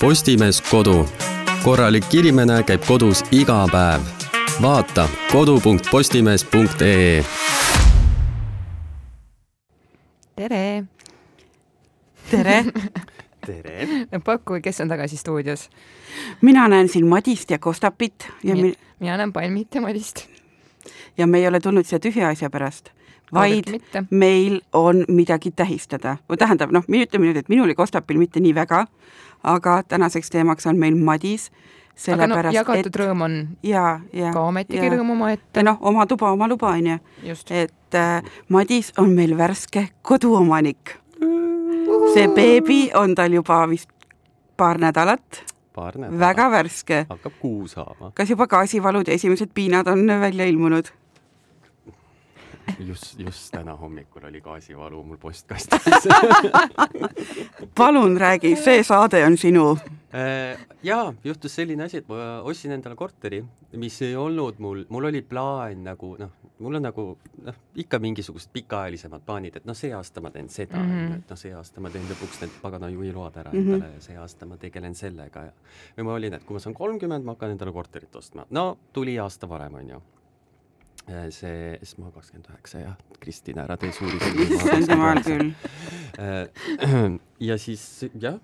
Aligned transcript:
Postimees 0.00 0.62
Kodu. 0.62 1.06
korralik 1.62 2.14
inimene 2.14 2.62
käib 2.66 2.82
kodus 2.86 3.22
iga 3.32 3.66
päev. 3.72 4.00
vaata 4.62 5.08
kodu.postimees.ee. 5.32 7.24
tere! 10.36 10.84
tere! 12.30 12.64
tere! 13.46 13.88
paku, 14.24 14.58
kes 14.62 14.80
on 14.80 14.88
tagasi 14.88 15.16
stuudios? 15.16 15.70
mina 16.40 16.68
näen 16.68 16.88
siin 16.88 17.06
Madist 17.06 17.50
ja 17.50 17.58
Kostapit 17.58 18.28
ja 18.44 18.56
Mi 18.56 18.74
mina 19.00 19.16
näen 19.16 19.32
Palmit 19.32 19.74
ja 19.74 19.80
Madist. 19.80 20.26
ja 21.18 21.26
me 21.26 21.38
ei 21.38 21.48
ole 21.48 21.60
tulnud 21.60 21.86
siia 21.86 22.00
tühja 22.00 22.28
asja 22.28 22.50
pärast, 22.50 22.90
vaid 23.32 23.64
meil 24.10 24.60
on 24.72 25.04
midagi 25.08 25.50
tähistada. 25.50 26.16
või 26.28 26.36
tähendab, 26.36 26.70
noh, 26.70 26.82
ütleme 26.82 27.26
nüüd, 27.26 27.36
et 27.36 27.48
minul 27.48 27.68
ja 27.68 27.74
Kostapil 27.74 28.18
mitte 28.18 28.40
nii 28.40 28.54
väga, 28.54 28.86
aga 29.44 29.82
tänaseks 29.88 30.30
teemaks 30.30 30.66
on 30.66 30.78
meil 30.78 30.96
Madis 30.96 31.50
aga 32.12 32.26
no 32.26 32.38
jagatud 32.52 32.90
et, 32.90 32.98
rõõm 32.98 33.22
on 33.24 33.36
ja, 33.62 34.00
ja, 34.12 34.32
ka 34.34 34.42
ometigi 34.48 34.90
rõõm 34.92 35.14
omaette. 35.14 35.62
noh, 35.62 35.78
oma 35.80 36.06
tuba, 36.10 36.32
oma 36.34 36.48
luba, 36.50 36.74
on 36.74 36.90
ju. 36.90 36.98
et 37.54 37.98
äh, 37.98 38.34
Madis 38.48 38.92
on 38.98 39.14
meil 39.14 39.36
värske 39.38 39.88
koduomanik. 40.02 40.96
see 42.14 42.28
beebi 42.34 42.90
on 42.98 43.14
tal 43.14 43.32
juba 43.32 43.64
vist 43.70 43.90
paar 44.56 44.78
nädalat. 44.78 45.44
paar 45.74 45.96
nädalat. 45.98 46.20
väga 46.20 46.50
värske. 46.50 47.06
hakkab 47.08 47.38
kuu 47.40 47.68
saama. 47.68 48.10
kas 48.14 48.30
juba 48.30 48.46
gaasivalud 48.46 49.08
ja 49.08 49.14
esimesed 49.14 49.54
piinad 49.54 49.86
on 49.86 50.06
välja 50.20 50.46
ilmunud? 50.50 50.90
just, 52.88 53.18
just 53.18 53.50
täna 53.52 53.76
hommikul 53.76 54.24
oli 54.28 54.40
gaasivalu 54.40 55.02
mul 55.04 55.16
postkastis 55.20 56.08
palun 57.78 58.16
räägi, 58.16 58.56
see 58.56 58.82
saade 58.82 59.24
on 59.26 59.36
sinu. 59.36 59.78
Äh, 60.14 60.58
jaa, 60.82 61.14
juhtus 61.24 61.54
selline 61.54 61.84
asi, 61.84 61.98
et 62.02 62.08
ma 62.08 62.40
ostsin 62.46 62.72
endale 62.76 62.94
korteri, 62.96 63.42
mis 63.82 63.96
ei 64.06 64.14
olnud 64.16 64.60
mul, 64.62 64.84
mul 64.88 65.08
oli 65.10 65.22
plaan 65.26 65.82
nagu 65.84 66.12
noh, 66.20 66.30
mul 66.62 66.78
on 66.78 66.86
nagu 66.86 67.06
noh, 67.42 67.58
ikka 67.82 67.98
mingisugused 67.98 68.52
pikaajalisemad 68.54 69.24
plaanid, 69.26 69.58
et 69.58 69.66
noh, 69.66 69.74
see 69.74 69.90
aasta 69.94 70.22
ma 70.22 70.30
teen 70.30 70.48
seda 70.48 70.78
mm, 70.78 70.94
-hmm. 70.94 71.18
et 71.18 71.34
noh, 71.34 71.40
see 71.40 71.54
aasta 71.54 71.82
ma 71.82 71.90
teen 71.90 72.06
lõpuks 72.10 72.40
need 72.44 72.54
pagana 72.62 72.88
juhiload 72.94 73.36
ära 73.42 73.50
mm 73.52 73.58
-hmm. 73.58 73.74
endale 73.74 73.94
ja 73.94 74.00
see 74.00 74.16
aasta 74.16 74.46
ma 74.46 74.56
tegelen 74.56 74.94
sellega 74.94 75.44
ja 75.44 75.52
ja 75.96 76.04
ma 76.04 76.14
olin, 76.14 76.34
et 76.34 76.44
kui 76.44 76.54
ma 76.54 76.60
saan 76.60 76.74
kolmkümmend, 76.74 77.24
ma 77.24 77.32
hakkan 77.32 77.50
endale 77.50 77.72
korterit 77.72 78.16
ostma. 78.16 78.46
no 78.50 78.78
tuli 78.92 79.18
aasta 79.18 79.48
varem, 79.48 79.74
onju 79.74 80.02
see, 81.04 81.76
siis 81.82 81.98
ma 82.00 82.10
kakskümmend 82.14 82.48
üheksa 82.52 82.80
jah, 82.80 82.96
Kristina, 83.20 83.66
ära 83.68 83.76
tee 83.80 83.92
suuri 83.92 84.18
silmi. 84.24 84.48
issand 84.56 84.90
jumal 84.90 85.20
küll. 85.24 85.52
Äh, 86.18 86.48
ja 87.48 87.58
siis 87.60 87.84
jah, 88.20 88.38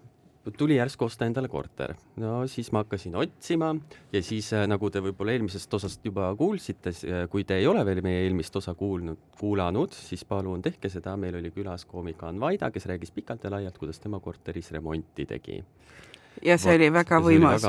tuli 0.57 0.77
järsku 0.77 1.05
osta 1.07 1.29
endale 1.29 1.49
korter. 1.53 1.95
no 2.21 2.47
siis 2.51 2.71
ma 2.73 2.83
hakkasin 2.85 3.17
otsima 3.21 3.75
ja 4.13 4.23
siis 4.25 4.53
äh, 4.57 4.67
nagu 4.69 4.91
te 4.91 5.03
võib-olla 5.05 5.37
eelmisest 5.37 5.75
osast 5.81 6.05
juba 6.05 6.31
kuulsite, 6.37 6.93
kui 7.33 7.45
te 7.45 7.61
ei 7.61 7.69
ole 7.71 7.85
veel 7.87 8.03
meie 8.05 8.25
eelmist 8.27 8.57
osa 8.57 8.75
kuulnud, 8.75 9.21
kuulanud, 9.41 9.97
siis 9.97 10.25
palun 10.29 10.63
tehke 10.65 10.93
seda, 10.93 11.17
meil 11.21 11.41
oli 11.41 11.53
külas 11.55 11.87
koomik 11.89 12.25
Ann 12.29 12.41
Vaida, 12.41 12.73
kes 12.73 12.89
rääkis 12.91 13.15
pikalt 13.17 13.45
ja 13.45 13.53
laialt, 13.57 13.79
kuidas 13.79 14.01
tema 14.01 14.21
korteris 14.21 14.73
remonti 14.77 15.29
tegi 15.29 15.63
ja 16.45 16.57
see 16.59 16.73
Vat, 16.73 16.79
oli 16.81 16.89
väga 16.95 17.21
võimas. 17.25 17.67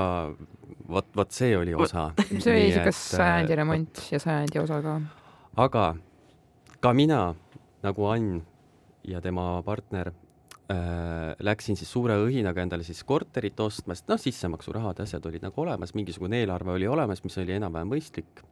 vot, 0.87 1.07
vot 1.15 1.31
see 1.31 1.57
oli 1.57 1.73
osa. 1.75 2.11
see 2.29 2.53
oli 2.53 2.63
niisugune 2.69 2.95
sajandi 2.95 3.59
remont 3.61 4.03
ja 4.11 4.19
sajandi 4.19 4.63
osa 4.63 4.81
ka. 4.85 4.97
aga 5.65 5.85
ka 6.81 6.93
mina, 6.97 7.21
nagu 7.85 8.09
Ann 8.09 8.41
ja 9.07 9.21
tema 9.21 9.61
partner 9.65 10.11
äh,, 10.71 11.33
läksin 11.39 11.77
siis 11.77 11.91
suure 11.91 12.17
õhinaga 12.21 12.63
endale 12.63 12.85
siis 12.87 13.03
korterit 13.07 13.59
ostma, 13.59 13.97
sest 13.97 14.09
noh, 14.11 14.21
sissemaksuraha, 14.21 14.95
asjad 15.03 15.25
olid 15.25 15.43
nagu 15.45 15.61
olemas, 15.61 15.95
mingisugune 15.97 16.41
eelarve 16.41 16.77
oli 16.77 16.89
olemas, 16.89 17.23
mis 17.23 17.37
oli 17.41 17.57
enam-vähem 17.57 17.93
mõistlik 17.93 18.43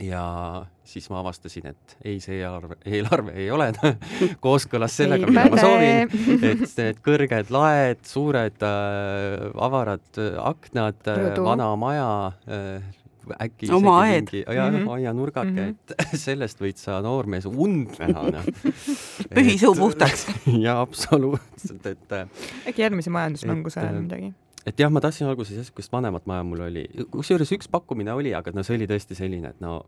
ja 0.00 0.66
siis 0.84 1.06
ma 1.10 1.20
avastasin, 1.20 1.70
et 1.70 1.96
ei, 2.04 2.18
see 2.22 2.40
eelarve, 2.40 2.76
eelarve 2.88 3.34
ei 3.38 3.50
ole 3.54 3.70
kooskõlas 4.44 4.96
sellega, 5.00 5.28
mida 5.30 5.46
ma 5.52 5.60
soovin, 5.60 6.14
et 6.50 6.64
need 6.66 7.02
kõrged 7.04 7.52
laed, 7.54 8.00
suured 8.08 8.64
äh, 8.66 9.50
avarad 9.68 10.22
äh, 10.22 10.40
aknad, 10.50 11.04
äh, 11.12 11.28
vana 11.44 11.70
maja 11.80 12.08
äh,, 12.48 12.96
äkki 13.38 13.70
oma 13.74 14.00
aed. 14.06 14.32
jah 14.32 14.70
mm 14.70 14.76
-hmm., 14.76 14.90
aianurgake 14.90 15.50
mm, 15.50 15.56
-hmm. 15.56 15.68
et 15.98 16.20
sellest 16.26 16.60
võid 16.60 16.76
sa 16.76 17.00
noormees 17.02 17.46
und 17.46 17.98
näha, 17.98 18.30
noh. 18.30 18.44
pühisuu 19.36 19.74
puhtaks 19.74 20.26
jaa, 20.46 20.80
absoluutselt, 20.80 21.86
et 21.86 22.12
äh, 22.12 22.28
äkki 22.66 22.82
järgmise 22.82 23.10
majandusmängu 23.10 23.70
sajal 23.70 23.94
äh, 23.94 24.02
midagi? 24.02 24.34
Et 24.66 24.80
jah, 24.80 24.92
ma 24.92 25.00
tahtsin 25.00 25.28
alguses 25.30 25.56
niisugust 25.56 25.92
vanemat 25.92 26.26
maja 26.26 26.44
mul 26.44 26.66
oli, 26.68 26.84
kusjuures 27.10 27.52
üks 27.56 27.70
pakkumine 27.70 28.12
oli, 28.12 28.34
aga 28.34 28.52
no 28.54 28.62
see 28.66 28.76
oli 28.76 28.88
tõesti 28.90 29.16
selline, 29.18 29.54
et 29.54 29.64
no 29.64 29.80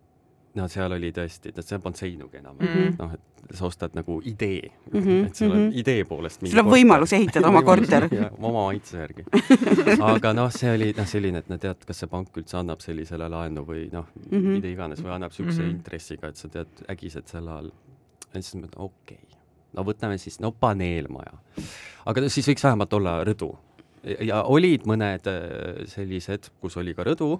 no 0.58 0.66
seal 0.68 0.92
oli 0.92 1.10
tõesti, 1.16 1.52
et 1.52 1.64
seal 1.64 1.80
polnud 1.82 1.98
seinugi 1.98 2.38
enam 2.40 2.56
mm 2.58 2.68
-hmm., 2.68 2.96
noh, 2.98 3.12
et 3.16 3.56
sa 3.56 3.66
ostad 3.66 3.94
nagu 3.96 4.20
idee 4.24 4.70
mm, 4.92 5.00
-hmm. 5.00 5.26
et 5.26 5.34
sul 5.34 5.50
on 5.50 5.56
mm 5.56 5.68
-hmm. 5.68 5.80
idee 5.80 6.04
poolest 6.04 6.46
sul 6.46 6.58
on 6.58 6.70
võimalus 6.70 7.12
ehitada 7.16 7.48
oma 7.48 7.62
korter 7.68 8.08
oma 8.38 8.52
maitse 8.52 8.98
järgi. 8.98 9.24
aga 10.14 10.32
noh, 10.32 10.50
see 10.52 10.74
oli 10.74 10.92
noh, 10.96 11.06
selline, 11.06 11.38
et 11.38 11.48
no 11.48 11.58
tead, 11.58 11.84
kas 11.86 11.98
see 11.98 12.08
pank 12.08 12.36
üldse 12.36 12.56
annab 12.56 12.80
sellisele 12.80 13.28
laenu 13.28 13.64
või 13.66 13.88
noh 13.92 14.06
mm 14.14 14.38
-hmm., 14.38 14.56
mida 14.58 14.68
iganes 14.68 15.02
või 15.02 15.14
annab 15.16 15.30
niisuguse 15.30 15.62
mm 15.62 15.68
-hmm. 15.68 15.76
intressiga, 15.76 16.28
et 16.28 16.36
sa 16.36 16.48
tead 16.48 16.84
äkitselt 16.88 17.28
sel 17.28 17.48
ajal, 17.48 17.72
ja 18.34 18.42
siis 18.42 18.54
ma 18.54 18.66
mõtlen, 18.66 18.80
okei 18.80 19.16
okay., 19.16 19.38
no 19.72 19.84
võtame 19.84 20.18
siis, 20.18 20.40
no 20.40 20.52
paneelmaja. 20.52 21.32
aga 22.06 22.28
siis 22.28 22.48
võiks 22.48 22.64
vähemalt 22.64 22.92
olla 22.92 23.24
rõdu 23.24 23.56
ja 24.02 24.42
olid 24.50 24.86
mõned 24.88 25.28
äh, 25.30 25.84
sellised, 25.90 26.50
kus 26.62 26.76
oli 26.80 26.94
ka 26.96 27.06
rõdu, 27.06 27.36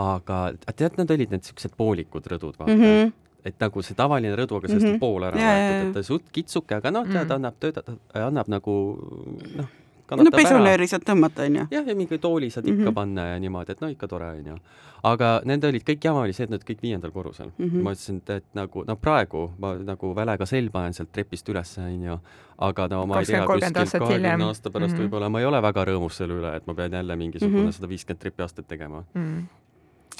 aga 0.00 0.42
tead, 0.74 0.98
need 1.00 1.10
olid 1.16 1.34
need 1.34 1.48
siuksed 1.48 1.74
poolikud 1.78 2.30
rõdud, 2.30 2.56
vaata 2.60 2.76
mm. 2.76 2.86
-hmm 2.86 3.18
et 3.40 3.56
nagu 3.56 3.80
see 3.80 3.96
tavaline 3.96 4.34
rõdu, 4.36 4.58
aga 4.58 4.68
sellest 4.68 4.86
mm 4.86 4.94
-hmm. 4.94 5.00
pool 5.00 5.24
ära 5.24 5.36
võetud, 5.40 5.86
et 5.88 5.94
ta 5.94 6.02
suht 6.04 6.26
kitsuke, 6.32 6.76
aga 6.76 6.90
noh, 6.92 7.06
tead, 7.08 7.24
mhm. 7.24 7.32
annab 7.38 7.54
töötada, 7.56 7.94
annab 8.12 8.50
nagu 8.52 8.74
noh, 9.56 9.70
no 10.16 10.32
pesunööri 10.34 10.86
saad 10.90 11.04
tõmmata, 11.06 11.46
onju. 11.46 11.66
jah, 11.70 11.86
ja 11.86 11.96
mingi 11.96 12.18
tooli 12.18 12.50
saad 12.50 12.66
ikka 12.66 12.76
mm 12.76 12.86
-hmm. 12.86 12.94
panna 12.94 13.26
ja 13.26 13.40
niimoodi, 13.40 13.72
et 13.72 13.80
no 13.80 13.88
ikka 13.88 14.08
tore, 14.08 14.30
onju. 14.38 14.56
aga 15.02 15.30
nende 15.44 15.68
olid, 15.68 15.84
kõik 15.86 16.04
jama 16.04 16.24
oli 16.26 16.32
see, 16.32 16.44
et 16.44 16.50
nad 16.50 16.64
kõik 16.64 16.82
viiendal 16.82 17.10
korrusel 17.10 17.50
mm. 17.58 17.66
-hmm. 17.66 17.82
ma 17.82 17.92
ütlesin, 17.92 18.16
et, 18.16 18.30
et 18.30 18.44
nagu, 18.54 18.84
no 18.86 18.96
praegu 18.96 19.50
ma 19.58 19.74
nagu 19.74 20.14
välega 20.14 20.46
selg 20.46 20.72
panen 20.72 20.92
sealt 20.92 21.12
trepist 21.12 21.48
üles, 21.48 21.78
onju, 21.78 22.18
aga 22.58 22.88
no 22.88 23.06
ma 23.06 23.20
ei 23.20 23.26
tea, 23.26 23.46
kuskil 23.46 24.00
kahekümne 24.00 24.44
aasta 24.44 24.70
pärast 24.70 24.94
mm 24.94 24.98
-hmm. 24.98 25.08
võib-olla 25.08 25.28
ma 25.28 25.40
ei 25.40 25.46
ole 25.46 25.62
väga 25.62 25.84
rõõmus 25.84 26.16
selle 26.16 26.34
üle, 26.34 26.56
et 26.56 26.66
ma 26.66 26.74
pean 26.74 26.92
jälle 26.92 27.16
mingisugune 27.16 27.62
mhm. 27.62 27.70
sada 27.70 27.88
viiskümmend 27.88 28.20
trepiastet 28.20 28.68
tegema 28.68 29.04
mm. 29.14 29.38
-hmm 29.38 29.60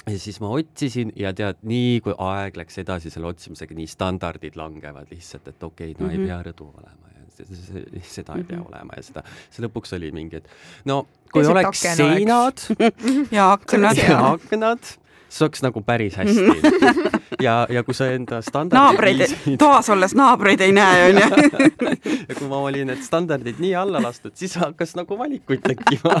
ja 0.09 0.19
siis 0.19 0.39
ma 0.41 0.49
otsisin 0.49 1.11
ja 1.15 1.33
tead, 1.33 1.61
nii 1.61 1.99
kui 2.01 2.15
aeg 2.17 2.57
läks 2.57 2.77
edasi 2.81 3.11
selle 3.13 3.27
otsimisega, 3.27 3.75
nii 3.77 3.87
standardid 3.87 4.57
langevad 4.57 5.11
lihtsalt, 5.11 5.47
et 5.47 5.63
okei 5.63 5.91
okay,, 5.91 5.99
no 5.99 6.07
mm 6.07 6.09
-hmm. 6.09 6.13
ei 6.13 6.17
mhm. 6.17 6.27
pea 6.27 6.51
rõdu 6.51 6.69
olema 6.77 7.10
seda 7.47 8.37
ei 8.37 8.45
pea 8.45 8.59
mhm. 8.59 8.67
olema 8.69 8.99
ja 8.99 9.05
seda, 9.05 9.25
see 9.51 9.65
lõpuks 9.65 9.95
oli 9.97 10.11
mingi, 10.15 10.41
et 10.41 10.87
no 10.89 11.03
kui 11.31 11.41
Keset 11.41 11.53
oleks 11.53 11.83
seinad 11.85 12.65
ja 13.37 13.51
aknad. 13.55 14.01
Ja 14.11 14.19
aknad, 14.33 14.93
siis 15.31 15.45
oleks 15.45 15.63
nagu 15.63 15.81
päris 15.85 16.19
hästi. 16.19 16.47
Ja, 17.41 17.63
ja 17.71 17.81
kui 17.87 17.95
sa 17.95 18.05
enda 18.11 18.41
standardid 18.43 18.75
naabreid 18.77 19.21
viisid... 19.21 19.55
toas 19.57 19.87
olles 19.89 20.11
naabreid 20.13 20.61
ei 20.61 20.73
näe, 20.75 21.05
onju. 21.07 21.45
ja 22.29 22.35
kui 22.37 22.49
ma 22.51 22.59
olin 22.67 22.91
need 22.91 22.99
standardid 23.01 23.61
nii 23.63 23.71
alla 23.79 24.01
lastud, 24.03 24.35
siis 24.37 24.53
hakkas 24.59 24.91
nagu 24.99 25.15
valikuid 25.17 25.63
tekkima. 25.63 26.19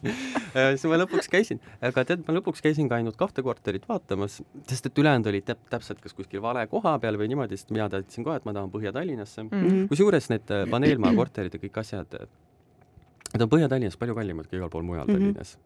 Siis 0.54 0.86
ma 0.88 1.00
lõpuks 1.02 1.28
käisin, 1.28 1.58
aga 1.84 2.06
tead, 2.06 2.22
ma 2.28 2.36
lõpuks 2.38 2.62
käisin 2.64 2.88
ka 2.88 2.96
ainult 3.00 3.18
kahte 3.18 3.42
korterit 3.44 3.84
vaatamas, 3.90 4.38
sest 4.70 4.88
et 4.88 5.02
ülejäänud 5.02 5.28
olid 5.34 5.48
täp 5.50 5.60
täpselt 5.74 6.00
kas 6.00 6.14
kuskil 6.16 6.40
vale 6.44 6.64
koha 6.70 6.94
peal 7.02 7.18
või 7.20 7.28
niimoodi, 7.34 7.58
sest 7.58 7.74
mina 7.74 7.90
teadsin 7.92 8.24
kohe, 8.24 8.38
et 8.38 8.46
ma 8.46 8.54
tahan 8.54 8.72
Põhja-Tallinnasse. 8.72 9.42
Mm 9.42 9.50
-hmm.. 9.50 9.84
kusjuures 9.90 10.30
need 10.30 10.54
äh, 10.54 10.64
paneelmaja 10.70 11.18
korterid 11.18 11.58
ja 11.58 11.66
kõik 11.66 11.82
asjad, 11.82 12.16
need 13.34 13.46
on 13.48 13.52
Põhja-Tallinnas 13.58 13.98
palju 13.98 14.16
kallimad 14.16 14.48
kui 14.48 14.62
igal 14.62 14.70
pool 14.70 14.86
mujal 14.86 15.10
mm 15.10 15.14
-hmm. 15.14 15.34
Tallinnas 15.34 15.56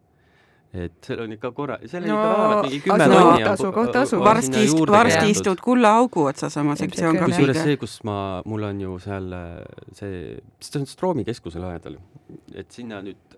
et 0.76 0.92
seal 1.04 1.22
on 1.24 1.32
ikka 1.32 1.50
korra, 1.56 1.78
seal 1.88 2.04
on 2.04 2.10
no, 2.12 2.18
ikka 2.18 2.28
vähemalt 2.28 2.66
mingi 2.66 2.80
kümme 2.84 3.06
no, 3.08 3.20
tonni 3.22 3.46
tasu, 3.46 3.70
tasu. 3.94 4.20
varsti 4.20 4.64
ist-, 4.66 4.82
varsti 4.92 5.32
istud 5.32 5.62
kullaaugu 5.64 6.26
otsas 6.28 6.58
oma 6.60 6.76
sektsioon 6.76 7.16
ka 7.16 7.30
kusjuures 7.30 7.62
see, 7.64 7.78
kus 7.80 7.98
ma, 8.08 8.18
mul 8.48 8.68
on 8.68 8.84
ju 8.84 8.98
seal 9.02 9.32
see, 9.96 10.36
see 10.60 10.80
on 10.82 10.86
Stroomi 10.90 11.24
keskuse 11.28 11.62
lähedal, 11.62 11.96
et 12.52 12.68
sinna 12.74 13.00
nüüd, 13.04 13.36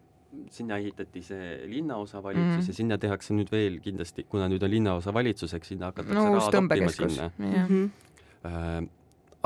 sinna 0.50 0.80
ehitati 0.82 1.22
see 1.26 1.50
linnaosavalitsus 1.70 2.64
mm. 2.64 2.70
ja 2.72 2.78
sinna 2.82 2.98
tehakse 3.02 3.36
nüüd 3.38 3.50
veel 3.54 3.78
kindlasti, 3.84 4.26
kuna 4.30 4.50
nüüd 4.50 4.66
on 4.66 4.74
linnaosavalitsus, 4.74 5.54
eks 5.58 5.74
sinna 5.74 5.92
hakatakse 5.92 6.18
no, 6.18 6.38
raha 6.38 6.54
toppima 6.56 6.94
sinna. 6.96 7.30
Mm 7.38 7.60
-hmm 7.60 8.88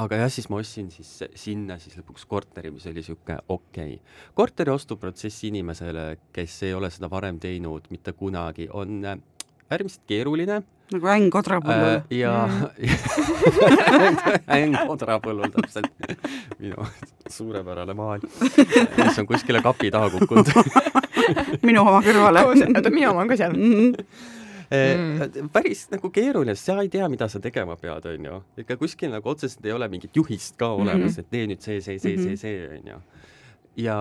aga 0.01 0.19
jah, 0.25 0.31
siis 0.33 0.49
ma 0.51 0.59
ostsin 0.59 0.91
siis 0.93 1.11
sinna 1.39 1.79
siis 1.83 1.97
lõpuks 2.01 2.27
korteri, 2.31 2.73
mis 2.75 2.87
oli 2.91 2.99
niisugune 2.99 3.39
okei 3.49 3.97
okay.. 3.97 4.31
korteri 4.35 4.73
ostuprotsess 4.75 5.47
inimesele, 5.49 6.07
kes 6.35 6.63
ei 6.67 6.75
ole 6.75 6.91
seda 6.91 7.11
varem 7.11 7.39
teinud 7.43 7.87
mitte 7.95 8.15
kunagi, 8.19 8.69
on 8.73 9.05
äärmiselt 9.05 10.03
keeruline. 10.11 10.63
nagu 10.95 11.11
äng 11.15 11.37
odrapõllul 11.39 11.95
äh,. 11.95 12.03
ja 12.19 12.35
äng 14.59 14.77
odrapõllul 14.91 15.55
täpselt. 15.55 15.91
minu 16.59 16.87
suurepärane 17.31 17.95
maal, 17.97 18.27
mis 18.99 19.19
on 19.23 19.31
kuskile 19.31 19.63
kapi 19.63 19.91
taha 19.95 20.11
kukkunud 20.13 20.51
minu 21.69 21.87
oma 21.87 22.03
kõrvale. 22.05 22.49
minu 22.91 23.13
oma 23.13 23.25
on 23.25 23.31
ka 23.31 23.39
seal 23.39 23.55
mm. 23.55 23.77
-hmm 23.79 24.43
mm. 24.71 25.51
päris 25.53 25.87
nagu 25.93 26.11
keeruline, 26.15 26.55
sa 26.59 26.79
ei 26.83 26.91
tea, 26.93 27.09
mida 27.13 27.29
sa 27.29 27.41
tegema 27.41 27.77
pead, 27.81 28.09
on 28.11 28.29
ju. 28.31 28.41
ega 28.65 28.77
kuskil 28.81 29.13
nagu 29.15 29.29
otseselt 29.29 29.67
ei 29.67 29.73
ole 29.73 29.89
mingit 29.93 30.17
juhist 30.17 30.59
ka 30.61 30.73
olemas 30.75 30.99
mm, 30.99 31.09
-hmm. 31.09 31.21
et 31.21 31.31
tee 31.31 31.47
nüüd 31.47 31.61
see, 31.61 31.81
see, 31.81 31.99
see 31.99 32.17
mm, 32.17 32.23
-hmm. 32.23 32.37
see, 32.37 32.59
see, 32.59 32.79
on 32.79 32.93
ju. 32.93 33.01
ja, 33.85 33.99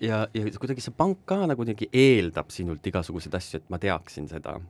ja, 0.00 0.26
ja 0.34 0.58
kuidagi 0.58 0.80
see 0.80 0.94
pank 0.96 1.18
ka 1.24 1.46
nagu 1.46 1.64
kuidagi 1.64 1.88
eeldab 1.92 2.50
sinult 2.50 2.86
igasuguseid 2.86 3.34
asju, 3.34 3.60
et 3.62 3.70
ma 3.70 3.78
teaksin 3.78 4.28
seda 4.28 4.60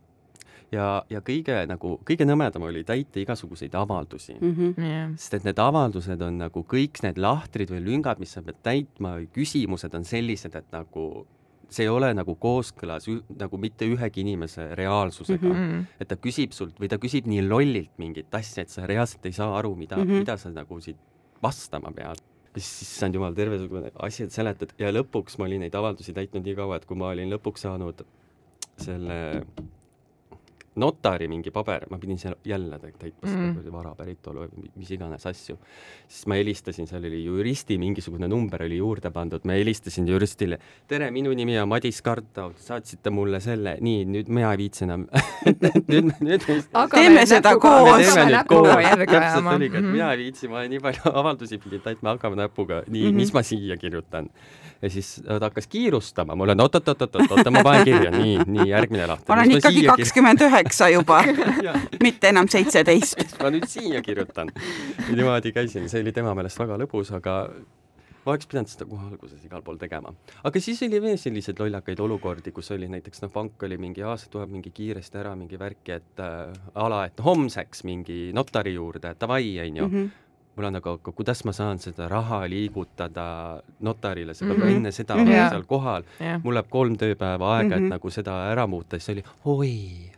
ja, 0.72 0.86
ja 1.10 1.20
kõige 1.24 1.56
nagu, 1.68 1.96
kõige 2.08 2.26
nõmedam 2.28 2.64
oli 2.66 2.82
täita 2.88 3.20
igasuguseid 3.22 3.74
avaldusi 3.78 4.34
mm. 4.38 4.54
-hmm. 4.54 4.82
Yeah. 4.82 5.12
sest 5.16 5.34
et 5.38 5.44
need 5.48 5.58
avaldused 5.58 6.22
on 6.22 6.38
nagu 6.38 6.64
kõik 6.68 7.02
need 7.04 7.20
lahtrid 7.20 7.70
või 7.70 7.84
lüngad, 7.84 8.20
mis 8.22 8.32
sa 8.32 8.42
pead 8.42 8.60
täitma 8.62 9.16
või 9.18 9.28
küsimused 9.32 9.94
on 9.94 10.04
sellised, 10.04 10.54
et 10.54 10.72
nagu 10.72 11.26
see 11.74 11.86
ei 11.86 11.92
ole 11.92 12.12
nagu 12.14 12.34
kooskõlas 12.40 13.08
nagu 13.38 13.60
mitte 13.60 13.88
ühegi 13.88 14.22
inimese 14.24 14.68
reaalsusega 14.78 15.48
mm. 15.48 15.62
-hmm. 15.62 15.86
et 16.00 16.10
ta 16.10 16.18
küsib 16.20 16.54
sult 16.56 16.78
või 16.80 16.90
ta 16.92 16.98
küsib 17.02 17.28
nii 17.30 17.46
lollilt 17.46 17.94
mingit 18.02 18.34
asja, 18.34 18.66
et 18.66 18.72
sa 18.72 18.86
reaalselt 18.88 19.26
ei 19.26 19.36
saa 19.36 19.50
aru, 19.58 19.74
mida 19.76 19.96
mm, 19.96 20.02
-hmm. 20.02 20.24
mida 20.24 20.36
sa 20.36 20.50
nagu 20.50 20.80
siit 20.80 21.00
vastama 21.42 21.92
pead. 21.92 22.22
issand 22.56 23.14
jumal, 23.14 23.32
tervesugune 23.34 23.90
asi, 24.04 24.24
et 24.24 24.32
seletad 24.32 24.74
ja 24.78 24.90
lõpuks 24.92 25.38
ma 25.38 25.46
olin 25.46 25.62
neid 25.64 25.74
avaldusi 25.74 26.12
täitnud 26.12 26.44
nii 26.44 26.54
kaua, 26.58 26.76
et 26.76 26.84
kui 26.84 26.96
ma 27.00 27.08
olin 27.08 27.32
lõpuks 27.32 27.64
saanud 27.64 28.02
selle 28.76 29.16
notari 30.80 31.28
mingi 31.28 31.50
paber, 31.52 31.84
ma 31.90 31.98
pidin 32.00 32.18
seal 32.18 32.34
jälle 32.44 32.78
täitma 32.78 33.28
mm. 33.28 33.54
-hmm. 33.54 33.72
vara 33.72 33.94
päritolu 33.94 34.46
või 34.46 34.70
mis 34.76 34.90
iganes 34.90 35.26
asju. 35.26 35.58
siis 36.08 36.26
ma 36.26 36.34
helistasin, 36.34 36.86
seal 36.86 37.04
oli 37.04 37.24
juristi 37.24 37.78
mingisugune 37.78 38.28
number 38.28 38.62
oli 38.62 38.76
juurde 38.76 39.10
pandud, 39.10 39.44
ma 39.44 39.52
helistasin 39.52 40.08
juristile, 40.08 40.58
tere, 40.88 41.10
minu 41.10 41.32
nimi 41.32 41.58
on 41.60 41.68
Madis 41.68 42.02
Kartov, 42.02 42.52
saatsite 42.56 43.10
mulle 43.10 43.40
selle, 43.40 43.76
nii, 43.80 44.04
nüüd 44.04 44.28
mina 44.28 44.52
ei 44.52 44.58
viitsi 44.58 44.84
enam 44.84 45.06
nüüd, 45.92 46.12
nüüd 46.20 46.48
teeme 46.94 47.26
seda 47.26 47.56
koos. 47.58 48.06
täpselt 49.06 49.54
oligi, 49.54 49.76
et 49.76 49.92
mina 49.92 50.12
ei 50.12 50.18
viitsi, 50.24 50.48
ma 50.48 50.64
nii 50.68 50.80
palju 50.80 51.12
avaldusi 51.22 51.58
pidin 51.58 51.84
täitma, 51.84 52.16
hakkame 52.16 52.36
näpuga, 52.36 52.82
nii 52.88 53.02
mm, 53.02 53.08
-hmm. 53.08 53.24
mis 53.24 53.32
ma 53.32 53.42
siia 53.42 53.76
kirjutan 53.76 54.30
ja 54.82 54.90
siis 54.90 55.22
ta 55.26 55.38
hakkas 55.40 55.66
kiirustama, 55.66 56.34
mul 56.34 56.48
on 56.48 56.60
oot-oot-oot-oot, 56.60 57.30
oota, 57.30 57.50
ma 57.54 57.62
panen 57.62 57.84
kirja, 57.86 58.10
nii, 58.10 58.38
nii, 58.46 58.68
järgmine 58.70 59.06
lahti. 59.06 59.28
ma 59.28 59.34
olen 59.34 59.54
ikkagi 59.56 59.84
kakskümmend 59.86 60.42
üheksa 60.62 60.88
juba 60.92 61.20
mitte 62.06 62.30
enam 62.30 62.48
seitseteist. 62.50 63.36
ma 63.42 63.50
nüüd 63.52 63.68
siia 63.70 64.02
kirjutan. 64.02 64.52
niimoodi 65.10 65.52
käisin, 65.52 65.88
see 65.90 66.02
oli 66.04 66.14
tema 66.14 66.34
meelest 66.38 66.60
väga 66.62 66.78
lõbus, 66.84 67.12
aga 67.16 67.36
ma 68.22 68.34
oleks 68.34 68.46
pidanud 68.46 68.70
seda 68.70 68.86
kohe 68.86 69.08
alguses 69.10 69.42
igal 69.44 69.64
pool 69.66 69.80
tegema. 69.80 70.14
aga 70.44 70.62
siis 70.62 70.82
oli 70.86 71.02
veel 71.02 71.18
selliseid 71.18 71.58
lollakaid 71.58 72.00
olukordi, 72.00 72.54
kus 72.54 72.70
oli 72.76 72.88
näiteks 72.92 73.24
noh, 73.24 73.34
pank 73.34 73.62
oli 73.66 73.78
mingi 73.82 74.06
aasta 74.06 74.30
tuleb 74.32 74.54
mingi 74.54 74.70
kiiresti 74.74 75.22
ära 75.22 75.34
mingi 75.36 75.58
värki, 75.58 75.98
et 75.98 76.22
äh, 76.22 76.52
ala, 76.74 77.04
et 77.10 77.22
homseks 77.24 77.84
mingi 77.88 78.24
notari 78.34 78.76
juurde, 78.78 79.16
davai, 79.20 79.46
onju 79.66 79.88
mm. 79.88 79.94
-hmm 79.94 80.18
mul 80.56 80.68
on 80.68 80.74
nagu, 80.76 80.96
aga 80.98 81.12
kuidas 81.16 81.44
ma 81.48 81.52
saan 81.56 81.78
seda 81.80 82.08
raha 82.12 82.42
liigutada 82.50 83.26
notarile, 83.80 84.34
see 84.34 84.46
peab 84.46 84.58
mm 84.58 84.64
-hmm. 84.64 84.76
enne 84.76 84.92
seda 84.92 85.14
olema 85.14 85.30
yeah. 85.30 85.50
seal 85.50 85.64
kohal 85.64 86.04
yeah.. 86.20 86.40
mul 86.44 86.54
läheb 86.54 86.68
kolm 86.68 86.96
tööpäeva 87.00 87.54
aega 87.56 87.64
mm, 87.64 87.70
-hmm. 87.70 87.76
et 87.76 87.80
mhm. 87.80 87.88
nagu 87.96 88.10
seda 88.10 88.34
ära 88.50 88.66
muuta, 88.66 88.98
siis 88.98 89.08
oli 89.08 89.24
oi, 89.44 90.11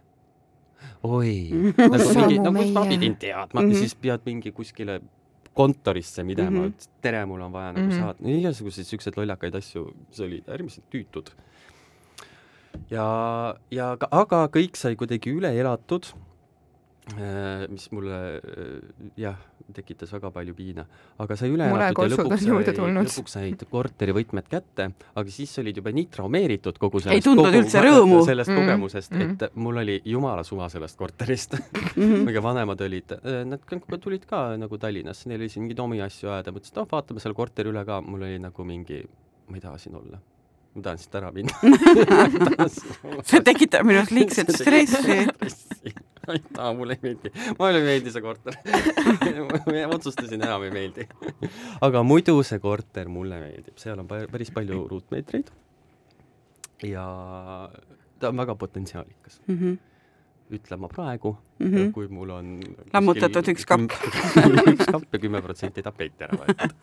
oi 1.02 1.50
nagu 1.78 2.08
mingi, 2.18 2.38
no 2.44 2.52
kus 2.56 2.72
ma 2.76 2.86
pidin 2.88 3.16
teadma 3.20 3.60
mm, 3.60 3.68
-hmm. 3.70 3.84
siis 3.84 3.94
pead 3.94 4.26
mingi 4.26 4.52
kuskile 4.52 5.00
kontorisse 5.54 6.24
minema 6.24 6.50
mm, 6.50 6.68
-hmm. 6.68 6.88
tere, 7.02 7.24
mul 7.26 7.40
on 7.40 7.52
vaja 7.52 7.72
nagu 7.72 7.86
mm 7.86 7.90
-hmm. 7.90 8.00
saada, 8.00 8.36
igasuguseid 8.38 8.86
siukseid 8.86 9.16
lollakaid 9.16 9.54
asju, 9.54 9.86
mis 10.08 10.20
olid 10.20 10.48
äärmiselt 10.48 10.86
tüütud. 10.90 11.30
ja, 12.90 13.06
ja 13.70 13.96
aga 14.10 14.46
kõik 14.56 14.76
sai 14.76 14.96
kuidagi 14.96 15.30
üle 15.30 15.52
elatud 15.60 16.14
mis 17.68 17.90
mulle 17.92 18.18
äh, 18.40 19.08
jah, 19.20 19.36
tekitas 19.76 20.12
väga 20.14 20.30
palju 20.32 20.54
piina, 20.56 20.86
aga 21.20 21.36
sai 21.36 21.50
üle 21.52 21.66
elatud 21.68 22.00
ja 22.00 22.16
lõpuks 22.16 22.44
sai, 22.46 22.86
lõpuks 22.96 23.34
said 23.36 23.64
korterivõtmed 23.68 24.48
kätte, 24.48 24.86
aga 25.12 25.34
siis 25.34 25.52
olid 25.60 25.80
juba 25.80 25.92
nii 25.92 26.08
traumeeritud 26.14 26.80
kogu 26.80 27.02
sellest, 27.04 27.20
ei 27.20 27.24
tundnud 27.26 27.58
üldse 27.60 27.82
rõõmu. 27.84 28.22
sellest 28.24 28.50
mm 28.50 28.56
-hmm. 28.56 28.70
kogemusest, 28.72 29.12
et 29.12 29.18
mm 29.20 29.36
-hmm. 29.36 29.64
mul 29.66 29.82
oli 29.84 30.00
jumala 30.04 30.44
suva 30.48 30.68
sellest 30.72 30.96
korterist. 30.96 31.58
Mm. 31.60 32.02
-hmm. 32.02 32.24
kõige 32.30 32.42
vanemad 32.42 32.80
olid, 32.80 33.12
äh, 33.20 33.44
nad 33.44 33.60
tulid 34.00 34.24
ka 34.26 34.56
nagu 34.56 34.78
Tallinnasse, 34.78 35.28
neil 35.28 35.40
oli 35.40 35.48
siin 35.48 35.62
mingeid 35.64 35.80
omi 35.80 36.00
asju 36.00 36.30
ajada, 36.30 36.52
mõtlesid, 36.52 36.72
et 36.72 36.76
noh, 36.76 36.88
vaatame 36.90 37.20
selle 37.20 37.34
korteri 37.34 37.68
üle 37.68 37.84
ka, 37.84 38.00
mul 38.00 38.22
oli 38.22 38.38
nagu 38.38 38.64
mingi, 38.64 39.04
ma 39.48 39.56
ei 39.56 39.60
taha 39.60 39.78
siin 39.78 39.96
olla. 39.96 40.18
Ma 40.74 40.82
tahan 40.82 40.98
siit 40.98 41.14
ära 41.14 41.30
minna. 41.32 41.52
See 43.28 43.40
tekitab 43.40 43.84
minus 43.84 44.10
liigset 44.10 44.50
stressi 44.50 45.28
aitäh, 46.32 46.70
mulle 46.76 46.96
ei 46.96 47.02
meeldi, 47.02 47.32
mulle 47.58 47.80
ei 47.80 47.88
meeldi 47.88 48.12
see 48.14 48.24
korter 48.24 48.58
ma 49.48 49.80
otsustasin, 49.96 50.42
enam 50.42 50.66
ei 50.66 50.74
meeldi. 50.74 51.08
aga 51.86 52.04
muidu 52.06 52.36
see 52.46 52.60
korter 52.62 53.10
mulle 53.12 53.40
meeldib, 53.42 53.76
seal 53.80 54.00
on 54.02 54.10
päris 54.10 54.52
palju 54.54 54.84
ruutmeetreid. 54.90 55.50
ja 56.84 57.08
ta 58.20 58.30
on 58.30 58.44
väga 58.44 58.54
potentsiaalikas 58.54 59.42
mm. 59.46 59.58
-hmm 59.58 59.82
ütlen 60.52 60.80
ma 60.80 60.88
praegu 60.88 61.36
mm, 61.58 61.66
-hmm. 61.66 61.92
kui 61.92 62.08
mul 62.08 62.30
on 62.30 62.60
lammutatud 62.92 63.48
üks 63.54 63.64
kapp 63.66 63.94
üks 64.74 64.90
kapp 64.90 65.08
ja 65.12 65.18
kümme 65.18 65.42
protsenti 65.42 65.82
tapeeti 65.82 66.26
ära 66.26 66.38
võetud 66.42 66.74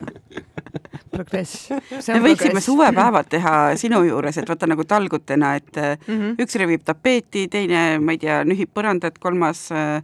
progress. 1.12 1.70
me 2.08 2.20
võiksime 2.24 2.60
suvepäevad 2.64 3.28
teha 3.32 3.54
sinu 3.80 4.02
juures, 4.06 4.38
et 4.38 4.48
vaata 4.48 4.68
nagu 4.70 4.84
talgutena, 4.88 5.54
et 5.60 5.76
mm 5.76 6.18
-hmm. 6.18 6.34
üks 6.42 6.58
revib 6.58 6.84
tapeeti, 6.84 7.48
teine, 7.48 7.98
ma 7.98 8.16
ei 8.16 8.18
tea, 8.18 8.42
nühib 8.44 8.72
põrandat, 8.74 9.18
kolmas 9.20 9.68
äh, 9.72 10.02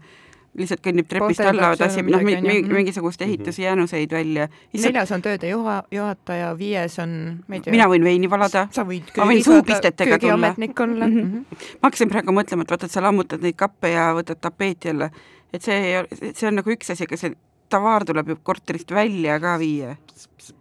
lihtsalt 0.58 0.82
kõnnib 0.84 1.08
trepist 1.10 1.42
alla, 1.44 1.72
tassib 1.78 2.10
noh, 2.12 2.22
mingisuguseid 2.22 3.24
mhm. 3.24 3.28
ehitusjäänuseid 3.28 4.12
välja. 4.12 4.48
neljas 4.74 5.12
on 5.16 5.24
tööde 5.24 5.50
juha, 5.52 5.80
juhataja, 5.94 6.52
viies 6.58 6.98
on, 7.02 7.14
ma 7.46 7.58
ei 7.58 7.64
tea. 7.64 7.74
mina 7.74 7.88
võin 7.90 8.04
veini 8.04 8.30
valada. 8.30 8.66
ma 8.76 9.28
võin 9.32 9.44
suupistetega 9.44 10.18
tulla. 10.18 10.54
olla 10.58 11.06
mm. 11.06 11.18
-hmm. 11.18 11.58
ma 11.80 11.90
hakkasin 11.90 12.12
praegu 12.12 12.34
mõtlema, 12.34 12.66
et 12.66 12.70
vaata, 12.70 12.86
et 12.86 12.96
sa 12.96 13.02
lammutad 13.02 13.42
neid 13.42 13.56
kappe 13.56 13.92
ja 13.92 14.10
võtad 14.14 14.40
tapeeti 14.40 14.92
jälle, 14.92 15.10
et 15.52 15.62
see, 15.62 16.04
see 16.34 16.48
on 16.48 16.60
nagu 16.60 16.70
üks 16.70 16.92
asi, 16.92 17.08
aga 17.08 17.16
see 17.16 17.34
tavaar 17.68 18.04
tuleb 18.04 18.28
ju 18.28 18.38
korterist 18.42 18.90
välja 18.90 19.40
ka 19.40 19.58
viia. 19.58 19.96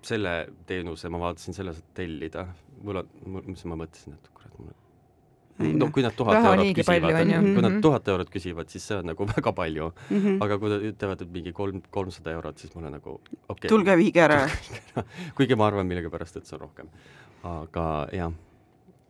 selle 0.01 0.47
teenuse 0.65 1.09
ma 1.09 1.19
vaatasin, 1.19 1.53
selle 1.53 1.73
saad 1.73 1.93
tellida. 1.93 2.47
mul 2.83 2.95
on, 3.01 3.07
mis 3.45 3.65
ma 3.65 3.75
mõtlesin, 3.75 4.13
et 4.13 4.29
kurat, 4.33 4.53
mul 4.59 4.67
on 4.67 4.86
no 5.57 5.89
kui 5.93 6.03
nad 6.05 6.15
tuhat 6.17 6.37
eurot 6.37 6.73
küsivad, 6.77 7.07
kui 7.07 7.61
nad 7.63 7.71
mhm. 7.71 7.81
tuhat 7.81 8.09
eurot 8.13 8.31
küsivad, 8.33 8.71
siis 8.71 8.87
see 8.89 8.97
on 8.99 9.09
nagu 9.11 9.27
väga 9.33 9.53
palju 9.57 9.91
mm. 9.91 10.17
-hmm. 10.17 10.41
aga 10.45 10.57
kui 10.61 10.73
nad 10.73 10.89
ütlevad, 10.91 11.21
et 11.21 11.31
mingi 11.33 11.53
kolm, 11.53 11.81
kolmsada 11.91 12.33
eurot, 12.37 12.57
siis 12.57 12.75
mul 12.75 12.89
on 12.89 12.97
nagu 12.97 13.13
okei 13.13 13.39
okay.. 13.49 13.69
tulge 13.69 13.97
viige 13.97 14.23
ära 14.27 14.43
kuigi 15.35 15.55
ma 15.55 15.67
arvan 15.67 15.87
millegipärast, 15.87 16.37
et 16.37 16.45
see 16.45 16.57
on 16.57 16.61
rohkem. 16.67 16.91
aga 17.43 18.07
jah, 18.13 18.33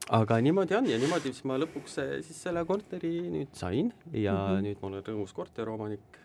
aga 0.09 0.39
niimoodi 0.41 0.75
on 0.75 0.87
ja 0.89 0.97
niimoodi 0.97 1.33
siis 1.33 1.43
ma 1.43 1.57
lõpuks 1.57 1.99
siis 2.21 2.43
selle 2.43 2.65
korteri 2.65 3.17
nüüd 3.31 3.51
sain 3.53 3.93
ja 4.11 4.33
mm 4.33 4.47
-hmm. 4.47 4.63
nüüd 4.63 4.81
ma 4.81 4.87
olen 4.87 5.03
rõõmus 5.03 5.33
korteriomanik 5.33 6.23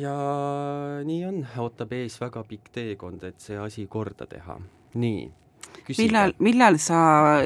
ja 0.00 0.14
nii 1.04 1.24
on, 1.28 1.42
ootab 1.60 1.92
ees 1.92 2.16
väga 2.20 2.42
pikk 2.48 2.70
teekond, 2.72 3.24
et 3.28 3.40
see 3.40 3.58
asi 3.60 3.86
korda 3.86 4.26
teha. 4.26 4.58
nii, 4.94 5.28
küsige. 5.84 6.04
millal, 6.04 6.34
millal 6.42 6.78
sa 6.82 6.98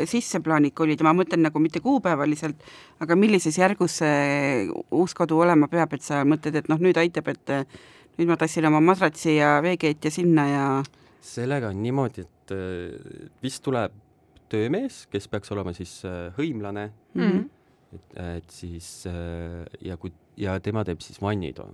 sisseplaanik 0.09 0.81
olid 0.81 1.01
ja 1.01 1.07
ma 1.09 1.15
mõtlen 1.17 1.45
nagu 1.47 1.63
mitte 1.63 1.83
kuupäevaliselt, 1.85 2.63
aga 3.03 3.17
millises 3.19 3.59
järgus 3.59 4.01
see 4.03 4.69
uus 4.91 5.15
kodu 5.19 5.41
olema 5.45 5.69
peab, 5.73 5.95
et 5.97 6.07
sa 6.07 6.23
mõtled, 6.29 6.61
et 6.63 6.71
noh, 6.73 6.81
nüüd 6.83 6.99
aitab, 7.01 7.33
et 7.33 7.55
nüüd 8.19 8.31
ma 8.31 8.39
tassin 8.41 8.69
oma 8.69 8.83
madratsi 8.85 9.37
ja 9.39 9.57
veekeetja 9.65 10.13
sinna 10.15 10.49
ja 10.51 10.67
sellega 11.23 11.71
on 11.71 11.83
niimoodi, 11.83 12.27
et 12.27 12.55
äh, 12.57 13.29
vist 13.43 13.63
tuleb 13.65 13.95
töömees, 14.53 15.07
kes 15.13 15.31
peaks 15.33 15.53
olema 15.55 15.73
siis 15.77 16.03
äh, 16.05 16.29
hõimlane 16.37 16.91
mm, 17.15 17.23
-hmm. 17.23 17.47
et, 17.95 18.19
et 18.39 18.51
siis 18.51 19.07
ja 19.81 19.97
kui, 19.97 20.13
ja 20.37 20.59
tema 20.61 20.85
teeb 20.85 21.01
siis 21.01 21.23
vannitoa 21.23 21.71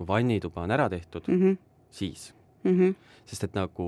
kui 0.00 0.08
vannituba 0.08 0.64
on 0.64 0.72
ära 0.72 0.88
tehtud 0.88 1.28
mm, 1.28 1.40
-hmm. 1.40 1.56
siis 1.90 2.34
mm. 2.64 2.78
-hmm. 2.78 2.94
sest 3.26 3.44
et 3.44 3.54
nagu 3.54 3.86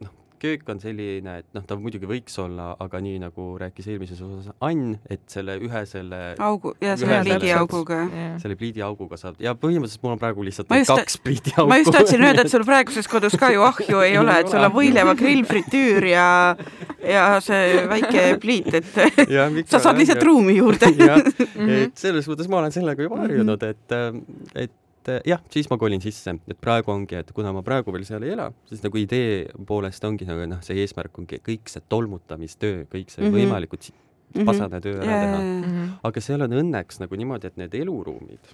noh, 0.00 0.10
köök 0.44 0.68
on 0.72 0.80
selline, 0.82 1.38
et 1.42 1.48
noh, 1.56 1.64
ta 1.66 1.76
muidugi 1.80 2.08
võiks 2.08 2.36
olla, 2.42 2.72
aga 2.82 3.00
nii 3.04 3.20
nagu 3.22 3.48
rääkis 3.60 3.88
eelmises 3.92 4.20
osas 4.24 4.52
Ann, 4.64 4.96
et 5.10 5.24
selle 5.32 5.56
ühe 5.64 5.84
selle 5.88 6.20
augu, 6.42 6.74
jah, 6.84 6.98
selle 7.00 7.22
pliidiauguga. 7.24 8.00
selle 8.42 8.58
pliidiauguga 8.60 9.20
saab 9.20 9.40
ja 9.42 9.56
põhimõtteliselt 9.58 10.04
mul 10.04 10.16
on 10.16 10.22
praegu 10.22 10.46
lihtsalt 10.46 10.72
just, 10.78 10.92
kaks 10.92 11.18
pliidiauku. 11.24 11.68
ma 11.70 11.80
just 11.80 11.94
tahtsin 11.96 12.26
öelda, 12.26 12.44
et 12.44 12.52
sul 12.54 12.66
praeguses 12.68 13.10
kodus 13.10 13.38
ka 13.40 13.52
ju 13.54 13.64
ahju 13.66 14.04
ei 14.04 14.18
ole, 14.20 14.38
et 14.44 14.52
sul 14.52 14.62
on 14.62 14.74
võileva 14.74 15.16
grillfritüür 15.18 16.08
ja 16.12 16.28
ja 17.04 17.24
see 17.44 17.84
väike 17.90 18.24
pliit, 18.42 18.70
et 18.80 18.96
ja, 19.36 19.48
sa 19.68 19.80
saad 19.80 20.00
lihtsalt 20.00 20.22
ruumi 20.26 20.56
juurde. 20.58 20.90
jah, 21.08 21.20
et 21.80 21.98
selles 22.00 22.28
mõttes 22.30 22.48
ma 22.50 22.62
olen 22.62 22.74
sellega 22.74 23.06
juba 23.06 23.20
harjunud, 23.24 23.68
et, 23.68 23.98
et 24.66 24.80
et 25.04 25.12
eh, 25.12 25.20
jah, 25.34 25.42
siis 25.52 25.68
ma 25.70 25.78
kolin 25.80 26.02
sisse, 26.02 26.32
et 26.48 26.60
praegu 26.60 26.92
ongi, 26.94 27.18
et 27.20 27.30
kuna 27.36 27.52
ma 27.54 27.62
praegu 27.66 27.92
veel 27.94 28.06
seal 28.08 28.24
ei 28.24 28.32
ela, 28.34 28.48
siis 28.70 28.82
nagu 28.84 29.00
idee 29.00 29.44
poolest 29.68 30.04
ongi 30.08 30.28
nagu 30.28 30.46
noh, 30.48 30.62
see 30.64 30.80
eesmärk 30.80 31.20
ongi 31.20 31.40
kõik 31.44 31.68
see 31.72 31.84
tolmutamistöö, 31.92 32.84
kõik 32.88 33.12
see 33.12 33.24
mm 33.24 33.28
-hmm. 33.28 33.38
võimalikult 33.38 33.90
mhm. 33.90 34.46
pasane 34.48 34.80
töö 34.80 35.00
ära 35.00 35.20
teha 35.20 35.40
mm. 35.40 35.62
-hmm. 35.62 35.94
aga 36.02 36.20
seal 36.20 36.46
on 36.46 36.58
õnneks 36.60 37.00
nagu 37.00 37.20
niimoodi, 37.20 37.46
et 37.46 37.56
need 37.56 37.74
eluruumid 37.74 38.52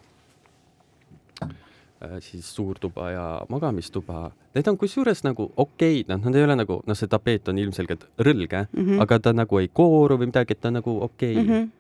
äh, 1.42 2.19
siis 2.19 2.54
suurtuba 2.54 3.11
ja 3.11 3.26
magamistuba, 3.49 4.30
need 4.54 4.69
on 4.69 4.76
kusjuures 4.76 5.25
nagu 5.25 5.52
okeid, 5.57 6.09
noh, 6.09 6.19
nad 6.25 6.35
ei 6.35 6.45
ole 6.45 6.57
nagu, 6.57 6.83
noh, 6.87 6.97
see 6.97 7.09
tapeet 7.09 7.49
on 7.49 7.59
ilmselgelt 7.59 8.09
rõlge 8.19 8.66
mm, 8.73 8.87
-hmm. 8.87 9.02
aga 9.02 9.19
ta 9.19 9.33
nagu 9.33 9.59
ei 9.59 9.69
kooru 9.69 10.19
või 10.19 10.33
midagi, 10.33 10.52
et 10.52 10.61
ta 10.61 10.69
on 10.69 10.83
nagu 10.83 11.02
okei 11.02 11.37
okay. 11.37 11.45
mm. 11.45 11.50
-hmm 11.50 11.79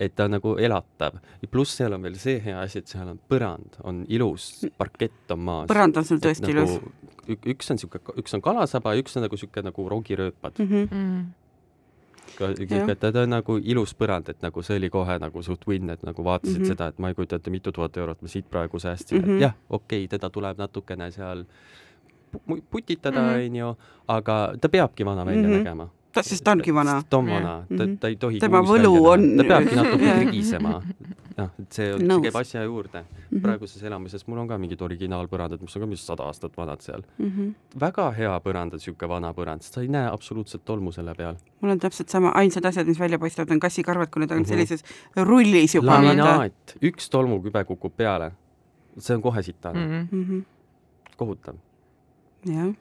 et 0.00 0.14
ta 0.16 0.26
nagu 0.28 0.56
elatab. 0.60 1.18
pluss 1.50 1.76
seal 1.78 1.92
on 1.96 2.02
veel 2.02 2.18
see 2.20 2.40
hea 2.44 2.58
asi, 2.60 2.78
et 2.82 2.90
seal 2.90 3.08
on 3.08 3.18
põrand, 3.30 3.78
on 3.88 4.04
ilus, 4.08 4.66
parkett 4.76 5.30
on 5.32 5.40
maas. 5.48 5.70
põrand 5.70 5.96
on 5.96 6.04
sul 6.04 6.20
tõesti 6.22 6.52
nagu, 6.52 6.76
ilus? 6.76 6.80
üks 7.36 7.72
on 7.72 7.80
niisugune, 7.80 8.16
üks 8.22 8.36
on 8.36 8.44
kalasaba 8.44 8.94
ja 8.94 9.02
üks 9.02 9.16
on 9.16 9.26
nagu 9.26 9.38
niisugune 9.38 9.70
nagu 9.70 9.88
rogirööpad 9.90 10.60
mm. 10.62 10.66
-hmm. 10.92 11.24
et 12.92 13.00
ta 13.00 13.12
on 13.22 13.30
nagu 13.32 13.56
ilus 13.62 13.94
põrand, 13.96 14.28
et 14.30 14.42
nagu 14.44 14.62
see 14.62 14.76
oli 14.76 14.90
kohe 14.92 15.18
nagu 15.18 15.42
suht 15.42 15.66
win, 15.68 15.90
et 15.90 16.02
nagu 16.02 16.24
vaatasid 16.24 16.58
mm 16.58 16.62
-hmm. 16.62 16.68
seda, 16.68 16.86
et 16.92 16.98
ma 16.98 17.08
ei 17.08 17.14
kujuta 17.14 17.36
ette, 17.36 17.50
mitu 17.50 17.72
tuhat 17.72 17.96
eurot 17.96 18.22
ma 18.22 18.28
siit 18.28 18.50
praegu 18.50 18.78
säästsin 18.78 19.22
mm, 19.22 19.28
-hmm. 19.28 19.34
et 19.34 19.40
jah, 19.40 19.54
okei 19.70 20.04
okay,, 20.04 20.08
teda 20.08 20.30
tuleb 20.30 20.58
natukene 20.58 21.10
seal 21.10 21.44
putitada, 22.70 23.20
mhm. 23.22 23.34
onju, 23.34 23.76
aga 24.08 24.52
ta 24.60 24.68
peabki 24.68 25.04
vana 25.04 25.26
välja 25.26 25.42
mm 25.42 25.54
-hmm. 25.54 25.58
nägema 25.58 25.88
ta, 26.16 26.24
sest 26.24 26.44
ta 26.44 26.54
ongi 26.56 26.74
vana. 26.74 26.96
ta 27.10 27.20
on 27.20 27.28
vana, 27.30 27.52
ta, 27.68 27.84
mhm. 27.84 27.96
ta 28.00 28.10
ei 28.12 28.16
tohi 28.20 28.40
tema 28.42 28.62
võlu 28.64 28.92
on. 29.12 29.26
ta 29.38 29.46
peabki 29.50 29.78
natuke 29.78 30.12
krigisema. 30.20 30.72
noh, 31.36 31.50
et 31.60 31.76
see, 31.78 31.90
see 32.00 32.18
käib 32.24 32.38
asja 32.40 32.62
juurde 32.64 33.02
mm. 33.02 33.18
-hmm. 33.28 33.42
praeguses 33.44 33.82
elamises 33.82 34.24
mul 34.26 34.40
on 34.40 34.48
ka 34.48 34.58
mingid 34.58 34.80
originaalpõrandad, 34.86 35.60
mis 35.60 35.76
on 35.76 35.84
ka 35.84 35.88
vist 35.90 36.08
sada 36.08 36.28
aastat 36.30 36.56
vanad 36.56 36.80
seal 36.84 37.04
mm. 37.18 37.28
-hmm. 37.28 37.50
väga 37.80 38.06
hea 38.16 38.38
põrand 38.46 38.72
on 38.72 38.80
niisugune 38.80 39.10
vana 39.12 39.32
põrand, 39.36 39.66
sa 39.66 39.84
ei 39.84 39.92
näe 39.92 40.08
absoluutselt 40.12 40.64
tolmu 40.64 40.92
selle 40.92 41.14
peal. 41.14 41.36
mul 41.60 41.76
on 41.76 41.84
täpselt 41.84 42.08
sama, 42.08 42.32
ainsad 42.42 42.64
asjad, 42.64 42.86
mis 42.86 43.00
välja 43.00 43.18
paistavad, 43.18 43.52
on 43.52 43.60
kassikarvad, 43.60 44.10
kui 44.10 44.20
need 44.20 44.30
on 44.30 44.38
mm 44.38 44.42
-hmm. 44.42 44.48
sellises 44.48 44.84
rullis 45.16 45.74
juba. 45.74 45.92
laminaat, 45.92 46.76
üks 46.82 47.10
tolmukübe 47.10 47.64
kukub 47.64 47.96
peale, 47.96 48.32
see 48.98 49.16
on 49.16 49.22
kohe 49.22 49.42
sitane 49.42 49.86
mm. 49.86 50.08
-hmm. 50.24 50.42
kohutav. 51.16 51.54
jah 52.46 52.74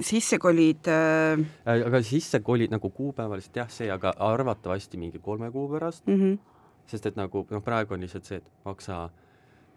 sisse 0.00 0.38
kolid 0.38 0.86
äh, 0.86 1.34
äh,? 1.66 1.82
aga 1.86 2.02
sisse 2.06 2.40
kolid 2.40 2.70
nagu 2.74 2.90
kuupäevaliselt 2.94 3.56
jah, 3.56 3.70
see, 3.70 3.90
aga 3.90 4.14
arvatavasti 4.22 5.00
mingi 5.00 5.18
kolme 5.18 5.50
kuu 5.50 5.68
pärast 5.72 6.06
mm. 6.06 6.20
-hmm. 6.20 6.38
sest 6.86 7.06
et 7.06 7.16
nagu 7.16 7.46
noh, 7.50 7.62
praegu 7.62 7.94
on 7.94 8.00
lihtsalt 8.00 8.24
see, 8.30 8.38
et 8.38 8.50
maksa 8.64 9.08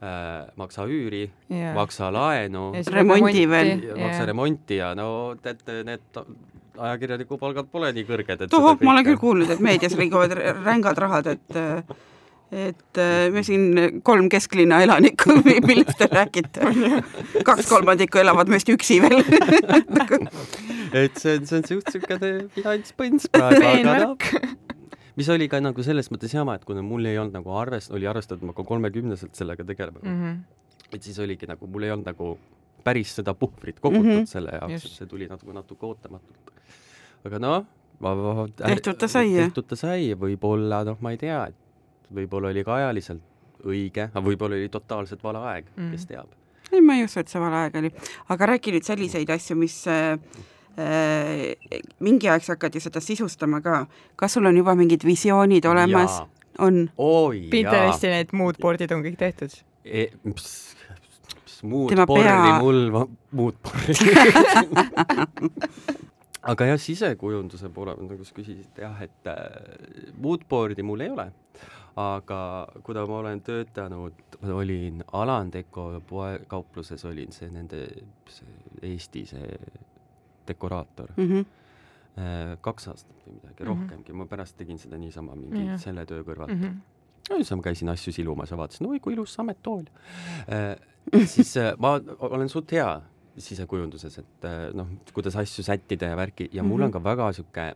äh, 0.01 0.45
maksa 0.55 0.85
üüri 0.85 1.29
yeah., 1.49 1.73
maksa 1.75 2.11
laenu. 2.13 2.73
remondi 2.91 3.49
veel. 3.49 3.73
maksa 3.97 4.25
remonti 4.25 4.77
ja 4.77 4.93
no 4.95 5.35
tead, 5.41 5.65
need 5.85 6.21
ajakirjaniku 6.77 7.37
palgad 7.41 7.69
pole 7.71 7.89
nii 7.93 8.05
kõrged, 8.05 8.43
et 8.45 8.51
tohoh, 8.53 8.77
ma 8.83 8.93
olen 8.93 9.07
küll 9.07 9.17
kuulnud, 9.21 9.49
et 9.49 9.63
meedias 9.63 9.97
liiguvad 9.97 10.35
rängad 10.63 11.01
rahad, 11.01 11.31
et 11.33 11.57
äh, 11.57 11.97
et 12.51 12.99
äh, 13.01 13.27
me 13.33 13.43
siin 13.43 13.99
kolm 14.07 14.29
kesklinna 14.31 14.79
elanikku, 14.85 15.35
millest 15.69 15.97
te 15.99 16.07
räägite? 16.11 16.69
kaks 17.47 17.67
kolmandikku 17.67 18.21
elavad 18.21 18.47
meist 18.51 18.69
üksi 18.71 19.01
veel 19.03 19.19
et 21.03 21.19
see 21.19 21.35
on, 21.35 21.47
see 21.49 21.57
on 21.59 21.67
suht 21.67 21.91
siukene 21.91 22.31
finantspõnts 22.55 23.27
praegu, 23.33 23.67
aga 23.67 23.97
noh, 24.05 24.15
mis 25.19 25.31
oli 25.33 25.49
ka 25.51 25.59
nagu 25.63 25.83
selles 25.83 26.07
mõttes 26.13 26.35
jama, 26.37 26.55
et 26.55 26.63
kuna 26.67 26.83
mul 26.85 27.09
ei 27.09 27.19
olnud 27.19 27.35
nagu 27.35 27.55
arvest-, 27.59 27.91
oli 27.95 28.07
arvestatud, 28.07 28.47
ma 28.47 28.55
ka 28.55 28.63
kolmekümneselt 28.67 29.35
sellega 29.35 29.67
tegelema 29.67 29.99
mm. 30.03 30.21
-hmm. 30.21 30.95
et 30.95 31.03
siis 31.03 31.19
oligi 31.19 31.49
nagu, 31.51 31.67
mul 31.67 31.83
ei 31.83 31.91
olnud 31.95 32.07
nagu 32.07 32.37
päris 32.87 33.15
seda 33.19 33.33
puhvrit 33.35 33.79
kogutud 33.79 34.07
mm 34.07 34.21
-hmm. 34.21 34.25
selle 34.31 34.55
jaoks, 34.55 34.85
et 34.85 34.99
see 35.01 35.07
tuli 35.07 35.27
natuke, 35.27 35.53
natuke 35.53 35.85
ootamatult. 35.85 36.51
aga 37.27 37.39
noh, 37.43 37.65
ma, 37.99 38.15
ma, 38.15 38.47
tehtud 38.63 38.95
ta 38.95 39.07
sai, 39.11 39.33
jah? 39.33 39.49
tehtud 39.49 39.67
ta 39.67 39.75
sai, 39.75 40.13
võib-olla 40.15 40.85
noh, 40.87 41.01
ma 41.01 41.11
ei 41.11 41.19
tea, 41.19 41.47
et 41.51 41.66
võib-olla 42.13 42.51
oli 42.53 42.63
ka 42.65 42.77
ajaliselt 42.81 43.23
õige, 43.67 44.09
aga 44.11 44.23
võib-olla 44.23 44.57
oli 44.59 44.69
totaalselt 44.71 45.23
vale 45.23 45.41
aeg 45.51 45.71
mm., 45.75 45.91
kes 45.93 46.05
teab. 46.09 46.29
ei, 46.71 46.81
ma 46.83 46.97
ei 46.97 47.07
usu, 47.07 47.21
et 47.21 47.31
see 47.31 47.41
vale 47.41 47.63
aeg 47.63 47.77
oli. 47.81 47.91
aga 48.33 48.51
räägi 48.53 48.75
nüüd 48.75 48.87
selliseid 48.87 49.29
asju, 49.33 49.57
mis 49.59 49.77
äh, 49.91 50.15
äh, 50.79 51.81
mingi 52.03 52.29
aeg 52.31 52.45
sa 52.45 52.55
hakkad 52.55 52.77
ju 52.77 52.83
seda 52.83 53.03
sisustama 53.03 53.61
ka. 53.65 53.85
kas 54.15 54.37
sul 54.37 54.49
on 54.49 54.57
juba 54.57 54.75
mingid 54.79 55.05
visioonid 55.07 55.65
olemas? 55.69 56.21
on 56.59 56.87
oh,? 56.97 57.31
Pinteresti 57.51 58.13
need 58.13 58.33
moodboard'id 58.33 58.91
on 58.95 59.05
kõik 59.05 59.19
tehtud 59.19 59.51
e,? 59.85 60.09
moodboard'i 61.63 62.51
mul, 62.61 63.07
moodboard'i 63.37 63.93
aga 66.47 66.65
jah, 66.71 66.79
sisekujunduse 66.79 67.69
poole 67.69 67.95
pealt, 67.95 68.09
nagu 68.11 68.23
sa 68.27 68.37
küsisid, 68.37 68.79
jah, 68.79 69.01
et 69.03 69.31
äh, 69.31 70.13
moodboard'i 70.21 70.85
mul 70.85 71.05
ei 71.05 71.13
ole 71.13 71.31
aga 71.97 72.67
kuna 72.85 73.05
ma 73.09 73.17
olen 73.23 73.41
töötanud, 73.41 74.13
olin 74.53 75.03
Alandeko 75.17 75.89
poekaupluses, 76.09 77.05
olin 77.09 77.33
see 77.33 77.49
nende, 77.49 77.87
see 78.29 78.91
Eesti 78.91 79.25
see 79.25 79.55
dekoraator 80.47 81.15
mm. 81.17 81.31
-hmm 81.31 81.53
kaks 82.65 82.87
aastat 82.87 83.17
või 83.27 83.35
midagi 83.35 83.63
mm 83.63 83.67
-hmm. 83.67 83.81
rohkemgi, 83.81 84.13
ma 84.13 84.25
pärast 84.25 84.57
tegin 84.57 84.79
seda 84.81 84.97
niisama 84.97 85.35
mingi 85.35 85.59
yeah. 85.61 85.79
selle 85.79 86.05
töö 86.05 86.23
kõrvalt 86.25 86.49
mm. 86.49 86.61
-hmm. 86.63 87.29
no 87.29 87.35
siis 87.35 87.51
ma 87.51 87.61
käisin 87.61 87.89
asju 87.89 88.13
silumas 88.13 88.51
ja 88.51 88.57
vaatasin, 88.57 88.87
oi 88.87 88.99
kui 88.99 89.13
ilus 89.13 89.33
sammetool 89.33 89.83
äh,. 90.49 90.77
siis 91.25 91.57
äh, 91.57 91.77
ma 91.77 91.99
olen 92.19 92.49
suht 92.49 92.71
hea 92.71 93.01
sisekujunduses, 93.37 94.19
et 94.21 94.47
äh, 94.47 94.67
noh, 94.77 94.89
kuidas 95.13 95.37
asju 95.39 95.65
sättida 95.65 96.11
ja 96.11 96.17
värki 96.17 96.49
ja 96.51 96.63
mm 96.63 96.67
-hmm. 96.67 96.71
mul 96.71 96.81
on 96.81 96.89
mhm. 96.89 96.93
ka 96.93 97.03
väga 97.03 97.33
sihuke 97.33 97.73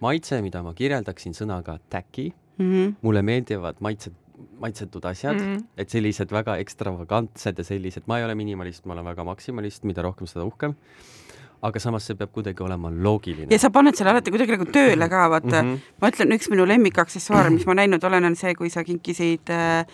maitse, 0.00 0.42
mida 0.42 0.62
ma 0.62 0.74
kirjeldaksin 0.74 1.32
sõnaga 1.32 1.78
tacky 1.90 2.32
mm. 2.58 2.72
-hmm. 2.72 2.94
mulle 3.02 3.22
meeldivad 3.22 3.76
maitsed, 3.80 4.12
maitsetud 4.60 5.04
asjad 5.04 5.36
mm, 5.36 5.56
-hmm. 5.56 5.64
et 5.76 5.90
sellised 5.90 6.32
väga 6.32 6.56
ekstravagantsed 6.56 7.58
ja 7.58 7.64
sellised, 7.64 8.02
ma 8.06 8.18
ei 8.18 8.24
ole 8.24 8.34
minimalist, 8.34 8.84
ma 8.84 8.92
olen 8.92 9.04
väga 9.04 9.24
maksimalist, 9.24 9.84
mida 9.84 10.02
rohkem, 10.02 10.26
seda 10.26 10.44
uhkem 10.44 10.74
aga 11.62 11.80
samas 11.80 12.06
see 12.06 12.14
peab 12.14 12.32
kuidagi 12.32 12.62
olema 12.62 12.90
loogiline. 12.90 13.48
ja 13.50 13.58
sa 13.58 13.70
paned 13.70 13.94
selle 13.96 14.10
alati 14.10 14.30
kuidagi 14.30 14.52
nagu 14.52 14.64
tööle 14.64 15.08
ka, 15.08 15.30
vaata 15.30 15.62
mm. 15.62 15.74
-hmm. 15.74 15.78
ma 16.00 16.08
ütlen, 16.08 16.32
üks 16.36 16.50
minu 16.50 16.66
lemmikaksessuaar, 16.68 17.50
mis 17.50 17.66
ma 17.66 17.74
näinud 17.74 18.04
olen, 18.04 18.24
on 18.24 18.36
see, 18.36 18.54
kui 18.54 18.70
sa 18.70 18.84
kinkisid 18.84 19.50
Äh, 19.50 19.86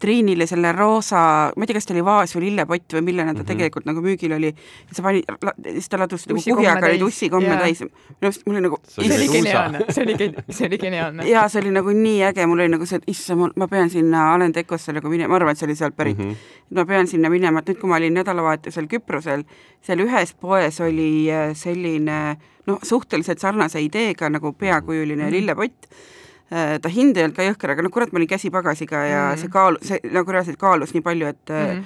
Triinile 0.00 0.46
selle 0.46 0.72
roosa, 0.72 1.18
ma 1.56 1.64
ei 1.64 1.66
tea, 1.66 1.76
kas 1.78 1.88
ta 1.88 1.94
oli 1.94 2.02
vaas 2.04 2.34
või 2.36 2.48
lillepott 2.48 2.94
või 2.94 3.02
millena 3.08 3.32
ta 3.32 3.38
mm 3.38 3.40
-hmm. 3.40 3.48
tegelikult 3.50 3.86
nagu 3.88 4.02
müügil 4.04 4.34
oli, 4.36 4.52
sa 4.92 5.02
panid, 5.02 5.24
siis 5.64 5.88
ta 5.88 5.98
ladus 5.98 6.26
nagu 6.28 6.40
kuhjaga 6.40 6.88
neid 6.88 7.02
ussikomme 7.02 7.48
yeah. 7.48 7.62
täis. 7.62 7.80
minu 7.80 8.28
arust 8.28 8.46
mul 8.46 8.56
oli 8.56 8.62
nagu 8.68 8.78
see 8.88 9.16
oli 9.16 9.28
geniaalne, 9.32 9.84
see 9.88 10.04
oli, 10.04 10.30
see 10.50 10.68
oli 10.68 10.78
geniaalne. 10.78 11.28
jaa, 11.28 11.48
see 11.48 11.62
oli 11.62 11.74
nagu 11.74 11.90
nii 11.90 12.22
äge, 12.30 12.46
mul 12.46 12.64
oli 12.64 12.68
nagu 12.76 12.86
see, 12.86 13.02
et 13.02 13.08
issand, 13.10 13.52
ma 13.56 13.68
pean 13.68 13.90
sinna 13.90 14.32
Alen 14.34 14.54
Dekosse 14.54 14.92
nagu 14.92 15.08
minema, 15.08 15.28
ma 15.28 15.36
arvan, 15.36 15.52
et 15.52 15.58
see 15.58 15.66
oli 15.66 15.76
sealt 15.76 15.96
pärit 15.96 16.18
mm. 16.18 16.30
-hmm. 16.30 16.78
ma 16.78 16.84
pean 16.84 17.06
sinna 17.06 17.30
minema, 17.30 17.58
et 17.58 17.68
nüüd, 17.68 17.80
kui 17.80 17.88
ma 17.88 17.96
olin 17.96 18.14
nädalavahetusel 18.14 18.86
Küprosel, 18.86 19.44
seal 19.82 19.98
ühes 19.98 20.34
poes 20.34 20.80
oli 20.80 21.30
äh, 21.30 21.54
selline 21.54 22.36
noh, 22.66 22.78
suhteliselt 22.82 23.38
sarnase 23.38 23.80
ideega 23.80 24.30
nagu 24.30 24.52
peakujuline 24.52 25.22
mm 25.22 25.28
-hmm. 25.28 25.32
lillepott 25.32 25.88
Äh, 25.88 26.23
ta 26.50 26.92
hind 26.92 27.16
ei 27.16 27.24
olnud 27.24 27.36
ka 27.36 27.46
jõhker, 27.46 27.72
aga 27.74 27.84
no 27.84 27.90
kurat, 27.90 28.12
ma 28.12 28.20
olin 28.20 28.30
käsipagasiga 28.30 29.04
ja 29.08 29.20
mm. 29.32 29.42
see 29.42 29.52
kaalu-, 29.52 29.82
see 29.82 30.00
nagu 30.12 30.34
reaalselt 30.34 30.60
kaalus 30.60 30.94
nii 30.94 31.04
palju, 31.04 31.30
et 31.32 31.52
mm. 31.52 31.84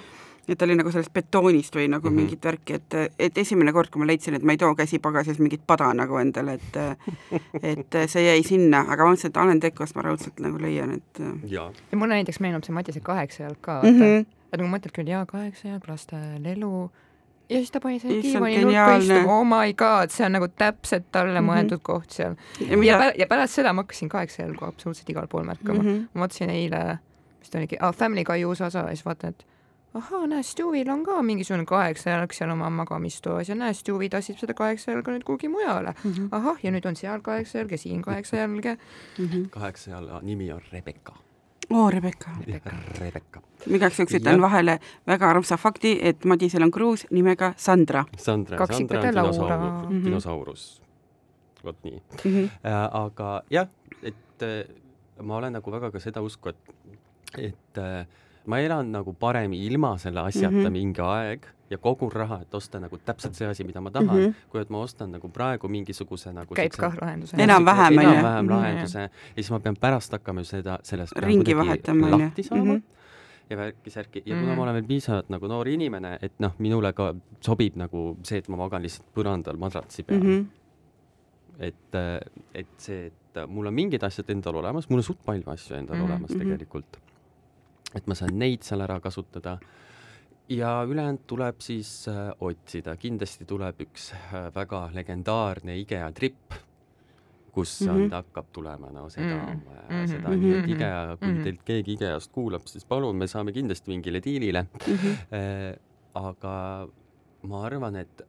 et 0.49 0.59
ta 0.59 0.65
oli 0.65 0.77
nagu 0.79 0.91
sellest 0.93 1.13
betoonist 1.15 1.77
või 1.77 1.87
nagu 1.93 2.09
mm 2.09 2.11
-hmm. 2.11 2.21
mingit 2.25 2.45
värki, 2.45 2.79
et, 2.81 2.95
et 3.19 3.39
esimene 3.39 3.73
kord, 3.73 3.91
kui 3.93 4.01
ma 4.01 4.07
leidsin, 4.09 4.35
et 4.35 4.43
ma 4.43 4.53
ei 4.57 4.61
too 4.61 4.75
käsipagasis 4.75 5.39
mingit 5.39 5.67
pada 5.67 5.93
nagu 5.95 6.17
endale, 6.19 6.55
et 6.55 6.79
et 7.63 7.99
see 8.09 8.25
jäi 8.25 8.43
sinna, 8.43 8.85
aga 8.89 9.05
ma 9.05 9.13
mõtlesin, 9.13 9.31
et 9.31 9.37
Alen 9.37 9.61
Dekost 9.61 9.95
ma 9.97 10.03
raudselt 10.03 10.41
nagu 10.41 10.59
leian, 10.59 10.95
et 10.97 11.23
ja, 11.45 11.71
ja 11.93 11.99
mulle 11.99 12.15
näiteks 12.15 12.41
meenub 12.41 12.65
see 12.65 12.75
Matise 12.75 13.01
kaheksa 13.01 13.43
jalg 13.43 13.61
ka, 13.61 13.83
vaata 13.83 13.93
mm. 13.93 14.01
-hmm. 14.01 14.27
et 14.53 14.61
kui 14.61 14.69
mõtled 14.69 14.95
küll, 14.95 15.09
jaa, 15.09 15.27
kaheksa 15.27 15.69
jalg, 15.69 15.89
laste 15.89 16.17
lelu, 16.39 16.91
ja 17.49 17.57
siis 17.57 17.71
ta 17.71 17.81
pani 17.81 18.01
selle 18.01 18.23
diivani 18.23 18.63
nurka 18.65 18.97
istuma, 18.97 19.39
oh 19.39 19.45
my 19.47 19.75
god, 19.75 20.13
see 20.15 20.27
on 20.27 20.37
nagu 20.37 20.49
täpselt 20.49 21.11
talle 21.13 21.41
mm 21.41 21.47
-hmm. 21.47 21.53
mõeldud 21.53 21.83
koht 21.83 22.11
seal. 22.11 22.37
ja, 22.61 22.85
ja, 22.85 22.99
pär 22.99 23.13
ja 23.19 23.27
pärast 23.27 23.55
seda 23.55 23.73
ma 23.73 23.83
hakkasin 23.83 24.09
kaheksa 24.09 24.43
jalgu 24.43 24.65
absoluutselt 24.65 25.11
igal 25.11 25.27
pool 25.27 25.45
märkama 25.45 25.83
mm. 25.83 25.89
-hmm. 25.89 26.09
ma 26.15 26.21
vaatasin 26.21 26.51
eile, 26.51 26.99
mis 27.39 27.51
ta 27.51 27.59
oligi 27.59 27.77
ah,, 27.81 27.95
Family 27.95 28.25
Guy 28.25 28.45
uus 28.45 28.61
osa 28.61 28.79
ja 28.79 28.87
siis 28.87 29.05
vaatan, 29.05 29.31
et 29.31 29.47
ahhaa, 29.95 30.27
näe, 30.27 30.43
Stewil 30.43 30.91
on 30.91 31.05
ka 31.05 31.23
mingisugune 31.23 31.65
kaheksajalg 31.65 32.33
seal 32.33 32.51
oma 32.51 32.71
magamistoas 32.71 33.49
ja 33.49 33.55
näe, 33.55 33.75
Stewie 33.75 34.09
tassib 34.09 34.37
seda 34.39 34.55
kaheksajalga 34.55 35.13
nüüd 35.13 35.25
kuhugi 35.25 35.49
mujale 35.49 35.95
mm. 36.05 36.13
-hmm. 36.13 36.29
ahah, 36.31 36.59
ja 36.63 36.71
nüüd 36.71 36.89
on 36.89 36.97
seal 36.97 37.21
kaheksajalg 37.21 37.73
ja 37.73 37.79
siin 37.79 38.03
kaheksajalg 38.03 38.65
ja 38.65 38.77
mm 39.19 39.25
-hmm. 39.25 39.49
kaheksajalga 39.51 40.21
nimi 40.23 40.53
on 40.53 40.61
Rebecca. 40.73 41.28
Oo, 41.71 41.91
Rebecca. 41.91 42.31
Rebecca. 43.01 43.43
igaks 43.67 43.99
juhuks 43.99 44.15
ütlen 44.21 44.41
vahele 44.43 44.79
väga 45.07 45.31
armsa 45.31 45.57
fakti, 45.57 45.99
et 46.03 46.25
Madisel 46.25 46.63
on 46.63 46.71
kruus 46.71 47.07
nimega 47.11 47.53
Sandra. 47.57 48.05
Sandra, 48.17 48.67
Sandra 48.67 49.01
on 49.01 49.09
dinosaurus, 49.09 49.89
mhm. 49.89 50.05
dinosaurus. 50.05 50.83
vot 51.65 51.77
nii 51.85 52.03
mm. 52.25 52.31
-hmm. 52.31 52.45
Äh, 52.65 52.89
aga 52.93 53.43
jah, 53.51 53.69
et 54.03 54.43
äh, 54.43 54.65
ma 55.23 55.37
olen 55.37 55.53
nagu 55.53 55.71
väga 55.73 55.91
ka 55.91 56.01
seda 56.01 56.21
usku, 56.23 56.49
et, 56.49 56.57
et 57.39 57.79
äh, 57.79 58.07
ma 58.49 58.59
elan 58.65 58.93
nagu 58.93 59.13
parem 59.13 59.53
ilma 59.53 59.95
selle 59.99 60.21
asjata 60.21 60.55
mm 60.55 60.65
-hmm. 60.65 60.77
mingi 60.81 61.01
aeg 61.05 61.47
ja 61.71 61.79
kogun 61.79 62.13
raha, 62.13 62.41
et 62.43 62.55
osta 62.55 62.81
nagu 62.81 62.99
täpselt 62.99 63.35
see 63.37 63.49
asi, 63.49 63.65
mida 63.65 63.81
ma 63.81 63.91
tahan 63.91 64.09
mm, 64.09 64.27
-hmm. 64.27 64.35
kui 64.49 64.61
et 64.61 64.71
ma 64.71 64.81
ostan 64.81 65.13
nagu 65.13 65.29
praegu 65.29 65.69
mingisuguse 65.69 66.33
nagu 66.33 66.55
käib 66.55 66.77
kah 66.77 66.95
lahenduse. 67.01 67.37
enam-vähem, 67.37 67.99
on 67.99 68.05
ju. 68.05 68.11
enam-vähem 68.11 68.51
lahenduse 68.51 69.01
ja 69.01 69.09
siis 69.35 69.51
ma 69.51 69.61
pean 69.61 69.77
pärast 69.81 70.13
hakkama 70.13 70.45
seda, 70.45 70.79
sellest 70.83 71.19
ringi 71.19 71.57
vahetama, 71.57 72.07
on 72.07 72.13
ju. 72.13 72.19
lahti 72.19 72.43
saama 72.43 72.65
mm. 72.65 72.77
-hmm 72.77 72.83
ja 73.51 73.57
värki-särki 73.57 74.23
ja 74.27 74.35
kuna 74.35 74.47
mm 74.47 74.53
-hmm. 74.53 74.57
ma 74.57 74.63
olen 74.63 74.75
veel 74.75 74.85
piisavalt 74.85 75.29
nagu 75.29 75.47
noor 75.49 75.69
inimene, 75.69 76.19
et 76.23 76.33
noh, 76.39 76.53
minule 76.59 76.93
ka 76.93 77.15
sobib 77.41 77.77
nagu 77.77 78.17
see, 78.23 78.39
et 78.39 78.49
ma 78.49 78.57
magan 78.57 78.83
lihtsalt 78.83 79.07
põrandal 79.15 79.57
madratsi 79.57 80.03
peal 80.03 80.21
mm. 80.21 80.27
-hmm. 80.29 80.47
et, 81.59 81.95
et 82.55 82.67
see, 82.77 83.07
et 83.07 83.49
mul 83.49 83.67
on 83.67 83.75
mingid 83.75 84.03
asjad 84.03 84.31
endal 84.31 84.55
olemas, 84.55 84.91
mul 84.91 84.99
on 84.99 85.03
suht 85.03 85.25
palju 85.25 85.45
asju 85.47 85.77
endal 85.77 85.97
mm 85.97 86.03
-hmm. 86.03 86.11
olemas 86.11 86.31
mhm. 86.31 86.39
tegelikult 86.39 86.99
et 87.97 88.09
ma 88.09 88.17
saan 88.19 88.37
neid 88.39 88.65
seal 88.67 88.83
ära 88.85 88.99
kasutada. 89.01 89.59
ja 90.49 90.71
ülejäänud 90.89 91.27
tuleb 91.29 91.61
siis 91.61 92.09
äh, 92.09 92.31
otsida, 92.41 92.97
kindlasti 92.97 93.45
tuleb 93.45 93.83
üks 93.85 94.13
äh, 94.17 94.49
väga 94.55 94.89
legendaarne 94.95 95.77
IKEA 95.83 96.09
tripp, 96.17 96.55
kus 97.53 97.81
mm 97.81 97.89
-hmm. 97.89 98.05
on, 98.05 98.11
hakkab 98.13 98.47
tulema 98.53 98.91
no 98.91 99.11
seda 99.11 99.37
mm, 99.37 99.61
-hmm. 99.91 100.07
seda 100.07 100.29
nii, 100.37 100.55
et 100.59 100.69
IKEA, 100.69 101.17
kui 101.17 101.29
mm 101.29 101.37
-hmm. 101.37 101.43
teilt 101.43 101.63
keegi 101.65 101.93
IKEA-st 101.93 102.33
kuulab, 102.33 102.67
siis 102.67 102.85
palun, 102.85 103.17
me 103.17 103.27
saame 103.27 103.53
kindlasti 103.53 103.91
mingile 103.91 104.23
diilile 104.25 104.63
mm. 104.63 104.95
-hmm. 104.95 105.17
Äh, 105.37 105.77
aga 106.15 106.89
ma 107.43 107.65
arvan, 107.65 107.97
et 107.97 108.23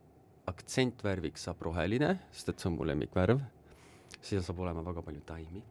aktsentvärviks 0.47 1.43
saab 1.43 1.61
roheline, 1.61 2.19
sest 2.31 2.49
et 2.49 2.59
see 2.59 2.71
on 2.71 2.77
mu 2.77 2.85
lemmikvärv. 2.85 3.39
seal 4.21 4.41
saab 4.41 4.59
olema 4.59 4.85
väga 4.85 5.01
palju 5.01 5.21
taimi 5.25 5.63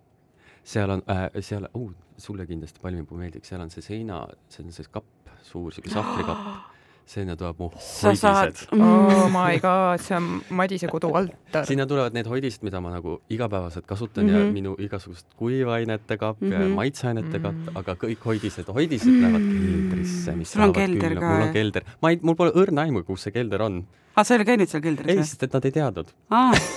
seal 0.68 0.96
on 0.96 1.04
äh,, 1.08 1.28
seal 1.40 1.68
uh,, 1.74 1.92
sulle 2.20 2.46
kindlasti 2.46 2.82
palmipuu 2.82 3.18
meeldiks, 3.20 3.48
seal 3.52 3.62
on 3.64 3.70
see 3.72 3.84
seina, 3.84 4.24
see 4.52 4.64
on 4.64 4.74
see 4.74 4.90
kapp, 4.92 5.30
suur 5.48 5.72
siuke 5.76 5.92
sahvrikapp 5.92 6.48
sinna 7.08 7.34
tuleb 7.40 7.60
mu 7.62 7.68
sa 7.80 8.10
hoidised. 8.12 8.68
oh 8.76 9.28
my 9.32 9.56
god, 9.64 10.00
see 10.04 10.16
on 10.16 10.26
Madise 10.52 10.90
kodu 10.92 11.08
altar. 11.20 11.64
sinna 11.68 11.86
tulevad 11.88 12.16
need 12.16 12.28
hoidised, 12.28 12.64
mida 12.66 12.82
ma 12.84 12.92
nagu 12.92 13.18
igapäevaselt 13.32 13.86
kasutan 13.88 14.24
mm 14.24 14.30
-hmm. 14.30 14.38
ja 14.38 14.44
mhm. 14.44 14.52
minu 14.52 14.74
igasugust 14.78 15.26
kuivainete 15.36 16.16
kapp 16.16 16.40
mm 16.40 16.48
-hmm. 16.48 16.52
ja 16.52 16.58
mhm. 16.58 16.74
maitseainete 16.80 17.38
kapp 17.38 17.56
mm, 17.56 17.66
-hmm. 17.66 17.78
aga 17.78 17.94
kõik 17.94 18.24
hoidised, 18.24 18.68
hoidised 18.68 19.14
lähevad 19.22 19.40
keldrisse, 19.40 20.36
mis 20.36 20.52
sul 20.52 20.62
on 20.62 20.72
kelder 20.72 21.14
ka? 21.14 21.32
mul 21.32 21.46
on 21.46 21.52
kelder, 21.52 21.82
ma 22.02 22.10
ei, 22.10 22.20
mul 22.22 22.34
pole 22.34 22.52
õrna 22.52 22.84
aimu, 22.84 23.04
kus 23.04 23.22
see 23.22 23.32
kelder 23.32 23.62
on. 23.62 23.84
Aa, 24.18 24.26
sa 24.26 24.34
ei 24.34 24.40
ole 24.40 24.48
käinud 24.48 24.70
seal 24.70 24.82
keldris? 24.84 25.14
ei, 25.14 25.26
sest 25.26 25.46
et 25.46 25.54
nad 25.54 25.68
ei 25.68 25.74
teadnud 25.78 26.14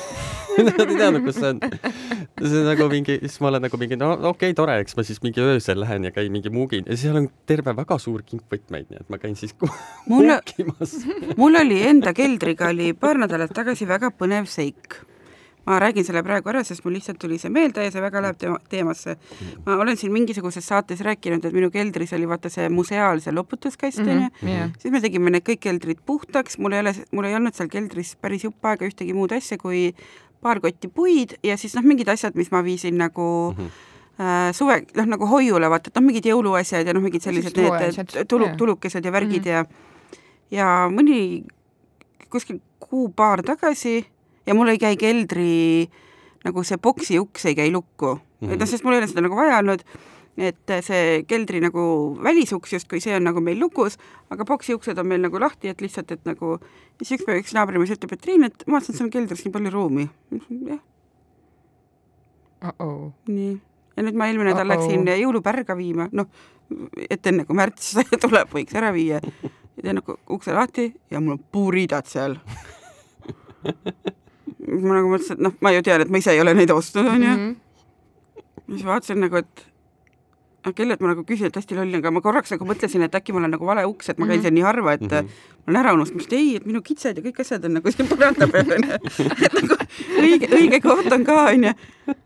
Nad 0.52 0.82
ei 0.84 0.98
teadnud, 1.00 1.24
kus 1.24 1.38
see 1.40 1.48
on. 1.48 1.60
see 2.42 2.64
nagu 2.68 2.88
mingi, 2.92 3.16
siis 3.24 3.38
ma 3.40 3.48
olen 3.52 3.64
nagu 3.66 3.78
mingi, 3.80 3.98
no 4.00 4.10
okei 4.18 4.52
okay,, 4.52 4.56
tore, 4.58 4.76
eks 4.84 4.98
ma 4.98 5.06
siis 5.08 5.22
mingi 5.24 5.40
öösel 5.44 5.80
lähen 5.80 6.10
ja 6.10 6.12
käin 6.12 6.28
mingi 6.34 6.52
muugin 6.54 6.90
ja 6.90 6.98
seal 7.00 7.22
on 7.22 7.30
terve 7.48 7.74
väga 7.78 7.98
suur 8.04 8.26
kink 8.28 8.44
võtmeid, 8.52 8.90
nii 8.92 9.00
et 9.00 9.14
ma 9.14 9.20
käin 9.22 9.38
siis 9.40 9.56
kuukimas. 9.56 10.98
mul 11.40 11.62
oli 11.62 11.80
enda 11.88 12.14
keldriga 12.18 12.68
oli 12.76 12.92
paar 12.98 13.22
nädalat 13.24 13.56
tagasi 13.56 13.88
väga 13.90 14.12
põnev 14.12 14.50
seik 14.52 15.00
ma 15.66 15.80
räägin 15.80 16.06
selle 16.06 16.24
praegu 16.26 16.50
ära, 16.50 16.64
sest 16.66 16.86
mul 16.86 16.96
lihtsalt 16.98 17.20
tuli 17.22 17.38
see 17.42 17.52
meelde 17.54 17.84
ja 17.86 17.92
see 17.94 18.02
väga 18.02 18.22
läheb 18.26 18.38
teema, 18.42 18.58
teemasse. 18.70 19.16
ma 19.66 19.76
olen 19.84 19.98
siin 19.98 20.14
mingisuguses 20.14 20.66
saates 20.68 21.04
rääkinud, 21.06 21.46
et 21.46 21.54
minu 21.54 21.70
keldris 21.72 22.14
oli 22.18 22.28
vaata 22.30 22.50
see 22.50 22.70
museaalse 22.70 23.32
loputuskast 23.32 24.00
onju 24.00 24.16
mm 24.16 24.48
-hmm., 24.48 24.74
siis 24.80 24.92
me 24.92 25.02
tegime 25.02 25.30
need 25.30 25.46
kõik 25.50 25.62
keldrid 25.68 26.02
puhtaks, 26.06 26.58
mul 26.58 26.72
ei 26.72 26.80
ole, 26.80 26.96
mul 27.12 27.30
ei 27.30 27.36
olnud 27.36 27.54
seal 27.54 27.70
keldris 27.70 28.16
päris 28.16 28.44
jupp 28.44 28.66
aega 28.66 28.86
ühtegi 28.86 29.14
muud 29.14 29.32
asja 29.32 29.58
kui 29.58 29.94
paar 30.42 30.60
kotti 30.60 30.88
puid 30.88 31.38
ja 31.44 31.58
siis 31.58 31.76
noh, 31.76 31.86
mingid 31.86 32.10
asjad, 32.10 32.36
mis 32.36 32.52
ma 32.52 32.64
viisin 32.64 32.98
nagu 32.98 33.56
mm 33.58 33.66
-hmm. 33.66 34.54
suve, 34.54 34.82
noh 34.96 35.06
nagu 35.06 35.26
hoiule, 35.26 35.70
vaata, 35.70 35.88
et 35.88 35.96
noh, 35.96 36.06
mingid 36.06 36.26
jõuluasjad 36.26 36.88
ja 36.88 36.94
noh, 36.94 37.02
mingid 37.02 37.22
sellised 37.22 37.58
need 37.58 38.28
tulu, 38.28 38.50
tulukesed 38.58 39.06
ja 39.06 39.12
värgid 39.12 39.46
mm 39.46 39.52
-hmm. 39.52 39.54
ja 39.54 39.66
ja 40.52 40.90
mõni 40.92 41.46
kuskil 42.30 42.60
kuu-paar 42.80 43.44
tagasi 43.44 44.06
ja 44.46 44.56
mul 44.58 44.72
ei 44.74 44.82
käi 44.82 44.98
keldri 44.98 45.90
nagu 46.46 46.64
see 46.64 46.78
boksi 46.82 47.20
uks 47.22 47.46
ei 47.46 47.56
käi 47.56 47.72
lukku 47.72 48.16
mm, 48.16 48.22
-hmm. 48.22 48.54
et 48.54 48.60
noh, 48.60 48.70
sest 48.70 48.84
mul 48.84 48.98
ei 48.98 49.04
ole 49.04 49.08
seda 49.12 49.26
nagu 49.26 49.36
vaja 49.38 49.60
olnud 49.62 49.86
et 50.40 50.74
see 50.86 51.24
keldri 51.28 51.60
nagu 51.64 51.82
välisuks 52.24 52.74
justkui 52.78 53.02
see 53.04 53.16
on 53.16 53.26
nagu 53.28 53.42
meil 53.44 53.60
lukus, 53.60 53.98
aga 54.32 54.46
boksi 54.48 54.76
uksed 54.78 54.98
on 54.98 55.08
meil 55.08 55.22
nagu 55.26 55.40
lahti, 55.42 55.72
et 55.72 55.82
lihtsalt, 55.84 56.12
et 56.16 56.24
nagu 56.26 56.56
siis 57.02 57.18
üks 57.18 57.28
päev 57.28 57.42
üks 57.42 57.56
naabrimees 57.58 57.92
ütleb, 57.98 58.16
et 58.16 58.24
Triin, 58.24 58.48
et 58.48 58.64
ma 58.68 58.78
vaatasin, 58.78 58.96
et 58.96 59.02
sul 59.02 59.10
on 59.10 59.14
keldris 59.14 59.44
nii 59.46 59.54
palju 59.58 59.74
ruumi. 59.74 60.08
jah 60.70 60.80
uh. 62.62 62.72
-oh. 62.80 63.12
nii, 63.28 63.60
ja 63.98 64.08
nüüd 64.08 64.16
ma 64.16 64.30
eelmine 64.30 64.54
nädal 64.54 64.66
uh 64.66 64.72
-oh. 64.72 64.88
läksin 64.88 65.08
jõulupärga 65.08 65.78
viima, 65.78 66.08
noh, 66.12 66.28
et 67.10 67.28
enne 67.28 67.46
kui 67.46 67.56
märts 67.56 67.96
tuleb, 68.24 68.50
võiks 68.54 68.76
ära 68.76 68.94
viia. 68.94 69.20
ja 69.76 69.84
teen 69.84 69.96
nagu 70.00 70.18
ukse 70.30 70.54
lahti 70.54 70.94
ja 71.12 71.20
mul 71.20 71.34
on 71.38 71.44
puuriidad 71.52 72.06
seal 72.08 72.40
ma 74.68 75.00
nagu 75.00 75.12
mõtlesin, 75.12 75.40
et 75.40 75.44
noh, 75.48 75.58
ma 75.62 75.74
ju 75.76 75.84
tean, 75.86 76.02
et 76.04 76.14
ma 76.14 76.22
ise 76.22 76.34
ei 76.36 76.42
ole 76.44 76.54
neid 76.58 76.72
ostnud, 76.74 77.08
onju. 77.08 77.36
Mhm. 77.36 77.52
siis 78.72 78.86
vaatasin 78.88 79.20
nagu, 79.20 79.42
et 79.42 79.66
kellelt 80.70 81.02
ma 81.02 81.16
nagu 81.16 81.24
küsin, 81.26 81.50
et 81.50 81.58
hästi 81.58 81.76
loll 81.76 81.90
on, 81.90 81.98
aga 81.98 82.12
ma 82.14 82.22
korraks 82.22 82.54
nagu 82.54 82.66
mõtlesin, 82.70 83.02
et 83.06 83.16
äkki 83.18 83.34
mul 83.34 83.48
on 83.48 83.56
nagu 83.56 83.66
vale 83.66 83.86
uks, 83.90 84.12
et 84.12 84.20
ma 84.20 84.28
käin 84.28 84.38
mm 84.38 84.40
-hmm. 84.40 84.44
seal 84.44 84.54
nii 84.54 84.66
harva, 84.66 84.94
et 84.94 85.02
mm 85.02 85.08
-hmm. 85.08 85.30
ma 85.66 85.72
olen 85.72 85.80
ära 85.82 85.94
unustanud, 85.94 86.26
et 86.26 86.34
ei, 86.34 86.56
et 86.56 86.66
minu 86.66 86.82
kitsed 86.82 87.18
ja 87.18 87.24
kõik 87.24 87.40
asjad 87.42 87.66
on 87.66 87.74
nagu 87.74 87.92
siin 87.92 88.08
põranda 88.08 88.48
peal 88.52 88.72
onju. 88.78 88.94
et 89.46 89.54
nagu 89.62 89.76
õige, 90.22 90.48
õige 90.54 90.82
koht 90.82 91.12
on 91.12 91.24
ka 91.26 91.46
onju. 91.50 91.74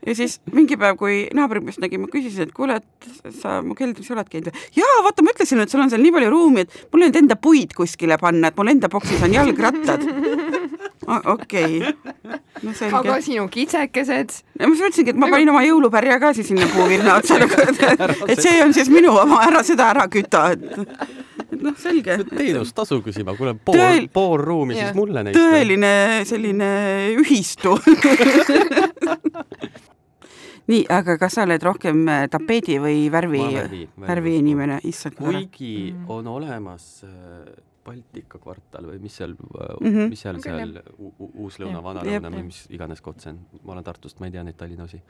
ja 0.06 0.16
siis 0.16 0.42
mingi 0.52 0.78
päev, 0.78 0.98
kui 0.98 1.30
naabrimees 1.34 1.80
nägi, 1.80 1.98
ma 1.98 2.08
küsisin, 2.08 2.42
et 2.42 2.52
kuule, 2.52 2.76
et 2.76 3.32
sa 3.32 3.62
mu 3.62 3.76
keldris 3.76 4.12
oled 4.12 4.30
käinud 4.30 4.52
või? 4.52 4.60
jaa, 4.76 5.04
vaata, 5.04 5.24
ma 5.24 5.32
ütlesin, 5.32 5.60
et 5.60 5.70
sul 5.70 5.82
on 5.82 5.90
seal 5.90 6.02
nii 6.02 6.12
palju 6.12 6.30
ruumi, 6.30 6.60
et 6.62 6.88
mul 6.92 7.02
ei 7.02 7.08
olnud 7.08 7.22
enda 7.24 7.36
puid 7.36 7.74
kuskile 7.74 8.18
panna, 8.18 8.48
et 8.48 8.58
mul 8.58 8.68
enda 8.68 8.90
boksis 8.90 9.24
on 9.24 9.34
jalgrattad 9.34 10.04
okei 11.08 11.82
okay., 11.82 12.40
no 12.64 12.74
selge. 12.74 12.96
aga 13.00 13.20
sinu 13.26 13.46
kitsekesed? 13.52 14.34
ma 14.60 14.72
just 14.72 14.86
mõtlesingi, 14.86 15.14
et 15.14 15.22
ma 15.22 15.30
panin 15.34 15.52
oma 15.54 15.62
jõulupärja 15.66 16.18
ka 16.24 16.34
siis 16.38 16.50
sinna 16.52 16.68
puuvirna 16.74 17.16
otsa 17.20 17.40
nagu, 17.42 17.56
et 18.28 18.42
see 18.42 18.58
on 18.64 18.74
siis 18.76 18.92
minu 18.94 19.14
oma, 19.14 19.44
ära 19.48 19.64
seda 19.66 19.92
ära 19.94 20.08
küta, 20.12 20.48
et 20.56 20.62
et 21.46 21.62
noh, 21.62 21.76
selge. 21.80 22.18
teenustasu 22.32 23.02
küsima, 23.06 23.36
kuule 23.38 23.56
pool 23.58 23.80
Tõel..., 23.80 24.08
pool 24.14 24.40
ruumi 24.42 24.78
yeah. 24.78 24.90
siis 24.90 24.98
mulle 24.98 25.26
neist. 25.26 25.40
tõeline 25.40 25.94
selline 26.28 26.70
ühistu 27.22 27.76
nii, 30.72 30.82
aga 30.90 31.18
kas 31.22 31.38
sa 31.38 31.46
oled 31.46 31.64
rohkem 31.66 32.06
äh, 32.10 32.26
tapeedi 32.32 32.80
või 32.82 33.06
värvi, 33.14 33.44
värvi, 33.54 33.84
värvi 34.08 34.36
inimene, 34.42 34.80
issand. 34.90 35.20
kuigi 35.20 35.94
on 36.12 36.28
olemas 36.32 37.04
äh, 37.06 37.12
Baltika 37.86 38.40
kvartal 38.42 38.90
või 38.90 39.00
mis 39.04 39.16
seal 39.20 39.36
mm, 39.36 39.80
-hmm. 39.86 40.12
mis 40.12 40.24
seal 40.26 40.40
okay, 40.40 40.58
seal 40.58 40.78
Uus-Lõuna, 41.46 41.82
Vana-Lõuna 41.86 42.32
või 42.34 42.46
mis 42.50 42.64
iganes 42.74 43.02
koht 43.06 43.24
see 43.24 43.34
on, 43.34 43.42
ma 43.64 43.76
olen 43.76 43.88
Tartust, 43.88 44.20
ma 44.20 44.30
ei 44.30 44.36
tea 44.36 44.44
neid 44.46 44.58
Tallinna 44.60 44.88
osi. 44.88 45.02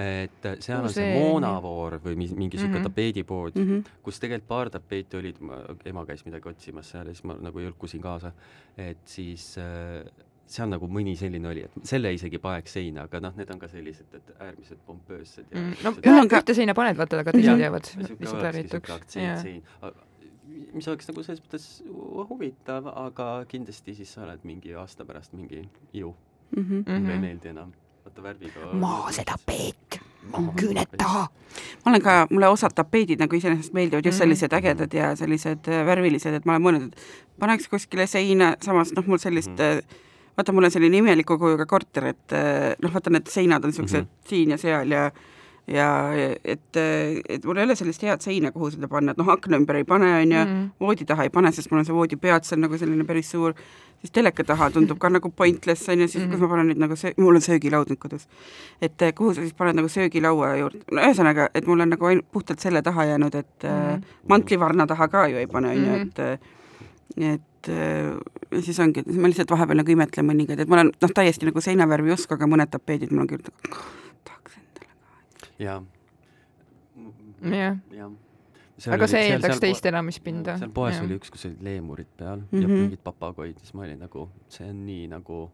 et 0.00 0.50
seal 0.64 0.84
on 0.84 0.92
see 0.92 1.16
Moonavoor 1.18 1.98
või 2.04 2.16
mingi 2.16 2.38
niisugune 2.40 2.72
mm 2.72 2.78
-hmm. 2.78 2.90
tapeedipood 2.90 3.58
mm, 3.58 3.70
-hmm. 3.70 3.98
kus 4.02 4.20
tegelikult 4.20 4.48
paar 4.48 4.70
tapeeti 4.70 5.16
olid, 5.16 5.42
ema 5.84 6.06
käis 6.06 6.24
midagi 6.24 6.48
otsimas 6.48 6.90
seal 6.90 7.06
ja 7.06 7.14
siis 7.14 7.24
ma 7.24 7.36
nagu 7.40 7.60
jõlkusin 7.60 8.00
kaasa, 8.02 8.32
et 8.76 9.04
siis 9.04 9.56
äh, 9.58 10.04
seal 10.50 10.70
nagu 10.70 10.88
mõni 10.90 11.16
selline 11.18 11.48
oli, 11.50 11.64
et 11.66 11.88
selle 11.88 12.12
isegi 12.14 12.38
paneks 12.42 12.76
seina, 12.78 13.06
aga 13.08 13.20
noh, 13.24 13.34
need 13.38 13.50
on 13.50 13.60
ka 13.60 13.68
sellised, 13.70 14.08
et 14.14 14.32
äärmiselt 14.38 14.82
pompöössed 14.86 15.46
ja 15.50 15.58
mm, 15.58 15.72
no 15.82 15.92
ühe, 15.98 16.26
ühte 16.28 16.56
seina 16.56 16.74
paned, 16.78 16.98
vaata, 16.98 17.22
aga 17.24 17.34
teised 17.34 17.64
jäävad 17.64 17.90
lihtsalt 18.02 18.44
värvituks 18.46 18.92
mis 20.72 20.88
oleks 20.88 21.08
nagu 21.08 21.24
selles 21.24 21.42
mõttes 21.44 21.66
huvitav, 22.30 22.88
aga 23.06 23.44
kindlasti 23.50 23.94
siis 23.98 24.14
sa 24.14 24.24
oled 24.26 24.44
mingi 24.48 24.74
aasta 24.74 25.04
pärast 25.08 25.34
mingi 25.36 25.68
ju 25.92 26.14
mm. 26.56 26.62
-hmm. 26.62 26.82
mulle 26.86 27.12
ei 27.12 27.18
mhm. 27.18 27.20
meeldi 27.20 27.48
enam. 27.48 27.72
vaata 28.04 28.22
värviga. 28.22 28.72
maa 28.72 29.12
see 29.12 29.24
tapeet, 29.24 30.00
küüned 30.56 30.96
taha. 30.98 31.28
ma 31.84 31.90
olen 31.90 32.02
ka, 32.02 32.26
mulle 32.30 32.48
osad 32.48 32.74
tapeedid 32.74 33.20
nagu 33.20 33.36
iseenesest 33.36 33.72
meeldivad 33.72 34.04
just 34.04 34.18
mhm. 34.18 34.22
sellised 34.22 34.52
ägedad 34.52 34.94
ja 34.94 35.16
sellised 35.16 35.68
äh, 35.68 35.86
värvilised, 35.86 36.34
et 36.34 36.44
ma 36.44 36.52
olen 36.52 36.62
mõelnud, 36.62 36.92
et 36.92 37.38
paneks 37.38 37.68
kuskile 37.68 38.06
seina, 38.06 38.56
samas 38.62 38.92
noh, 38.92 39.06
mul 39.06 39.18
sellist 39.18 39.50
mm 39.50 39.78
-hmm 39.78 40.04
vaata, 40.36 40.52
mul 40.52 40.64
on 40.64 40.70
selline 40.70 40.96
imeliku 40.96 41.38
kujuga 41.38 41.66
korter, 41.66 42.10
et 42.12 42.32
äh, 42.32 42.74
noh, 42.82 42.92
vaata 42.92 43.10
need 43.10 43.30
seinad 43.32 43.64
on 43.64 43.72
niisugused 43.72 44.02
mm 44.02 44.06
-hmm. 44.06 44.28
siin 44.28 44.50
ja 44.50 44.58
seal 44.58 44.90
ja 44.90 45.10
ja 45.66 45.88
et, 46.44 46.76
et 46.76 47.44
mul 47.44 47.58
ei 47.58 47.66
ole 47.66 47.74
sellist 47.78 48.02
head 48.06 48.22
seina, 48.22 48.52
kuhu 48.54 48.70
seda 48.74 48.88
panna, 48.90 49.12
et 49.12 49.20
noh, 49.20 49.28
akna 49.32 49.58
ümber 49.58 49.80
ei 49.80 49.86
pane, 49.88 50.12
on 50.20 50.34
ju, 50.34 50.42
mm. 50.44 50.68
voodi 50.82 51.06
taha 51.08 51.26
ei 51.26 51.32
pane, 51.34 51.50
sest 51.54 51.72
mul 51.72 51.82
on 51.82 51.88
see 51.88 51.96
voodipeats 51.96 52.54
on 52.54 52.62
nagu 52.62 52.78
selline 52.78 53.06
päris 53.08 53.32
suur, 53.34 53.56
siis 54.00 54.14
teleka 54.14 54.46
taha 54.46 54.70
tundub 54.74 55.00
ka 55.02 55.10
nagu 55.10 55.30
pointless, 55.34 55.88
on 55.90 56.04
ju, 56.04 56.08
siis 56.12 56.22
mm. 56.22 56.30
kus 56.32 56.44
ma 56.44 56.50
panen 56.52 56.70
nüüd 56.70 56.82
nagu 56.84 56.98
söö-, 56.98 57.16
mul 57.18 57.40
on 57.40 57.44
söögilaud 57.44 57.90
nüüd 57.90 58.02
kodus. 58.02 58.28
et 58.80 59.02
eh, 59.02 59.14
kuhu 59.16 59.34
sa 59.34 59.42
siis 59.42 59.56
paned 59.58 59.78
nagu 59.80 59.90
söögilaua 59.90 60.54
juurde, 60.60 60.84
no 60.92 61.02
ühesõnaga, 61.02 61.50
et 61.54 61.66
mul 61.66 61.82
on 61.82 61.94
nagu 61.96 62.12
ainult 62.12 62.30
puhtalt 62.30 62.62
selle 62.62 62.82
taha 62.86 63.10
jäänud, 63.10 63.34
et 63.34 63.66
mm. 63.66 64.06
mantlivarna 64.30 64.86
taha 64.86 65.10
ka 65.10 65.26
ju 65.32 65.42
ei 65.42 65.50
pane, 65.50 65.74
on 65.74 65.82
ju, 65.82 65.98
et 66.06 66.52
et 67.16 67.68
ja 68.52 68.60
siis 68.62 68.78
ongi, 68.78 69.02
siis 69.02 69.18
ma 69.18 69.26
lihtsalt 69.26 69.50
vahepeal 69.50 69.80
nagu 69.80 69.90
imetlen 69.90 70.26
mõningaid, 70.28 70.60
et 70.62 70.70
ma 70.70 70.78
olen 70.78 70.92
noh, 70.94 71.12
täiesti 71.14 71.48
nagu 71.48 71.62
seinavärvi 71.64 72.12
ei 72.12 72.14
oska, 72.14 72.36
aga 72.36 72.46
mõned 72.46 72.70
tapeedid 72.70 73.10
mul 73.10 73.24
on 73.24 73.30
küll 73.32 73.48
jah. 75.58 75.82
jah 77.50 77.76
aga 78.92 79.08
see 79.10 79.28
eeldaks 79.30 79.60
teist 79.62 79.86
elamispinda. 79.88 80.56
seal 80.60 80.72
poes 80.74 80.96
ja. 80.96 81.04
oli 81.04 81.16
üks, 81.20 81.30
kus 81.32 81.46
olid 81.48 81.62
leemurid 81.64 82.10
peal 82.16 82.40
mm 82.40 82.48
-hmm. 82.50 82.62
ja 82.62 82.68
mhm. 82.68 82.82
mingid 82.82 83.04
papagoid, 83.04 83.58
siis 83.58 83.74
ma 83.74 83.86
olin 83.86 83.98
nagu, 83.98 84.28
see 84.48 84.68
on 84.70 84.84
nii 84.86 85.06
nagu 85.12 85.46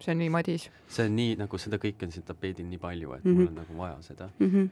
see 0.00 0.12
on 0.12 0.18
nii 0.18 0.30
madis. 0.30 0.70
see 0.88 1.06
on 1.06 1.16
nii 1.16 1.36
nagu 1.42 1.58
seda 1.58 1.76
kõike 1.76 2.08
on 2.08 2.12
siin 2.12 2.24
tapeedil 2.26 2.66
nii 2.66 2.78
palju, 2.78 3.12
et 3.12 3.24
mm 3.24 3.30
-hmm. 3.30 3.38
mul 3.38 3.48
on 3.48 3.54
nagu 3.54 3.78
vaja 3.78 4.02
seda 4.02 4.30
mm. 4.38 4.48
-hmm 4.48 4.70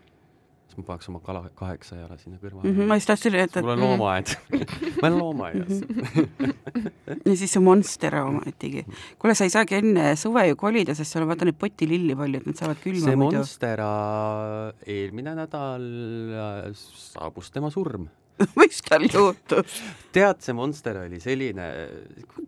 siis 0.71 0.79
ma 0.79 0.87
paneks 0.87 1.09
oma 1.11 1.21
kala 1.25 1.43
kaheksa 1.59 1.99
jala 1.99 2.17
sinna 2.21 2.39
kõrvale 2.39 2.69
mm. 2.69 2.77
-hmm, 2.77 2.91
ma 2.91 2.99
just 2.99 3.11
tahtsin 3.11 3.35
öelda, 3.35 3.59
et 3.59 3.67
mul 3.67 3.75
on 3.75 3.83
loomaaed 3.85 4.35
ma 5.01 5.09
olen 5.09 5.19
loomaaias 5.19 5.81
ja 7.25 7.35
siis 7.35 7.51
see 7.57 7.65
monster 7.65 8.17
ometigi. 8.23 8.85
kuule, 9.19 9.35
sa 9.35 9.49
ei 9.49 9.55
saagi 9.55 9.81
enne 9.81 10.15
suve 10.21 10.47
ju 10.49 10.61
kolida, 10.61 10.95
sest 10.95 11.13
seal 11.13 11.27
on 11.27 11.33
vaata 11.33 11.49
neid 11.49 11.59
potililli 11.59 12.17
palju, 12.19 12.43
et 12.43 12.49
nad 12.51 12.63
saavad 12.63 12.81
külma 12.85 13.05
see 13.09 13.19
muidu. 13.19 13.43
monstera, 13.43 13.91
eelmine 14.87 15.35
nädal 15.43 15.91
äh, 16.47 16.65
saabus 16.77 17.51
tema 17.51 17.73
surm 17.75 18.09
mis 18.61 18.81
tal 18.87 19.05
juhtus? 19.11 19.83
tead, 20.15 20.41
see 20.45 20.57
monster 20.57 21.03
oli 21.03 21.21
selline 21.23 21.67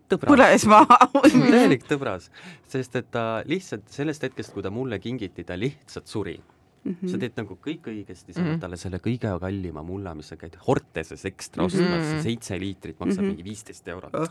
tõbras. 0.07 0.31
põles 0.31 0.67
maha 0.71 0.99
täielik 1.27 1.85
tõbras, 1.89 2.31
sest 2.71 2.97
et 3.01 3.11
ta 3.13 3.27
lihtsalt 3.49 3.85
sellest 3.91 4.25
hetkest, 4.29 4.55
kui 4.55 4.65
ta 4.65 4.71
mulle 4.73 4.99
kingiti, 5.03 5.45
ta 5.47 5.59
lihtsalt 5.59 6.07
suri 6.09 6.39
Mm 6.83 6.95
-hmm. 6.95 7.11
sa 7.11 7.17
teed 7.17 7.37
nagu 7.39 7.55
kõik 7.55 7.85
õigesti, 7.87 8.33
sa 8.33 8.39
annad 8.39 8.49
mm 8.49 8.55
-hmm. 8.55 8.61
talle 8.61 8.77
selle 8.77 8.97
kõige 8.99 9.29
kallima 9.39 9.83
mulla, 9.83 10.13
mis 10.15 10.27
sa 10.27 10.35
käid 10.35 10.57
Horteses 10.67 11.25
ekstra 11.25 11.63
ostmas 11.63 11.87
mm, 11.87 12.13
-hmm. 12.13 12.23
seitse 12.23 12.59
liitrit 12.59 12.99
maksab 12.99 13.23
mm 13.23 13.29
-hmm. 13.29 13.35
mingi 13.35 13.43
viisteist 13.43 13.87
eurot 13.87 14.15
oh. 14.15 14.27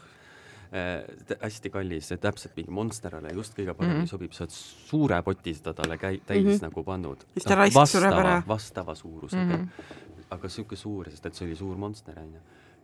äh,. 0.73 1.39
hästi 1.41 1.71
kallis, 1.71 2.09
täpselt 2.21 2.57
mingi 2.57 2.71
Monsterale 2.71 3.33
just 3.33 3.59
kõige 3.59 3.75
paremini 3.75 3.99
mm 3.99 4.05
-hmm. 4.05 4.09
sobib, 4.09 4.33
sa 4.33 4.45
oled 4.45 4.51
suure 4.51 5.23
poti 5.23 5.55
seda 5.55 5.73
talle 5.73 5.97
käi-, 5.97 6.21
täis 6.27 6.45
mm 6.45 6.51
-hmm. 6.51 6.63
nagu 6.63 6.85
pannud. 6.85 7.25
siis 7.33 7.45
ta 7.45 7.55
raisk 7.55 7.87
sureb 7.87 8.13
ära. 8.13 8.43
vastava 8.49 8.95
suurusega 8.95 9.57
mm. 9.57 9.65
-hmm. 9.65 10.27
aga 10.31 10.49
sihuke 10.49 10.77
suur, 10.77 11.11
sest 11.11 11.27
et 11.27 11.35
see 11.35 11.47
oli 11.47 11.57
suur 11.57 11.77
Monster, 11.77 12.19
onju. 12.19 12.41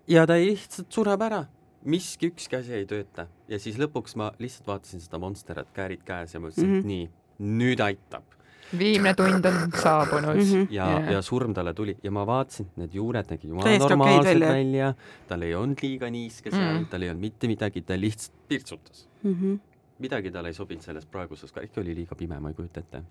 ja 0.09 0.27
ta 0.27 0.35
lihtsalt 0.35 0.93
sureb 0.93 1.21
ära 1.21 1.45
miski, 1.85 2.33
ükski 2.33 2.57
asi 2.57 2.73
ei 2.73 2.87
tööta 2.87 3.27
ja 3.49 3.59
siis 3.59 3.77
lõpuks 3.79 4.17
ma 4.17 4.33
lihtsalt 4.39 4.67
vaatasin 4.67 5.01
seda 5.01 5.19
Monsterat, 5.19 5.69
käärid 5.75 6.03
käes 6.05 6.35
ja 6.35 6.41
mõtlesin 6.41 6.67
mm, 6.67 6.73
-hmm. 6.73 6.79
et 6.79 6.85
nii, 6.85 7.11
nüüd 7.39 7.81
aitab 7.81 8.38
viimne 8.79 9.15
tund 9.15 9.45
on 9.45 9.73
saabunud 9.83 10.37
mm. 10.37 10.43
-hmm. 10.43 10.67
ja 10.71 10.87
yeah., 10.91 11.13
ja 11.13 11.23
surm 11.23 11.55
talle 11.55 11.75
tuli 11.75 11.97
ja 12.03 12.11
ma 12.11 12.27
vaatasin, 12.27 12.67
need 12.77 12.95
juured 12.95 13.31
nägid 13.31 13.49
jumala 13.49 13.79
normaalsed 13.79 14.29
välja, 14.29 14.49
välja., 14.49 14.95
tal 15.29 15.43
ei 15.43 15.55
olnud 15.55 15.83
liiga 15.83 16.11
niiske 16.11 16.51
seal 16.51 16.63
mm, 16.63 16.79
-hmm. 16.79 16.91
tal 16.91 17.03
ei 17.03 17.11
olnud 17.11 17.21
mitte 17.21 17.47
midagi, 17.47 17.83
ta 17.83 18.01
lihtsalt 18.01 18.49
pirtsutas 18.49 19.09
mm. 19.23 19.35
-hmm. 19.35 19.59
midagi 19.99 20.31
talle 20.31 20.49
ei 20.49 20.55
sobinud 20.55 20.83
selles 20.83 21.07
praeguses, 21.07 21.53
ikka 21.63 21.81
oli 21.81 21.95
liiga 21.95 22.15
pime, 22.15 22.41
ma 22.41 22.49
ei 22.49 22.55
kujuta 22.55 22.81
ette. 22.81 23.03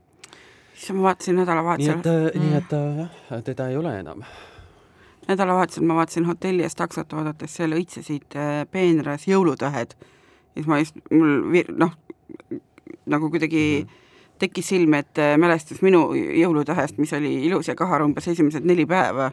siis 0.74 0.94
ma 0.94 1.04
vaatasin 1.04 1.36
nädalavahetusel. 1.36 1.96
nii 1.96 2.28
et 2.28 2.36
mm., 2.36 2.42
nii 2.42 2.58
et 2.58 2.72
jah, 3.32 3.44
teda 3.44 3.68
ei 3.68 3.78
ole 3.78 4.00
enam 4.00 4.24
nädalavahetusel 5.28 5.84
ma 5.84 5.96
vaatasin 5.96 6.26
hotelli 6.26 6.64
ees 6.64 6.76
taksot 6.76 7.14
vaadates, 7.14 7.56
seal 7.56 7.72
õitsesid 7.72 8.36
äh, 8.36 8.68
peenras 8.72 9.28
jõulutähed. 9.28 9.96
ja 9.96 10.54
siis 10.54 10.68
ma 10.68 10.80
just, 10.80 10.96
mul 11.12 11.42
vir-, 11.52 11.74
noh, 11.78 11.98
nagu 13.06 13.30
kuidagi 13.30 13.64
mm 13.84 13.88
-hmm 13.88 14.07
tekkis 14.40 14.68
silme 14.74 15.02
ette 15.04 15.30
mälestus 15.38 15.82
minu 15.82 16.10
jõulutähest, 16.16 16.98
mis 17.02 17.14
oli 17.18 17.34
ilus 17.48 17.68
ja 17.68 17.76
kahar 17.76 18.04
umbes 18.06 18.28
esimesed 18.28 18.66
neli 18.66 18.86
päeva. 18.86 19.32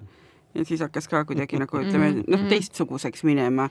ja 0.55 0.65
siis 0.65 0.81
hakkas 0.81 1.09
ka 1.09 1.25
kuidagi 1.25 1.59
nagu 1.59 1.79
ütleme, 1.79 2.11
noh, 2.13 2.23
mm-hmm. 2.23 2.49
teistsuguseks 2.49 3.25
minema. 3.25 3.69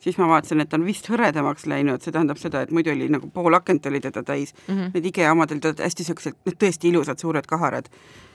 siis 0.00 0.18
ma 0.18 0.28
vaatasin, 0.28 0.60
et 0.60 0.68
ta 0.68 0.78
on 0.78 0.84
vist 0.86 1.08
hõredamaks 1.10 1.66
läinud, 1.66 2.02
see 2.02 2.12
tähendab 2.12 2.38
seda, 2.40 2.62
et 2.62 2.70
muidu 2.70 2.90
oli 2.90 3.08
nagu 3.12 3.28
pool 3.28 3.54
akent 3.54 3.86
oli 3.86 4.00
teda 4.00 4.22
täis 4.22 4.54
mm, 4.54 4.74
-hmm. 4.74 4.90
need 4.94 5.06
IKEA 5.06 5.32
omadel 5.32 5.60
olid 5.64 5.80
hästi 5.80 6.04
siuksed, 6.04 6.36
need 6.46 6.56
tõesti 6.56 6.88
ilusad 6.88 7.18
suured 7.18 7.46
kaharad. 7.46 7.88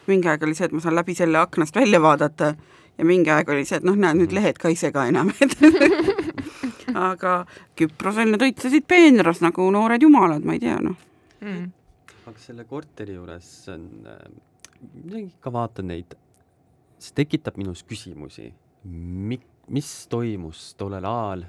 mingi 0.08 0.30
aeg 0.30 0.44
oli 0.44 0.56
see, 0.56 0.66
et 0.66 0.72
ma 0.72 0.80
saan 0.80 0.96
läbi 0.96 1.16
selle 1.16 1.38
aknast 1.38 1.76
välja 1.76 2.02
vaadata 2.02 2.56
ja 2.98 3.06
mingi 3.06 3.30
aeg 3.30 3.50
oli 3.50 3.66
see, 3.66 3.78
et 3.78 3.84
noh, 3.84 3.96
näed 3.96 4.18
nüüd 4.18 4.32
lehed 4.32 4.58
ka 4.58 4.70
ei 4.70 4.76
sega 4.76 5.06
enam, 5.06 5.32
aga 7.10 7.46
Küprosel 7.76 8.32
need 8.32 8.42
õitsesid 8.42 8.86
peenras 8.88 9.42
nagu 9.42 9.72
noored 9.72 10.02
jumalad, 10.02 10.46
ma 10.46 10.54
ei 10.54 10.60
tea, 10.60 10.78
noh 10.82 10.96
mm 11.42 11.85
aga 12.26 12.42
selle 12.42 12.66
korteri 12.66 13.16
juures 13.18 13.50
on 13.74 13.90
äh,, 14.10 15.20
ikka 15.22 15.52
vaatan 15.54 15.90
neid, 15.92 16.16
see 16.98 17.16
tekitab 17.22 17.58
minus 17.62 17.84
küsimusi, 17.88 18.50
mi-, 18.86 19.42
mis 19.74 19.92
toimus 20.12 20.72
tollel 20.80 21.06
ajal, 21.10 21.46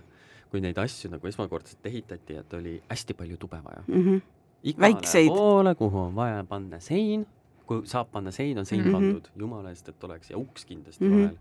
kui 0.50 0.62
neid 0.62 0.78
asju 0.80 1.10
nagu 1.12 1.28
esmakordselt 1.28 1.88
ehitati, 1.88 2.38
et 2.40 2.58
oli 2.58 2.76
hästi 2.90 3.16
palju 3.18 3.38
tube 3.40 3.60
vaja 3.64 3.82
mm. 3.86 4.02
-hmm. 4.02 4.20
igale 4.62 4.92
Väikseid. 4.92 5.28
poole, 5.28 5.74
kuhu 5.74 5.98
on 5.98 6.14
vaja 6.14 6.44
panna 6.44 6.80
sein, 6.80 7.26
kui 7.66 7.82
saab 7.86 8.12
panna 8.12 8.30
sein, 8.30 8.58
on 8.58 8.66
sein 8.66 8.80
mm 8.80 8.88
-hmm. 8.88 8.92
pandud, 8.92 9.30
jumala 9.36 9.70
eest, 9.70 9.88
et 9.88 10.04
oleks, 10.04 10.30
ja 10.30 10.38
uks 10.38 10.64
kindlasti 10.64 11.04
mm 11.04 11.10
-hmm. 11.10 11.22
vahel. 11.22 11.38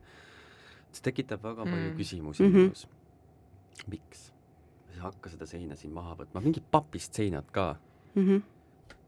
see 0.92 1.04
tekitab 1.04 1.44
väga 1.44 1.64
palju 1.64 1.76
mm 1.76 1.92
-hmm. 1.92 1.98
küsimusi 1.98 2.44
mhm. 2.44 2.58
minus. 2.58 2.88
miks? 3.88 4.34
hakka 5.00 5.30
seda 5.30 5.46
seina 5.46 5.76
siin 5.76 5.94
maha 5.94 6.16
võtma, 6.16 6.42
mingid 6.42 6.64
papist 6.72 7.14
seinad 7.14 7.46
ka 7.52 7.76
mm. 8.16 8.28
-hmm 8.28 8.55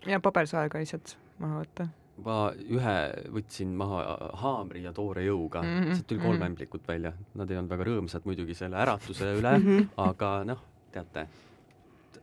ja 0.06 0.20
pabersaega 0.24 0.82
lihtsalt 0.82 1.16
maha 1.42 1.64
võtta. 1.64 1.88
ma 2.26 2.38
ühe 2.58 3.00
võtsin 3.34 3.74
maha 3.78 4.04
haamri 4.42 4.84
ja 4.88 4.94
toore 4.94 5.26
jõuga 5.26 5.62
mm, 5.62 5.74
-hmm. 5.74 5.98
sealt 5.98 6.08
tuli 6.08 6.20
kolm 6.20 6.34
mm 6.34 6.40
-hmm. 6.42 6.52
ämblikut 6.52 6.88
välja, 6.88 7.14
nad 7.36 7.52
ei 7.52 7.58
olnud 7.58 7.70
väga 7.70 7.90
rõõmsad 7.92 8.26
muidugi 8.26 8.56
selle 8.58 8.78
äratuse 8.78 9.34
üle 9.38 9.58
mm, 9.58 9.68
-hmm. 9.68 9.90
aga 9.98 10.32
noh, 10.46 10.64
teate, 10.92 11.28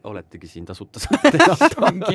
oletegi 0.05 0.49
siin 0.51 0.65
tasuta 0.67 1.01
saate 1.01 1.39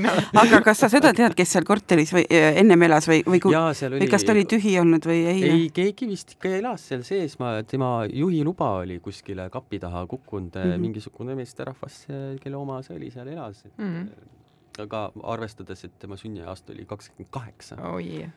aga 0.43 0.61
kas 0.61 0.83
sa 0.83 0.89
seda 0.89 1.13
tead, 1.13 1.33
kes 1.37 1.53
seal 1.55 1.63
korteris 1.63 2.11
või 2.13 2.25
ennem 2.29 2.83
elas 2.89 3.07
või, 3.07 3.23
või 3.25 3.39
kui, 3.39 3.55
või 3.55 4.09
kas 4.11 4.27
ta 4.27 4.35
oli 4.35 4.43
tühi 4.45 4.75
olnud 4.79 5.07
või 5.07 5.23
ei? 5.25 5.43
ei, 5.49 5.69
keegi 5.73 6.07
vist 6.07 6.35
ikka 6.35 6.51
elas 6.57 6.83
seal 6.91 7.03
sees, 7.07 7.39
ma, 7.39 7.63
tema 7.63 8.03
juhiluba 8.11 8.73
oli 8.83 8.99
kuskile 8.99 9.49
kapi 9.49 9.79
taha 9.79 10.03
kukkunud 10.05 10.51
mm, 10.55 10.71
-hmm. 10.71 10.81
mingisugune 10.81 11.35
meesterahvas, 11.35 12.03
kelle 12.43 12.57
oma 12.57 12.81
see 12.81 12.97
oli, 12.97 13.11
seal 13.11 13.27
elas 13.27 13.63
mm. 13.77 13.85
-hmm 13.85 14.37
aga 14.83 15.03
arvestades, 15.23 15.83
et 15.85 15.99
tema 15.99 16.17
sünniaasta 16.17 16.73
oli 16.73 16.85
kakskümmend 16.89 17.31
kaheksa. 17.33 17.77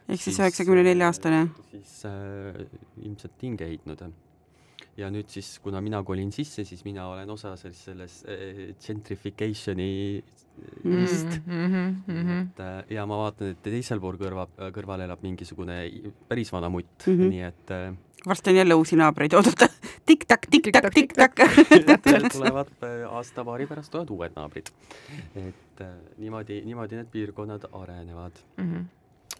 ehk 0.08 0.20
siis 0.20 0.40
üheksakümne 0.40 0.84
nelja 0.86 1.08
aastane. 1.12 1.46
siis 1.70 2.04
äh, 2.06 2.66
ilmselt 3.02 3.42
hinge 3.42 3.68
heitnud. 3.68 4.04
Ja 4.96 5.08
nüüd 5.10 5.28
siis, 5.32 5.54
kuna 5.64 5.80
mina 5.80 6.02
kolin 6.04 6.32
sisse, 6.32 6.64
siis 6.68 6.84
mina 6.84 7.08
olen 7.08 7.30
osa 7.30 7.56
sellest, 7.56 7.84
sellest 7.88 8.28
äh, 8.28 8.62
gentrification'i 8.86 10.22
vist 10.84 11.40
mm. 11.46 11.52
-hmm, 11.52 11.94
mm 12.06 12.22
-hmm. 12.28 12.42
et 12.42 12.60
äh, 12.60 12.94
ja 12.94 13.06
ma 13.06 13.16
vaatan, 13.16 13.54
et 13.54 13.62
teisel 13.62 14.00
pool 14.00 14.16
kõrva, 14.20 14.46
kõrval 14.72 15.00
elab 15.00 15.22
mingisugune 15.22 15.78
päris 16.28 16.52
vana 16.52 16.68
mutt 16.68 17.06
mm, 17.06 17.18
-hmm. 17.18 17.28
nii 17.28 17.40
et 17.40 17.70
äh, 17.70 17.94
varsti 18.26 18.50
on 18.50 18.56
jälle 18.56 18.74
uusi 18.74 18.96
naabreid 18.96 19.32
oodata 19.32 19.68
tik-tak, 20.06 20.46
tik-tak, 20.50 20.90
tik-tak. 20.94 21.32
tulevad 22.36 22.68
äh, 22.82 23.08
aasta-paari 23.08 23.66
pärast 23.66 23.90
tulevad 23.90 24.10
uued 24.10 24.32
naabrid. 24.36 24.70
et 25.34 25.80
äh, 25.80 25.94
niimoodi, 26.18 26.62
niimoodi 26.64 26.96
need 26.96 27.10
piirkonnad 27.10 27.64
arenevad 27.72 28.32
mm. 28.56 28.74
-hmm. 28.74 28.84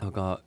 aga 0.06 0.38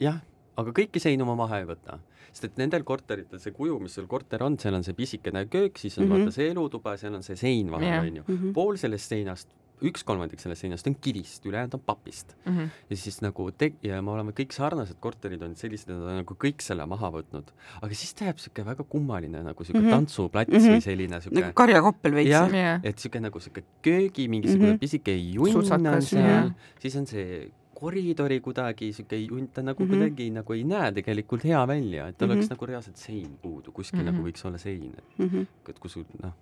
jah, 0.00 0.20
aga 0.60 0.74
kõiki 0.76 1.02
seinu 1.02 1.26
ma 1.28 1.36
maha 1.38 1.62
ei 1.62 1.68
võta, 1.68 1.98
sest 2.30 2.50
et 2.50 2.60
nendel 2.60 2.84
korteritel 2.86 3.42
see 3.42 3.54
kuju, 3.56 3.78
mis 3.82 3.96
sul 3.98 4.06
korter 4.10 4.42
on, 4.46 4.58
seal 4.58 4.76
on 4.78 4.86
see 4.86 4.96
pisikene 4.98 5.46
köök, 5.50 5.78
siis 5.78 5.98
on 5.98 6.06
mm 6.06 6.12
-hmm. 6.12 6.26
vaata 6.26 6.36
see 6.38 6.50
elutuba, 6.50 6.96
seal 6.96 7.14
on 7.14 7.26
see 7.26 7.36
sein 7.36 7.70
vahel 7.70 7.98
onju 8.00 8.22
yeah.. 8.22 8.28
Mm 8.28 8.36
-hmm. 8.36 8.52
pool 8.54 8.76
sellest 8.76 9.08
seinast 9.08 9.48
üks 9.86 10.04
kolmandik 10.06 10.40
sellest 10.42 10.64
seinast 10.64 10.88
on 10.88 10.96
kivist, 11.02 11.44
ülejäänud 11.46 11.76
on 11.78 11.82
papist 11.84 12.34
mm. 12.44 12.56
-hmm. 12.56 12.68
ja 12.90 12.96
siis 12.96 13.20
nagu 13.24 13.50
te- 13.50 13.72
ja 13.82 14.00
me 14.02 14.10
oleme 14.10 14.32
kõik 14.36 14.52
sarnased 14.52 14.98
korterid 15.00 15.42
on 15.42 15.54
sellised, 15.56 15.88
nad 15.92 16.02
on 16.02 16.20
nagu 16.20 16.36
kõik 16.44 16.64
selle 16.64 16.86
maha 16.86 17.10
võtnud. 17.14 17.52
aga 17.80 17.94
siis 17.94 18.14
ta 18.14 18.28
jääb 18.28 18.38
siuke 18.38 18.64
väga 18.64 18.84
kummaline 18.84 19.42
nagu 19.42 19.64
siuke 19.64 19.78
mm 19.78 19.86
-hmm. 19.86 19.90
tantsuplats 19.90 20.52
mm 20.52 20.58
-hmm. 20.58 20.76
või 20.76 20.80
selline 20.88 21.20
siuke 21.20 21.40
nagu 21.40 21.52
karjakoppel 21.54 22.14
veits. 22.14 22.30
jah 22.30 22.52
yeah., 22.52 22.80
et 22.84 22.98
siuke 22.98 23.20
nagu 23.20 23.40
siuke 23.40 23.64
köögi 23.82 24.28
mingisugune 24.28 24.70
mm 24.70 24.76
-hmm. 24.76 24.80
pisike 24.80 25.16
junn 25.16 25.56
on 25.56 26.02
seal, 26.02 26.50
siis 26.78 26.96
on 26.96 27.06
see 27.06 27.50
koridori 27.80 28.40
kuidagi 28.44 28.92
siuke 28.96 29.18
junt, 29.22 29.52
ta 29.54 29.62
nagu 29.62 29.84
mm 29.84 29.90
-hmm. 29.90 29.96
kuidagi 29.96 30.30
nagu 30.30 30.52
ei 30.52 30.64
näe 30.64 30.92
tegelikult 30.92 31.44
hea 31.44 31.62
välja, 31.68 32.08
et 32.08 32.22
oleks 32.22 32.36
mm 32.36 32.42
-hmm. 32.42 32.50
nagu 32.56 32.66
reaalselt 32.66 32.96
sein 32.96 33.38
puudu, 33.42 33.72
kuskil 33.72 34.02
mm 34.02 34.08
-hmm. 34.08 34.12
nagu 34.12 34.28
võiks 34.28 34.46
olla 34.46 34.58
sein, 34.58 34.92
et 34.98 35.18
mm, 35.18 35.28
-hmm. 35.28 35.46
et 35.68 35.78
kui 35.78 35.90
sul 35.90 36.04
noh, 36.22 36.34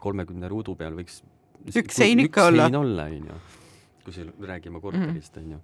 kolmekümne 0.00 0.48
ruudu 0.48 0.74
peal 0.74 0.94
võiks 0.96 1.22
üks 1.74 1.96
sein 1.96 2.20
ikka 2.20 2.46
olla. 2.50 2.68
sein 2.68 2.76
olla, 2.76 3.04
onju, 3.04 3.40
kui 4.04 4.12
siin 4.12 4.32
räägime 4.40 4.80
korterist, 4.80 5.36
onju. 5.36 5.58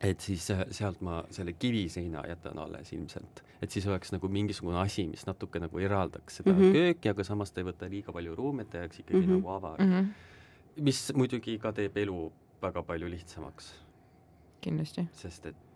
et 0.00 0.20
siis 0.20 0.50
äh, 0.50 0.64
sealt 0.70 1.00
ma 1.00 1.24
selle 1.30 1.52
kiviseina 1.52 2.22
jätan 2.28 2.58
alles 2.58 2.92
ilmselt, 2.92 3.42
et 3.62 3.70
siis 3.70 3.86
oleks 3.86 4.12
nagu 4.12 4.28
mingisugune 4.28 4.78
asi, 4.80 5.06
mis 5.08 5.26
natuke 5.26 5.60
nagu 5.60 5.78
eraldaks 5.78 6.40
seda 6.40 6.52
mm 6.52 6.58
-hmm. 6.58 6.72
kööki, 6.72 7.10
aga 7.10 7.24
samas 7.24 7.52
ta 7.52 7.60
ei 7.60 7.66
võta 7.66 7.90
liiga 7.90 8.12
palju 8.12 8.34
ruumi, 8.34 8.62
et 8.62 8.70
ta 8.70 8.78
jääks 8.78 9.00
ikkagi 9.00 9.18
mm 9.18 9.26
-hmm. 9.26 9.36
nagu 9.36 9.48
avar 9.48 9.80
mm. 9.80 9.92
-hmm. 9.92 10.06
mis 10.82 11.12
muidugi 11.14 11.58
ka 11.58 11.72
teeb 11.72 11.96
elu 11.96 12.32
väga 12.62 12.82
palju 12.82 13.10
lihtsamaks. 13.10 13.74
Kindlasti. 14.60 15.06
sest 15.12 15.46
et 15.52 15.66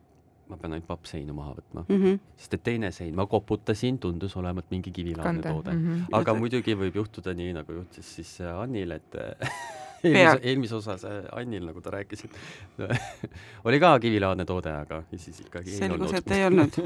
ma 0.49 0.59
pean 0.61 0.77
ainult 0.77 0.89
pappseinu 0.89 1.37
maha 1.37 1.55
võtma 1.59 1.87
mm. 1.87 2.03
-hmm. 2.03 2.19
sest 2.37 2.59
et 2.59 2.65
teine 2.71 2.91
sein 2.93 3.15
ma 3.17 3.27
koputasin, 3.27 3.99
tundus 3.99 4.37
olevat 4.37 4.71
mingi 4.71 4.93
kivilaadne 4.93 5.43
toode 5.43 5.73
mm. 5.73 5.87
-hmm. 5.87 6.19
aga 6.21 6.35
muidugi 6.35 6.77
võib 6.77 7.01
juhtuda 7.01 7.35
nii, 7.35 7.53
nagu 7.61 7.81
juhtus 7.81 8.15
siis 8.19 8.39
Annil, 8.41 8.91
et 8.99 9.17
eelmise, 10.05 10.41
eelmise 10.43 10.77
osas 10.77 11.05
äh, 11.09 11.21
Annil, 11.33 11.65
nagu 11.69 11.81
ta 11.85 11.93
rääkis, 11.95 12.25
et 12.27 12.91
oli 13.69 13.81
ka 13.83 13.93
kivilaadne 14.03 14.47
toode, 14.49 14.73
aga 14.85 15.01
siis 15.17 15.41
ikkagi 15.45 15.77
selgus, 15.79 16.13
et 16.19 16.35
ei 16.37 16.45
olnud. 16.49 16.79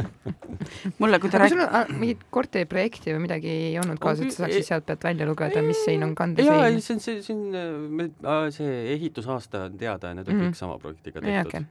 mulle, 1.00 1.20
kui 1.22 1.32
ta 1.32 1.42
rääkis. 1.42 1.56
sul 1.56 1.64
äh, 1.66 1.90
mingit 1.98 2.26
korteriprojekti 2.34 3.14
või 3.16 3.24
midagi 3.26 3.50
ei 3.54 3.72
olnud 3.82 4.00
kaasas, 4.02 4.28
et 4.28 4.36
sa 4.36 4.44
saaksid 4.44 4.68
sealt 4.68 4.86
pealt 4.88 5.08
välja 5.10 5.28
lugeda, 5.28 5.64
mis 5.66 5.82
sein 5.86 6.06
on 6.06 6.14
kandesein? 6.18 6.54
jaa, 6.54 6.84
see 6.84 6.94
on, 6.94 7.02
see, 7.04 7.18
see 7.26 7.34
on, 7.34 8.06
äh, 8.06 8.44
see 8.54 8.78
ehitusaasta 8.94 9.66
on 9.68 9.80
teada 9.80 10.12
ja 10.12 10.20
need 10.20 10.28
on 10.28 10.34
mm 10.34 10.40
-hmm. 10.40 10.54
kõik 10.54 10.62
sama 10.62 10.78
projektiga 10.78 11.24
tehtud 11.24 11.46
okay.. 11.46 11.66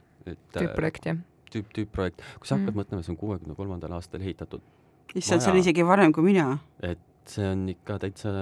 Tüüpprojekt, 0.56 1.06
jah? 1.10 1.22
tüüp, 1.52 1.70
tüüpprojekt. 1.76 2.24
kui 2.40 2.48
sa 2.48 2.58
hakkad 2.58 2.74
mm 2.74 2.82
mõtlema, 2.82 3.04
see 3.04 3.14
on 3.14 3.20
kuuekümne 3.20 3.56
kolmandal 3.58 3.94
aastal 3.98 4.20
ehitatud. 4.24 4.64
issand, 5.14 5.44
see 5.44 5.52
on 5.52 5.62
isegi 5.62 5.86
varem 5.86 6.12
kui 6.12 6.26
mina. 6.26 6.58
et 6.82 6.98
see 7.28 7.48
on 7.48 7.68
ikka 7.68 7.98
täitsa 8.04 8.32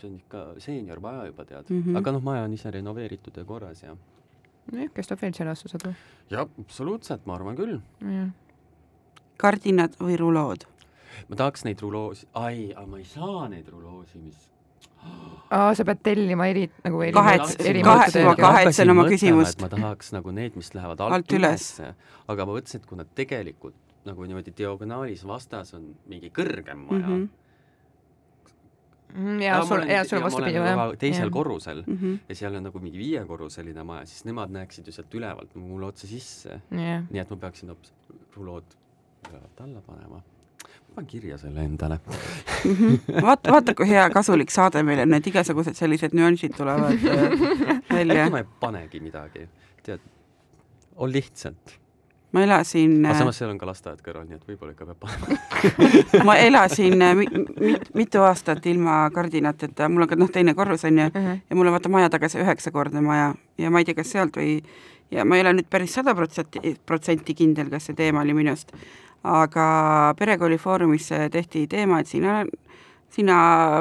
see 0.00 0.10
on 0.10 0.16
ikka 0.16 0.44
seeniormaja 0.58 1.26
juba 1.26 1.44
tead 1.44 1.64
mm, 1.68 1.82
-hmm. 1.82 1.98
aga 1.98 2.12
noh, 2.12 2.22
maja 2.22 2.44
on 2.44 2.52
ise 2.52 2.70
renoveeritud 2.70 3.36
ja 3.36 3.44
korras 3.44 3.82
ja. 3.82 3.96
nojah, 4.72 4.90
kestab 4.94 5.22
veel 5.22 5.32
selle 5.32 5.50
aastasadu. 5.50 5.94
jah, 6.30 6.48
absoluutselt, 6.60 7.26
ma 7.26 7.34
arvan 7.34 7.56
küll. 7.56 7.78
kardinad 9.36 9.96
või 10.00 10.16
rulood? 10.16 10.66
ma 11.28 11.36
tahaks 11.36 11.64
neid 11.64 11.80
ruloosi, 11.80 12.26
ai, 12.34 12.72
aga 12.72 12.86
ma 12.86 12.98
ei 12.98 13.04
saa 13.04 13.48
neid 13.48 13.68
ruloosi, 13.68 14.18
mis 14.18 14.50
aa, 15.50 15.70
sa 15.74 15.86
pead 15.86 16.02
tellima 16.10 16.48
eri, 16.50 16.66
nagu 16.84 17.02
eri 17.06 17.14
kahets-, 17.16 17.56
kahets-, 17.60 18.20
ma 18.26 18.34
kahetsen 18.38 18.94
oma 18.94 19.06
küsimust. 19.10 19.62
ma 19.62 19.70
tahaks 19.72 20.12
nagu 20.16 20.34
need, 20.34 20.58
mis 20.60 20.74
lähevad 20.74 21.04
alt, 21.04 21.18
alt 21.20 21.38
üles, 21.38 21.70
aga 22.28 22.48
ma 22.48 22.58
mõtlesin, 22.58 22.82
et 22.82 22.90
kui 22.90 23.00
nad 23.00 23.14
tegelikult 23.14 23.80
nagu 24.04 24.26
niimoodi 24.28 24.52
diagonaalis 24.56 25.24
vastas 25.28 25.72
on 25.78 25.88
mingi 26.10 26.28
kõrgem 26.34 26.84
maja 26.90 27.06
mm, 27.06 27.14
-hmm 27.14 27.32
Mm, 29.14 29.42
ja 29.42 29.64
sul, 29.64 29.82
ja 29.86 30.02
sul 30.04 30.22
vastupidi, 30.22 30.58
jah. 30.58 30.88
teisel 30.98 31.28
ja. 31.28 31.30
korrusel 31.30 31.84
mm 31.86 31.98
-hmm. 31.98 32.18
ja 32.28 32.34
seal 32.34 32.54
on 32.54 32.62
nagu 32.62 32.78
mingi 32.78 32.98
viiekorruseline 32.98 33.82
maja, 33.82 34.06
siis 34.06 34.24
nemad 34.24 34.50
näeksid 34.50 34.86
ju 34.86 34.92
sealt 34.92 35.14
ülevalt 35.14 35.54
mulle 35.54 35.86
otse 35.86 36.06
sisse 36.06 36.60
yeah.. 36.72 37.04
nii 37.10 37.20
et 37.20 37.30
ma 37.30 37.36
peaksin 37.36 37.68
hoopis 37.68 37.92
rulood 38.36 38.74
ülevalt 39.30 39.60
alla 39.60 39.80
panema. 39.80 40.22
Ma 40.94 41.02
panen 41.02 41.10
kirja 41.10 41.38
selle 41.38 41.64
endale 41.64 41.98
mm. 42.64 42.74
-hmm. 42.74 43.22
vaata, 43.22 43.52
vaata, 43.52 43.74
kui 43.74 43.88
hea 43.88 44.10
kasulik 44.10 44.50
saade 44.50 44.82
meil 44.82 45.00
on, 45.02 45.14
et 45.14 45.26
igasugused 45.26 45.74
sellised 45.74 46.14
nüansid 46.14 46.56
tulevad 46.56 46.92
äh, 46.92 47.80
välja. 47.92 48.24
äkki 48.24 48.30
ma 48.30 48.38
ei 48.38 48.44
panegi 48.60 49.00
midagi, 49.00 49.48
tead, 49.82 50.00
on 50.96 51.12
lihtsalt 51.12 51.78
ma 52.32 52.42
elasin 52.42 53.04
aga 53.06 53.14
äh, 53.14 53.18
samas 53.18 53.38
seal 53.38 53.50
on 53.50 53.58
ka 53.58 53.66
lasteaed 53.66 54.00
kõrval, 54.06 54.26
nii 54.28 54.38
et 54.38 54.48
võib-olla 54.48 54.74
ikka 54.74 54.86
peab 54.86 55.02
panema 55.02 56.24
ma 56.28 56.36
elasin 56.36 57.02
äh, 57.02 57.14
mit, 57.18 57.36
mit, 57.60 57.92
mitu 57.94 58.22
aastat 58.22 58.66
ilma 58.66 59.04
kardinateta, 59.14 59.88
mul 59.88 60.06
on 60.06 60.10
ka 60.10 60.18
noh, 60.18 60.30
teine 60.30 60.54
korrus 60.54 60.84
on 60.84 60.98
ju 60.98 61.06
uh, 61.10 61.14
-huh. 61.14 61.38
ja 61.50 61.56
mul 61.56 61.70
on 61.70 61.76
vaata 61.78 61.88
maja 61.88 62.10
taga 62.10 62.28
see 62.28 62.42
üheksakordne 62.42 63.00
maja 63.00 63.34
ja 63.58 63.70
ma 63.70 63.78
ei 63.78 63.84
tea, 63.84 63.94
kas 63.94 64.10
sealt 64.10 64.36
või 64.36 64.62
ja 65.10 65.24
ma 65.24 65.36
ei 65.36 65.44
ole 65.44 65.52
nüüd 65.58 65.70
päris 65.70 65.94
sada 65.94 66.14
protsenti, 66.14 66.76
protsenti 66.86 67.34
kindel, 67.34 67.70
kas 67.70 67.86
see 67.86 67.98
teema 67.98 68.22
oli 68.24 68.34
minust, 68.34 68.72
aga 69.24 70.14
Perekooli 70.18 70.58
Foorumis 70.58 71.08
tehti 71.32 71.66
teema, 71.66 72.00
et 72.00 72.06
siin 72.06 72.26
on 72.28 72.48
sina 73.14 73.36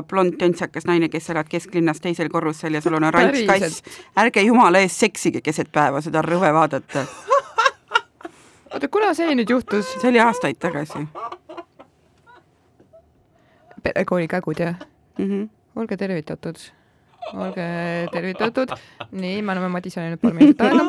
blond 0.07 0.37
töntsakas 0.39 0.85
naine, 0.85 1.09
kes 1.09 1.29
elad 1.33 1.49
kesklinnas 1.49 2.01
teisel 2.03 2.29
korrusel 2.29 2.77
ja 2.77 2.81
sul 2.81 2.97
on 2.99 3.07
oranž 3.09 3.39
kass, 3.49 3.81
ärge 4.19 4.43
jumala 4.45 4.83
eest 4.83 5.01
seksige 5.03 5.41
keset 5.41 5.71
päeva, 5.73 6.01
seda 6.05 6.21
on 6.21 6.29
rõve 6.29 6.51
vaadata 6.53 7.05
oota, 8.73 8.87
kuna 8.91 9.13
see 9.17 9.33
nüüd 9.37 9.49
juhtus? 9.49 9.89
see 9.97 10.11
oli 10.11 10.21
aastaid 10.21 10.59
tagasi. 10.61 11.07
perekooli 13.83 14.27
kägud, 14.27 14.59
jah 14.59 14.75
mm? 15.17 15.25
-hmm. 15.25 15.49
olge 15.75 15.97
tervitatud. 15.97 16.61
olge 17.33 17.67
tervitatud. 18.11 18.75
nii, 19.11 19.41
me 19.41 19.51
oleme 19.51 19.67
Madisele 19.67 20.13
nüüd 20.13 20.21
paar 20.21 20.33
minutit 20.33 20.61
aega. 20.61 20.83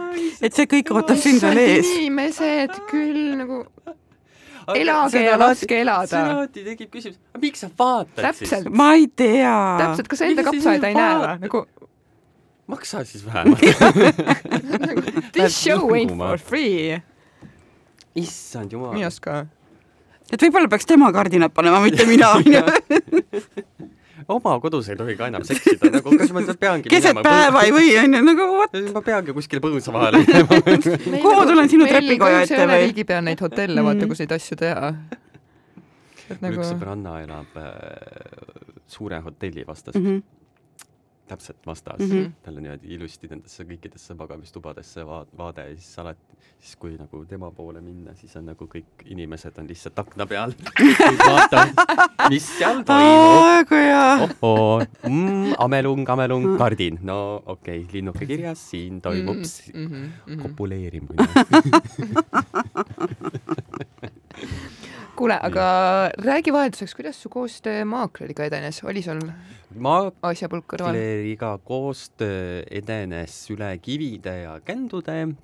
et 0.44 0.52
see 0.52 0.68
kõik 0.68 0.92
ootab 0.92 1.16
sind 1.16 1.42
veel 1.42 1.64
ees. 1.64 1.86
inimesed 1.96 2.80
küll 2.90 3.36
nagu 3.40 3.64
elage 4.74 5.22
ja 5.22 5.36
laske 5.38 5.80
elada. 5.80 6.06
see 6.10 6.20
alati 6.34 6.64
tekib 6.66 6.90
küsimus, 6.92 7.18
miks 7.40 7.60
sa 7.64 7.68
vaatad 7.78 8.22
Täpselt. 8.24 8.48
siis? 8.50 8.68
ma 8.70 8.92
ei 8.98 9.06
tea. 9.06 9.56
täpselt, 9.80 10.08
kas 10.10 10.18
sa 10.22 10.30
enda 10.30 10.42
kapsaaeda 10.46 10.88
ei 10.90 10.96
näe 10.98 11.18
või? 11.22 11.34
nagu 11.46 11.62
maksa 12.66 13.04
siis 13.06 13.26
vähemalt 13.26 13.60
This 15.36 15.54
show 15.62 15.92
ain't 15.94 16.16
for 16.16 16.38
free 16.42 16.96
issand 18.16 18.72
jumal. 18.72 18.94
minu 18.96 19.06
arust 19.06 19.22
ka. 19.22 19.44
et 20.32 20.42
võib-olla 20.42 20.68
peaks 20.72 20.88
tema 20.88 21.12
kardinad 21.14 21.54
panema, 21.54 21.80
mitte 21.84 22.06
mina, 22.08 22.32
onju 22.40 22.62
oma 24.28 24.54
kodus 24.60 24.88
ei 24.92 24.96
tohi 24.98 25.16
ka 25.18 25.28
enam 25.30 25.44
seksida, 25.46 25.90
nagu 25.92 26.14
kas 26.18 26.32
ma 26.34 26.44
peangi 26.60 26.92
keset 26.92 27.20
päeva 27.26 27.64
ei 27.66 27.74
või, 27.74 27.90
onju, 28.02 28.22
nagu 28.30 28.48
what? 28.54 28.78
ma 28.94 29.02
peangi 29.04 29.34
kuskile 29.36 29.62
põõsa 29.64 29.94
vahele 29.94 30.22
minema 30.24 30.60
kuhu 31.26 31.44
tulen 31.50 31.72
sinu 31.72 31.88
trepikoja 31.90 32.44
ette 32.46 32.62
või? 32.62 32.80
riigi 32.86 33.06
peal 33.08 33.26
neid 33.26 33.42
hotelle, 33.44 33.84
vaata, 33.84 34.04
mm. 34.04 34.12
kus 34.12 34.24
neid 34.24 34.36
asju 34.38 34.60
teha. 34.62 34.94
Nagu... 36.42 36.56
üks 36.56 36.72
sõbranna 36.72 37.20
elab 37.22 37.60
äh, 37.60 37.68
suure 38.90 39.20
hotelli 39.22 39.66
vastas 39.68 39.94
mm. 39.94 40.06
-hmm 40.06 40.35
täpselt 41.26 41.66
vastas 41.66 41.98
mm, 41.98 42.10
-hmm. 42.10 42.30
tal 42.42 42.56
on 42.56 42.62
niimoodi 42.62 42.94
ilusti 42.94 43.28
nendesse 43.30 43.64
kõikidesse 43.64 44.14
magamistubadesse 44.18 45.06
va 45.06 45.26
vaade 45.38 45.68
ja 45.68 45.76
siis 45.76 45.98
alati, 45.98 46.36
siis 46.58 46.76
kui 46.76 46.96
nagu 46.98 47.24
tema 47.24 47.50
poole 47.50 47.80
minna, 47.80 48.14
siis 48.14 48.36
on 48.36 48.46
nagu 48.52 48.64
kõik 48.74 49.04
inimesed 49.04 49.58
on 49.58 49.68
lihtsalt 49.68 49.98
akna 49.98 50.26
peal 50.26 50.52
mis 52.32 52.58
seal 52.58 52.82
toimub. 52.86 53.72
ohoo 54.42 54.82
mm,, 55.08 55.52
amelung, 55.58 56.08
amelung, 56.08 56.46
mm. 56.46 56.58
kardin, 56.58 56.98
no 57.02 57.42
okei 57.46 57.80
okay,, 57.80 57.92
linnuke 57.92 58.26
kirjas, 58.26 58.70
siin 58.70 59.00
toimub 59.00 59.36
mm 59.74 59.86
-hmm. 59.86 60.42
kopuleerimine 60.42 61.26
kuule, 65.16 65.36
aga 65.42 65.66
räägi 66.22 66.52
vahelduseks, 66.52 66.94
kuidas 66.96 67.18
su 67.22 67.30
koostöö 67.32 67.84
maakleriga 67.88 68.46
edenes, 68.48 68.82
oli 68.84 69.02
sul 69.04 69.22
asjapulk 70.26 70.68
kõrval? 70.74 70.92
maakleriga 70.92 71.56
koostöö 71.64 72.62
edenes 72.70 73.38
üle 73.54 73.72
kivide 73.82 74.36
ja 74.44 74.56
kändude. 74.64 75.34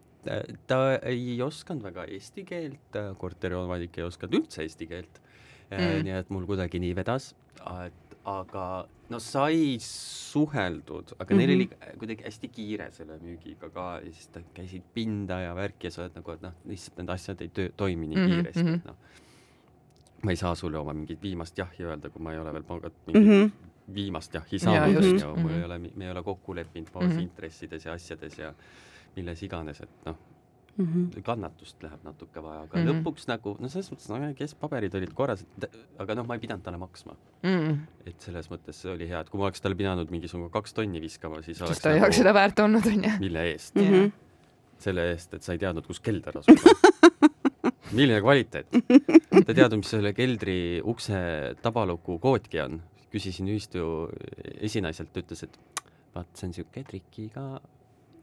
ta 0.70 0.78
ei 1.02 1.40
osanud 1.42 1.82
väga 1.82 2.04
eesti 2.06 2.44
keelt, 2.46 2.98
korteriomanik 3.18 3.98
ei 3.98 4.04
osanud 4.06 4.38
üldse 4.38 4.62
eesti 4.62 4.86
keelt 4.86 5.18
mm.. 5.70 6.04
nii 6.06 6.18
et 6.20 6.30
mul 6.30 6.46
kuidagi 6.46 6.78
nii 6.82 6.94
vedas, 6.94 7.32
et 7.86 8.16
aga 8.28 8.66
no 9.10 9.18
sai 9.18 9.80
suheldud, 9.82 11.16
aga 11.18 11.24
mm 11.24 11.40
-hmm. 11.40 11.40
neil 11.40 11.54
oli 11.56 11.66
mhm. 11.66 11.98
kuidagi 11.98 12.24
hästi 12.24 12.48
kiire 12.48 12.92
selle 12.92 13.18
müügiga 13.18 13.72
ka 13.74 14.00
ja 14.04 14.12
siis 14.12 14.30
nad 14.34 14.44
käisid 14.54 14.82
pinda 14.94 15.40
ja 15.40 15.54
värki 15.54 15.86
ja 15.86 15.90
sa 15.90 16.02
oled 16.02 16.14
nagu, 16.14 16.30
et 16.30 16.42
noh, 16.42 16.54
lihtsalt 16.64 16.98
need 16.98 17.10
asjad 17.10 17.40
ei 17.40 17.48
töö, 17.48 17.68
toimi 17.76 18.06
nii 18.06 18.16
mm 18.16 18.22
-hmm. 18.22 18.34
kiiresti, 18.34 18.68
et 18.78 18.84
noh 18.86 18.96
ma 20.22 20.30
ei 20.30 20.36
saa 20.36 20.54
sulle 20.54 20.78
oma 20.78 20.94
mingit 20.96 21.22
viimast 21.22 21.58
jahhi 21.58 21.84
öelda, 21.84 22.10
kui 22.10 22.22
ma 22.22 22.32
ei 22.32 22.38
ole 22.38 22.52
veel 22.54 22.66
pangalt 22.66 22.98
mingit 23.06 23.22
mm 23.22 23.30
-hmm. 23.30 23.94
viimast 23.94 24.34
jahhi 24.34 24.58
saanud, 24.58 24.96
onju, 24.96 25.36
mul 25.36 25.54
ei 25.56 25.64
ole, 25.64 25.78
me 25.78 26.04
ei 26.04 26.10
ole 26.10 26.22
kokku 26.22 26.54
leppinud 26.54 26.92
baasintressides 26.92 27.86
ja 27.86 27.92
asjades 27.92 28.38
ja 28.38 28.54
milles 29.16 29.42
iganes, 29.42 29.80
et 29.80 30.06
noh 30.06 30.18
mm, 30.76 30.86
-hmm. 30.86 31.22
kannatust 31.22 31.82
läheb 31.82 32.04
natuke 32.04 32.42
vaja, 32.42 32.60
aga 32.62 32.78
mm 32.78 32.86
-hmm. 32.86 33.02
lõpuks 33.02 33.28
nagu, 33.28 33.56
no 33.60 33.68
selles 33.68 33.92
mõttes, 33.92 34.08
no 34.08 34.34
kes 34.34 34.54
paberid 34.54 34.94
olid 34.94 35.12
korras, 35.14 35.44
aga 35.98 36.14
noh, 36.14 36.26
ma 36.26 36.34
ei 36.34 36.40
pidanud 36.40 36.62
talle 36.62 36.78
maksma 36.78 37.16
mm. 37.42 37.48
-hmm. 37.48 37.78
et 38.06 38.20
selles 38.20 38.50
mõttes 38.50 38.72
see 38.72 38.92
oli 38.92 39.08
hea, 39.08 39.20
et 39.20 39.30
kui 39.30 39.38
ma 39.38 39.44
oleks 39.44 39.60
talle 39.60 39.76
pidanud 39.76 40.10
mingisugune 40.10 40.50
kaks 40.50 40.74
tonni 40.74 41.00
viskama, 41.00 41.42
siis 41.42 41.62
oleks 41.62 41.76
siis 41.76 41.82
ta 41.82 41.90
ei 41.90 41.96
nagu, 41.96 42.04
oleks 42.06 42.16
seda 42.16 42.34
väärt 42.34 42.58
olnud, 42.58 42.86
onju. 42.86 43.18
mille 43.20 43.46
eest 43.52 43.74
mm? 43.74 43.82
-hmm. 43.82 44.12
selle 44.78 45.10
eest, 45.10 45.34
et 45.34 45.42
sa 45.42 45.52
ei 45.52 45.58
teadnud, 45.58 45.86
kus 45.86 46.00
kelder 46.00 46.38
asub 46.38 46.56
milline 47.96 48.20
kvaliteet? 48.24 48.66
ta 49.46 49.52
teadnud, 49.52 49.80
mis 49.82 49.92
selle 49.94 50.14
keldri 50.16 50.56
ukse 50.84 51.18
tabaluku 51.62 52.18
koodki 52.22 52.62
on. 52.64 52.80
küsisin 53.12 53.50
ühistu 53.52 54.08
esinaiselt, 54.64 55.10
ta 55.12 55.20
ütles, 55.20 55.42
et 55.44 55.84
vaat 56.14 56.28
see 56.32 56.46
on 56.46 56.52
niisugune 56.54 56.84
trikiga, 56.88 57.44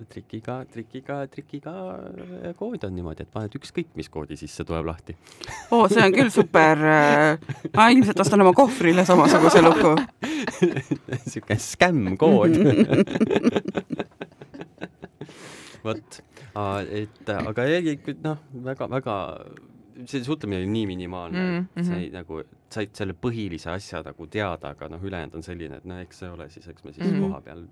trikiga, 0.10 0.56
trikiga, 0.72 1.18
trikiga 1.30 1.74
kood 2.58 2.88
on 2.88 2.96
niimoodi, 2.96 3.26
et 3.26 3.32
paned 3.34 3.54
ükskõik, 3.60 3.92
mis 4.00 4.10
koodi 4.10 4.38
sisse, 4.40 4.66
tuleb 4.66 4.90
lahti. 4.90 5.14
oo, 5.70 5.86
see 5.92 6.02
on 6.06 6.16
küll 6.16 6.32
super. 6.34 6.82
ma 7.76 7.90
ilmselt 7.94 8.26
ostan 8.26 8.42
oma 8.46 8.54
kohvrile 8.58 9.06
samasuguse 9.06 9.62
luku. 9.66 9.94
niisugune 10.66 11.60
skämm-kood 11.70 12.58
vot 15.86 16.22
et 17.02 17.34
aga 17.36 17.66
ei, 17.66 17.98
noh, 18.24 18.40
väga-väga 18.66 19.18
see 20.08 20.24
suhtlemine 20.24 20.62
oli 20.62 20.72
nii 20.72 20.86
minimaalne 20.88 21.40
mm, 21.40 21.68
-hmm. 21.76 21.84
sai 21.84 22.06
mhm. 22.06 22.16
nagu, 22.16 22.42
said 22.72 22.96
selle 22.96 23.14
põhilise 23.14 23.70
asja 23.74 24.02
nagu 24.06 24.28
teada, 24.28 24.74
aga 24.76 24.90
noh, 24.90 25.04
ülejäänud 25.04 25.36
on 25.36 25.44
selline, 25.44 25.78
et 25.78 25.86
no 25.86 26.00
eks 26.00 26.24
see 26.24 26.30
ole 26.30 26.50
siis, 26.50 26.68
eks 26.68 26.84
me 26.84 26.94
siis 26.94 27.08
mm 27.08 27.14
-hmm. 27.14 27.28
koha 27.28 27.42
peal 27.42 27.64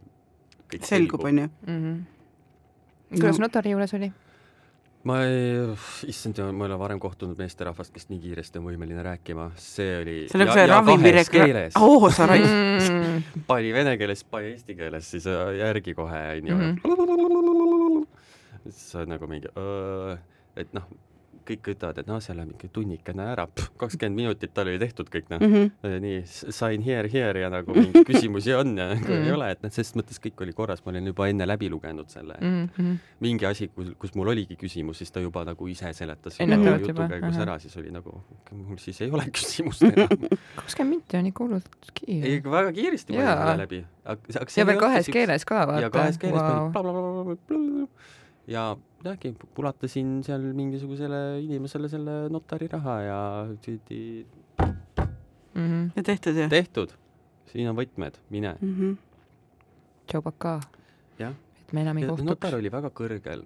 kõik 0.74 0.86
selgub, 0.86 1.24
on 1.24 1.40
ju. 1.40 1.50
Mhm. 1.68 2.00
kuidas 3.10 3.40
no. 3.40 3.44
notari 3.48 3.72
juures 3.72 3.94
oli? 3.94 4.12
ma 5.08 5.24
ei, 5.24 5.76
issand, 6.08 6.40
ma 6.52 6.66
ei 6.66 6.72
ole 6.72 6.80
varem 6.80 7.00
kohtunud 7.00 7.38
meesterahvast, 7.40 7.94
kes 7.94 8.10
nii 8.10 8.20
kiiresti 8.20 8.60
on 8.60 8.66
võimeline 8.68 9.04
rääkima, 9.06 9.52
see 9.62 10.02
oli 10.02 10.16
see 10.32 10.42
nagu 10.42 10.56
see 10.58 10.66
ravimireklaam, 10.68 11.60
oo 11.80 12.10
sa 12.12 12.28
raisk 12.28 12.92
mm. 12.92 13.22
pani 13.48 13.72
vene 13.76 13.96
keeles, 14.02 14.24
pani 14.28 14.52
eesti 14.56 14.76
keeles 14.76 15.12
siis 15.14 15.28
äh, 15.32 15.54
järgi 15.62 15.96
kohe, 15.98 16.24
onju. 16.42 16.58
Mhm. 18.68 18.76
siis 18.76 18.92
sa 18.92 19.02
oled 19.02 19.14
nagu 19.16 19.28
mingi, 19.32 19.52
et 20.58 20.74
noh, 20.74 20.88
kõik 21.48 21.70
ütlevad, 21.74 22.00
et 22.02 22.10
noh, 22.10 22.20
seal 22.24 22.38
läheb 22.40 22.54
ikka 22.56 22.70
tunnikene 22.76 23.26
ära, 23.34 23.46
kakskümmend 23.80 24.20
minutit 24.20 24.54
tal 24.56 24.70
oli 24.70 24.80
tehtud 24.82 25.10
kõik 25.12 25.30
noh 25.32 25.42
mm 25.42 25.54
-hmm., 25.54 25.96
nii 26.04 26.20
sign 26.28 26.84
here, 26.86 27.10
here 27.12 27.44
ja 27.44 27.50
nagu 27.54 27.76
mingeid 27.76 28.08
küsimusi 28.10 28.56
on 28.58 28.74
ja 28.78 28.90
mm 28.94 29.04
-hmm. 29.04 29.28
ei 29.28 29.34
ole, 29.36 29.50
et 29.56 29.64
noh, 29.64 29.72
selles 29.74 29.94
mõttes 30.00 30.20
kõik 30.24 30.44
oli 30.44 30.56
korras, 30.58 30.84
ma 30.86 30.92
olin 30.92 31.12
juba 31.12 31.28
enne 31.32 31.48
läbi 31.48 31.70
lugenud 31.70 32.10
selle 32.10 32.38
mm. 32.42 32.70
-hmm. 32.78 32.98
mingi 33.20 33.46
asi, 33.46 33.68
kus, 33.68 33.94
kus 34.00 34.16
mul 34.16 34.34
oligi 34.34 34.56
küsimus, 34.56 34.98
siis 35.04 35.12
ta 35.12 35.24
juba 35.24 35.46
nagu 35.46 35.68
ise 35.68 35.94
seletas 35.94 36.40
jutu 36.40 37.08
käigus 37.08 37.38
ära, 37.38 37.60
siis 37.60 37.78
oli 37.78 37.92
nagu, 37.92 38.22
mul 38.52 38.78
siis 38.78 39.02
ei 39.02 39.12
ole 39.12 39.24
küsimust 39.32 39.84
enam. 39.84 40.28
kakskümmend 40.62 40.96
minti 40.98 41.18
on 41.18 41.26
ikka 41.26 41.44
hullult 41.44 41.70
kiire. 41.94 42.28
ei, 42.28 42.44
väga 42.44 42.72
kiiresti 42.72 43.14
ma 43.14 43.34
olin 43.46 43.64
läbi. 43.64 43.86
ja 44.58 44.66
veel 44.66 44.80
kahes 44.80 45.10
keeles 45.12 45.46
ka, 45.46 45.68
vaata. 45.68 45.82
ja 45.82 45.90
kahes 45.90 46.18
keeles 46.18 46.42
wow. 46.42 46.72
Ja 48.48 48.78
midagi, 49.02 49.34
pulatasin 49.56 50.22
seal 50.26 50.46
mingisugusele 50.56 51.42
inimesele 51.44 51.90
selle 51.92 52.16
notari 52.34 52.70
raha 52.72 52.96
ja 53.02 53.20
tüüdi 53.64 54.26
mm. 54.60 55.66
-hmm. 55.68 55.92
ja 55.96 56.04
tehtud 56.04 56.40
ju? 56.42 56.48
tehtud. 56.50 56.96
siin 57.52 57.70
on 57.70 57.76
võtmed, 57.76 58.18
mine 58.30 58.56
mm. 58.62 58.74
-hmm. 58.80 58.96
Tšaubaka. 60.08 60.60
jah. 61.20 61.36
et 61.62 61.74
me 61.74 61.82
enam 61.82 61.98
ei 61.98 62.08
kohtuks. 62.08 62.30
notar 62.30 62.56
oli 62.56 62.72
väga 62.72 62.90
kõrgel. 62.90 63.44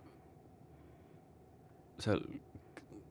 seal 1.99 2.21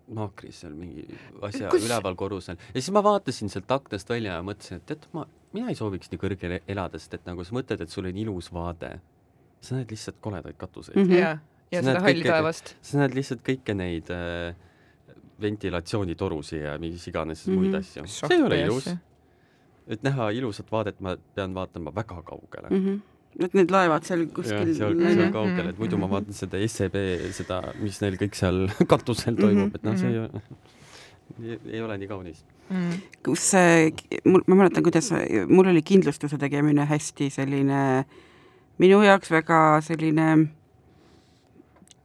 maakris 0.08 0.60
seal 0.60 0.74
mingi 0.74 1.06
asja 1.42 1.68
Kus... 1.68 1.84
üleval 1.86 2.14
korrusel 2.14 2.56
ja 2.56 2.80
siis 2.80 2.90
ma 2.90 3.02
vaatasin 3.02 3.48
sealt 3.48 3.70
aknast 3.70 4.08
välja 4.08 4.32
ja 4.38 4.42
mõtlesin, 4.42 4.76
et 4.76 4.86
tead, 4.86 5.06
ma, 5.12 5.26
mina 5.52 5.68
ei 5.68 5.74
sooviks 5.74 6.10
nii 6.10 6.18
kõrgel 6.18 6.60
elada, 6.66 6.98
sest 6.98 7.14
et 7.14 7.26
nagu 7.26 7.44
sa 7.44 7.54
mõtled, 7.54 7.82
et 7.82 7.90
sul 7.90 8.06
on 8.06 8.16
ilus 8.16 8.52
vaade. 8.52 9.00
sa 9.60 9.74
näed 9.74 9.90
lihtsalt 9.90 10.16
koledaid 10.20 10.56
katuseid 10.56 10.96
mm. 10.96 11.02
-hmm. 11.02 11.18
Yeah 11.18 11.40
ja 11.70 11.82
seda 11.82 12.00
halltaevast. 12.04 12.74
sa 12.82 13.02
näed 13.02 13.14
lihtsalt 13.18 13.44
kõiki 13.46 13.76
neid 13.78 14.10
äh, 14.14 14.56
ventilatsioonitorusid 15.40 16.64
ja 16.64 16.74
mis 16.82 17.06
iganes 17.08 17.46
mm 17.46 17.52
-hmm. 17.52 17.58
muid 17.58 17.74
asju. 17.74 18.06
see 18.06 18.36
ei 18.36 18.42
ole 18.42 18.60
ilus. 18.64 18.90
et 19.86 20.02
näha 20.02 20.30
ilusat 20.30 20.72
vaadet, 20.72 21.00
ma 21.00 21.16
pean 21.34 21.54
vaatama 21.54 21.94
väga 21.94 22.22
kaugele 22.22 22.68
mm. 22.70 22.84
-hmm 22.86 23.00
et 23.38 23.54
need 23.54 23.70
laevad 23.70 24.04
seal 24.04 24.26
kuskil. 24.26 24.74
seal, 24.74 24.98
seal 24.98 25.32
kaugel, 25.32 25.68
et 25.68 25.78
muidu 25.78 25.96
ma 25.96 26.06
mhm. 26.06 26.14
vaatan 26.14 26.34
seda 26.34 26.58
SEB, 26.66 26.96
seda, 27.32 27.60
mis 27.78 28.00
neil 28.00 28.16
kõik 28.20 28.34
seal 28.34 28.68
katusel 28.92 29.36
toimub, 29.38 29.74
et 29.74 29.82
noh, 29.86 29.96
see 29.96 30.10
ei, 30.10 30.42
ei, 31.52 31.58
ei 31.72 31.80
ole 31.80 31.98
nii 31.98 32.08
kaunis 32.10 32.44
mm.. 32.68 32.96
kus 33.22 33.52
mul, 34.24 34.42
ma 34.46 34.54
mäletan, 34.54 34.82
kuidas 34.82 35.12
mul 35.48 35.70
oli 35.70 35.82
kindlustuse 35.82 36.38
tegemine 36.38 36.84
hästi 36.90 37.30
selline, 37.30 38.04
minu 38.82 39.02
jaoks 39.06 39.30
väga 39.30 39.80
selline 39.86 40.50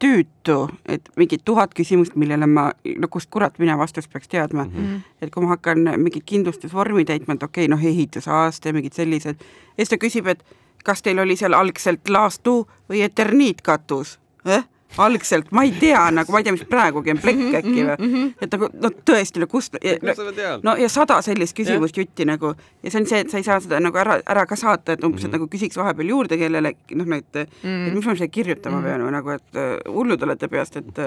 tüütu, 0.05 0.57
et 0.85 1.09
mingid 1.17 1.41
tuhat 1.45 1.73
küsimust, 1.73 2.15
millele 2.19 2.45
ma, 2.49 2.67
no 3.01 3.09
kust 3.11 3.29
kurat 3.33 3.57
mina 3.61 3.77
vastust 3.79 4.11
peaks 4.13 4.29
teadma 4.29 4.65
mm. 4.65 4.75
-hmm. 4.75 4.99
et 5.21 5.33
kui 5.33 5.43
ma 5.43 5.55
hakkan 5.55 5.81
mingit 5.97 6.23
kindlustusvormi 6.25 7.05
täitma, 7.05 7.33
et 7.33 7.43
okei 7.43 7.65
okay,, 7.65 7.71
noh, 7.73 7.85
ehitusaasta 7.85 8.69
ja 8.69 8.73
mingid 8.73 8.93
sellised, 8.93 9.41
ja 9.77 9.85
siis 9.85 9.89
ta 9.89 9.97
küsib, 10.05 10.27
et 10.27 10.45
kas 10.85 11.01
teil 11.01 11.19
oli 11.19 11.35
seal 11.35 11.53
algselt 11.53 12.09
laastuu 12.09 12.67
või 12.89 13.01
eterniitkatus 13.01 14.19
eh?? 14.45 14.63
Algselt, 14.97 15.51
ma 15.51 15.63
ei 15.65 15.73
tea 15.79 16.01
nagu, 16.13 16.31
ma 16.31 16.39
ei 16.39 16.45
tea, 16.45 16.53
mis 16.55 16.63
praegugi 16.69 17.11
on 17.11 17.19
plekk 17.19 17.57
äkki 17.59 17.73
või, 17.73 17.95
mhm, 17.97 18.05
mhm. 18.05 18.29
et 18.41 18.53
nagu 18.55 18.69
no 18.79 18.91
tõesti, 19.09 19.41
no 19.41 19.47
kust 19.51 19.75
no, 19.75 20.15
no 20.63 20.75
ja 20.79 20.89
sada 20.91 21.17
sellist 21.25 21.55
küsimust 21.57 21.97
ja. 21.97 22.05
jutti 22.05 22.27
nagu 22.27 22.53
ja 22.55 22.91
see 22.93 23.01
on 23.01 23.09
see, 23.09 23.23
et 23.25 23.33
sa 23.33 23.41
ei 23.41 23.47
saa 23.47 23.59
seda 23.63 23.81
nagu 23.83 23.99
ära, 23.99 24.17
ära 24.31 24.45
ka 24.47 24.57
saata, 24.59 24.95
et 24.95 25.03
umbes 25.03 25.19
mm, 25.19 25.25
-hmm. 25.25 25.33
et 25.33 25.37
nagu 25.39 25.49
küsiks 25.51 25.79
vahepeal 25.79 26.13
juurde 26.13 26.39
kellelegi, 26.39 26.95
noh, 26.95 27.09
need 27.11 27.27
mm, 27.33 27.47
-hmm. 27.63 27.87
et 27.87 27.97
mis 27.97 28.05
ma 28.05 28.15
siia 28.15 28.27
kirjutama 28.27 28.77
mm 28.77 28.83
-hmm. 28.83 28.87
pean 28.87 29.05
või 29.07 29.15
nagu, 29.17 29.29
et 29.29 29.59
uh, 29.59 29.93
hullud 29.97 30.23
olete 30.23 30.47
peast, 30.47 30.77
et 30.77 30.99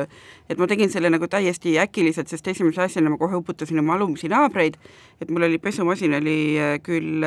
et 0.48 0.58
ma 0.58 0.66
tegin 0.66 0.90
selle 0.90 1.10
nagu 1.10 1.28
täiesti 1.28 1.78
äkiliselt, 1.78 2.28
sest 2.28 2.48
esimese 2.48 2.82
asjana 2.82 3.10
ma 3.10 3.16
kohe 3.16 3.36
uputasin 3.36 3.78
oma 3.78 3.94
alumisi 3.94 4.28
naabreid, 4.28 4.76
et 5.20 5.30
mul 5.30 5.42
oli 5.42 5.58
pesumasin 5.58 6.14
oli 6.14 6.58
äh, 6.58 6.80
küll 6.82 7.24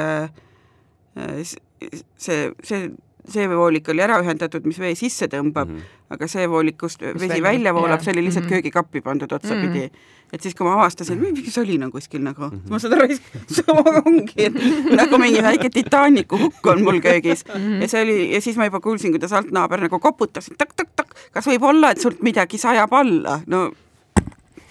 see, 2.18 2.52
see 2.64 2.92
see 3.30 3.48
voolik 3.50 3.90
oli 3.94 4.02
ära 4.04 4.18
ühendatud, 4.22 4.66
mis 4.66 4.80
vee 4.82 4.94
sisse 4.98 5.28
tõmbab 5.32 5.70
mm, 5.70 5.76
-hmm. 5.78 6.16
aga 6.16 6.28
see 6.32 6.48
voolik, 6.50 6.78
kust 6.80 7.02
vesi 7.02 7.28
välja, 7.28 7.44
välja 7.44 7.74
voolab, 7.74 8.02
see 8.02 8.14
oli 8.14 8.24
lihtsalt 8.26 8.46
mm 8.46 8.50
-hmm. 8.50 8.62
köögikappi 8.62 9.02
pandud 9.02 9.32
otsapidi 9.32 9.68
mm. 9.68 9.86
-hmm. 9.86 10.34
et 10.34 10.42
siis, 10.42 10.56
kui 10.56 10.66
ma 10.66 10.74
avastasin, 10.74 11.20
mingi 11.22 11.52
solin 11.52 11.84
on 11.84 11.92
kuskil 11.92 12.24
nagu 12.24 12.42
mm, 12.42 12.58
-hmm. 12.58 12.70
ma 12.70 12.80
seda 12.80 12.96
raisk-, 12.96 13.38
sama 13.48 14.02
ongi, 14.06 14.34
et 14.38 14.54
nagu 14.96 15.18
mingi 15.18 15.44
väike 15.44 15.70
Titanicu 15.70 16.38
hukk 16.38 16.68
on 16.68 16.84
mul 16.84 17.00
köögis 17.00 17.46
mm. 17.46 17.62
-hmm. 17.62 17.82
ja 17.82 17.88
see 17.88 18.02
oli, 18.04 18.34
ja 18.34 18.42
siis 18.42 18.58
ma 18.58 18.66
juba 18.66 18.80
kuulsin, 18.80 19.12
kuidas 19.12 19.34
altnaaber 19.34 19.82
nagu 19.82 20.00
koputas, 20.00 20.50
tak-tak-tak, 20.58 21.16
kas 21.32 21.48
võib 21.48 21.64
olla, 21.64 21.92
et 21.92 22.02
sult 22.02 22.22
midagi 22.22 22.58
sajab 22.58 22.94
alla, 22.94 23.40
no 23.48 23.72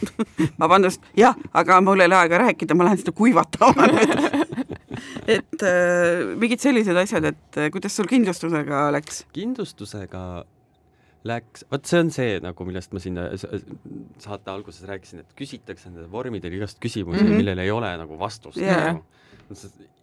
vabandust, 0.61 1.03
jah, 1.17 1.37
aga 1.53 1.81
mul 1.81 2.01
ei 2.01 2.07
ole 2.07 2.17
aega 2.17 2.39
rääkida, 2.39 2.75
ma 2.75 2.85
lähen 2.85 2.99
seda 2.99 3.13
kuivatama 3.13 3.87
nüüd 3.87 4.57
et 5.27 5.67
äh, 5.67 6.23
mingid 6.41 6.63
sellised 6.63 6.97
asjad, 6.97 7.29
et 7.33 7.61
äh, 7.61 7.71
kuidas 7.75 7.97
sul 7.97 8.09
kindlustusega 8.11 8.87
läks? 8.95 9.25
kindlustusega 9.37 10.25
läks, 11.29 11.65
vot 11.71 11.89
see 11.89 12.01
on 12.01 12.13
see 12.15 12.39
nagu, 12.41 12.67
millest 12.69 12.95
ma 12.97 13.03
siin 13.03 13.19
saate 14.23 14.53
alguses 14.53 14.87
rääkisin, 14.89 15.25
et 15.25 15.35
küsitakse 15.37 15.91
nende 15.91 16.09
vormidel 16.13 16.57
igast 16.57 16.81
küsimusi 16.81 17.21
mm, 17.21 17.29
-hmm. 17.29 17.43
millel 17.43 17.65
ei 17.65 17.71
ole 17.71 17.93
nagu 18.01 18.19
vastust 18.19 18.57
yeah.. 18.57 18.95
Nagu. 18.95 19.05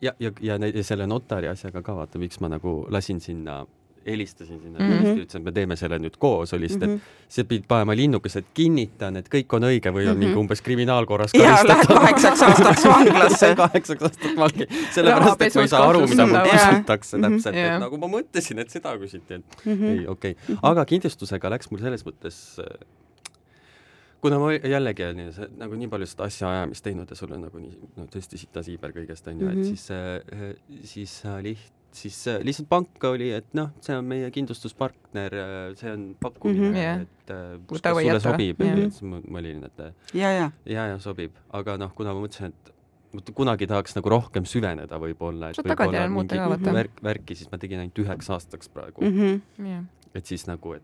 ja, 0.02 0.14
ja, 0.20 0.32
ja, 0.42 0.58
ja 0.68 0.84
selle 0.84 1.08
notari 1.08 1.48
asjaga 1.48 1.82
ka 1.82 1.96
vaata, 1.96 2.20
miks 2.20 2.40
ma 2.40 2.52
nagu 2.54 2.86
lasin 2.90 3.22
sinna 3.24 3.66
helistasin 4.08 4.60
sinna 4.62 4.80
mm, 4.80 4.92
-hmm. 4.92 5.22
ütlesin, 5.22 5.42
et 5.42 5.46
me 5.46 5.52
teeme 5.52 5.76
selle 5.76 6.00
nüüd 6.00 6.18
koos, 6.20 6.54
oli 6.54 6.66
lihtsalt 6.66 6.92
mm, 6.92 6.96
-hmm. 6.98 7.24
et 7.28 7.38
sa 7.38 7.44
pidid 7.44 7.68
panema 7.68 7.96
linnukese, 7.96 8.40
et 8.40 8.52
kinnitan, 8.54 9.18
et 9.22 9.30
kõik 9.34 9.56
on 9.58 9.68
õige 9.70 9.94
või 9.94 10.08
on 10.08 10.08
mm 10.08 10.14
-hmm. 10.14 10.26
mingi 10.26 10.42
umbes 10.42 10.62
kriminaalkorras 10.62 11.32
karistatud. 11.32 11.96
ja 11.96 12.00
kaheksaks 12.00 12.44
aastaks 12.48 12.86
vanglasse 12.86 13.56
kaheksaks 13.56 14.04
aastaks 14.10 14.38
vangi, 14.38 14.68
sellepärast 14.92 15.42
et 15.42 15.56
ma 15.56 15.62
ei 15.62 15.74
saa 15.74 15.90
aru, 15.90 16.06
mida 16.08 16.28
mul 16.28 16.40
küsitakse 16.52 17.18
mhm. 17.18 17.26
täpselt, 17.26 17.56
et 17.56 17.80
nagu 17.86 17.98
ma 17.98 18.12
mõtlesin, 18.18 18.60
et 18.60 18.70
seda 18.70 18.98
küsiti, 18.98 19.42
et 19.42 19.66
mm 19.66 19.74
-hmm. 19.74 19.86
ei, 19.92 20.08
okei 20.08 20.32
okay., 20.32 20.60
aga 20.62 20.86
kindlustusega 20.86 21.50
läks 21.50 21.72
mul 21.72 21.84
selles 21.84 22.06
mõttes 22.06 22.44
kuna 24.22 24.40
ma 24.40 24.52
jällegi 24.54 25.06
olen 25.06 25.34
nagu 25.62 25.78
nii 25.78 25.90
palju 25.92 26.10
seda 26.10 26.28
asjaajamist 26.28 26.86
teinud 26.86 27.10
ja 27.10 27.18
sul 27.20 27.34
on 27.36 27.44
nagu 27.48 27.62
nii, 27.62 27.90
no 27.98 28.08
tõesti 28.12 28.40
sitasiiber 28.42 28.94
kõigest 28.96 29.30
on 29.30 29.42
ju 29.42 29.48
mm, 29.48 29.54
-hmm. 29.54 29.60
et 29.60 29.66
siis, 29.66 29.92
äh, 29.92 30.56
siis 30.84 31.20
sa 31.22 31.38
liht-, 31.44 31.77
siis 31.98 32.18
äh, 32.32 32.40
lihtsalt 32.46 32.70
pank 32.70 33.04
oli, 33.10 33.30
et 33.38 33.50
noh, 33.58 33.72
see 33.84 33.96
on 33.98 34.08
meie 34.08 34.30
kindlustuspartner, 34.34 35.36
äh, 35.42 35.58
see 35.80 35.92
on 35.94 36.08
pakkumine 36.22 36.60
mm, 36.60 36.74
-hmm, 36.74 36.80
yeah. 36.82 37.02
et 37.02 37.34
äh, 37.34 37.60
kas 37.70 37.84
sulle 37.84 38.08
jätta. 38.08 38.24
sobib 38.32 38.62
yeah., 38.62 38.80
et 38.86 38.98
siis 38.98 39.08
ma, 39.10 39.22
ma 39.28 39.44
olin, 39.44 39.64
et 39.68 39.84
ja, 40.14 40.32
ja, 40.32 40.50
ja, 40.66 40.88
ja 40.94 41.00
sobib, 41.04 41.38
aga 41.54 41.78
noh, 41.82 41.94
kuna 41.98 42.14
ma 42.14 42.24
mõtlesin, 42.26 42.54
et 42.54 43.32
kunagi 43.36 43.68
tahaks 43.68 43.96
nagu 43.98 44.12
rohkem 44.12 44.46
süveneda 44.46 45.00
võib-olla, 45.02 45.52
et 45.52 45.62
võib-olla 45.64 46.06
mingi 46.12 46.74
värk, 46.80 47.02
värki, 47.04 47.38
siis 47.40 47.52
ma 47.52 47.60
tegin 47.62 47.82
ainult 47.84 48.04
üheks 48.04 48.30
aastaks 48.30 48.70
praegu 48.70 49.02
mm. 49.02 49.18
-hmm. 49.18 49.66
Yeah. 49.66 49.84
et 50.14 50.26
siis 50.26 50.48
nagu, 50.48 50.74
et 50.78 50.84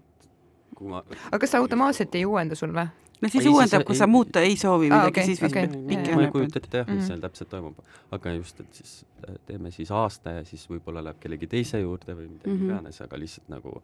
kui 0.76 0.89
ma 0.89 1.04
aga 1.04 1.39
kas 1.39 1.52
ta 1.52 1.62
automaatselt 1.62 2.15
ei 2.15 2.26
uuenda 2.26 2.56
sul 2.56 2.73
või? 2.73 2.88
No 3.21 3.30
siis 3.32 3.47
uuendab, 3.49 3.86
kui 3.88 3.97
sa 3.97 4.08
muuta 4.08 4.43
ei 4.43 4.56
soovi 4.60 4.89
midagi 4.89 5.06
ah,, 5.06 5.12
okay, 5.12 5.26
siis 5.26 5.41
vist 5.41 5.56
okay. 5.56 5.67
pikemalt. 5.67 6.15
ma 6.15 6.26
ei 6.28 6.32
kujuta 6.32 6.62
ette 6.62 6.82
jah, 6.82 6.88
mis 6.88 7.02
mhm. 7.02 7.08
seal 7.08 7.21
täpselt 7.23 7.52
toimub, 7.54 7.84
aga 8.15 8.34
just, 8.38 8.63
et 8.63 8.80
siis 8.82 8.95
äh, 9.28 9.36
teeme 9.49 9.71
siis 9.71 9.91
aasta 9.91 10.38
ja 10.39 10.47
siis 10.47 10.65
võib-olla 10.69 11.04
läheb 11.08 11.21
kellegi 11.23 11.49
teise 11.52 11.84
juurde 11.84 12.15
või 12.17 12.30
midagi 12.30 12.49
mm 12.49 12.58
-hmm. 12.60 12.71
iganes, 12.71 13.02
aga 13.06 13.19
lihtsalt 13.19 13.54
nagu, 13.54 13.76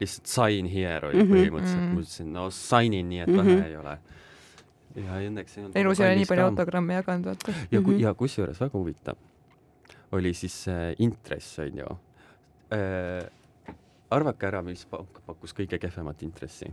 lihtsalt 0.00 0.34
sign 0.34 0.70
here 0.72 1.08
oli 1.08 1.22
mm 1.22 1.28
-hmm. 1.28 1.38
põhimõtteliselt 1.38 1.80
mm, 1.80 1.88
-hmm. 1.88 1.94
ma 1.94 2.06
ütlesin, 2.06 2.32
no 2.32 2.50
sign 2.50 2.98
in 3.00 3.08
nii, 3.08 3.20
et 3.20 3.28
mm 3.28 3.38
-hmm. 3.38 3.56
vähe 3.56 3.68
ei 3.68 3.76
ole 3.76 3.98
ja 4.96 5.20
õnneks 5.28 5.56
ei 5.56 5.64
olnud 5.64 5.76
elus 5.76 6.00
ei 6.00 6.06
ole 6.06 6.16
nii 6.20 6.28
palju 6.28 6.44
autogramme 6.44 6.94
jaganud, 6.94 7.26
vaata. 7.26 7.54
ja 7.70 7.82
ku-, 7.82 7.98
ja 7.98 8.14
kusjuures 8.14 8.60
väga 8.60 8.78
huvitav 8.78 9.16
oli 10.12 10.34
siis 10.34 10.68
äh, 10.68 10.92
intress, 10.98 11.58
on 11.58 11.78
ju 11.78 11.94
äh,. 12.72 13.30
arvake 14.10 14.46
ära, 14.46 14.60
mis 14.62 14.84
pank 14.86 15.22
pakkus 15.26 15.54
kõige 15.56 15.78
kehvemat 15.80 16.22
intressi? 16.22 16.68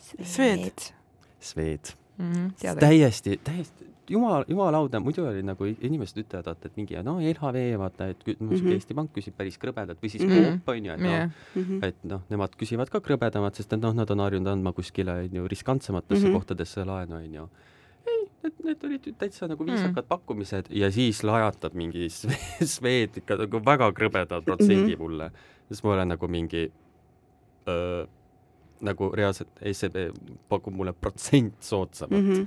Swed 0.00 0.86
Swed 1.40 1.94
mm. 2.18 2.32
-hmm, 2.32 2.80
täiesti, 2.80 3.40
täiesti 3.44 3.90
jumal, 4.10 4.44
jumalauda, 4.48 5.00
muidu 5.00 5.24
oli 5.28 5.42
nagu 5.46 5.66
inimesed 5.70 6.18
ütlevad, 6.24 6.50
vaata, 6.50 6.68
et 6.70 6.78
mingi 6.78 6.98
no 7.06 7.16
LHV, 7.22 7.62
vaata, 7.78 8.10
et 8.12 8.26
mm 8.26 8.50
-hmm. 8.50 8.72
Eesti 8.74 8.94
Pank 8.94 9.12
küsib 9.16 9.36
päris 9.36 9.58
krõbedat 9.58 10.02
või 10.02 10.10
siis 10.10 10.24
mm 10.24 10.30
-hmm. 10.30 10.44
Coop 10.44 10.68
on 10.68 10.86
ju, 10.86 10.92
et 10.92 11.00
noh 11.00 11.10
yeah. 11.10 11.30
mm 11.54 11.62
-hmm., 11.62 11.84
et 11.86 12.04
noh, 12.04 12.22
nemad 12.30 12.56
küsivad 12.56 12.90
ka 12.90 13.00
krõbedamat, 13.00 13.54
sest 13.54 13.72
et 13.72 13.80
noh, 13.80 13.94
nad 13.94 14.10
on 14.10 14.20
harjunud 14.20 14.52
andma 14.52 14.72
kuskile 14.72 15.12
on 15.12 15.34
ju 15.34 15.48
riskantsematesse 15.48 16.26
mm 16.26 16.30
-hmm. 16.30 16.34
kohtadesse 16.34 16.84
laenu 16.84 17.16
on 17.16 17.34
ju 17.34 17.48
ei, 18.06 18.28
need, 18.42 18.52
need 18.64 18.84
olid 18.84 19.14
täitsa 19.18 19.48
nagu 19.48 19.66
viisakad 19.66 20.04
mm. 20.04 20.08
pakkumised 20.08 20.66
ja 20.70 20.90
siis 20.90 21.22
lajatab 21.24 21.74
mingi 21.74 22.08
Swed 22.64 23.16
ikka 23.20 23.36
nagu 23.36 23.60
väga 23.64 23.92
krõbeda 23.92 24.42
protsendi 24.42 24.74
mm 24.74 24.88
-hmm. 24.92 24.98
mulle. 24.98 25.30
siis 25.68 25.84
ma 25.84 25.92
olen 25.92 26.08
nagu 26.08 26.28
mingi 26.28 26.72
öö, 27.68 28.06
nagu 28.80 29.10
reaalselt 29.16 29.48
SEB 29.72 29.96
pakub 30.48 30.74
mulle 30.74 30.92
protsent 30.92 31.54
soodsamat 31.60 32.18
mm. 32.18 32.32
-hmm 32.32 32.46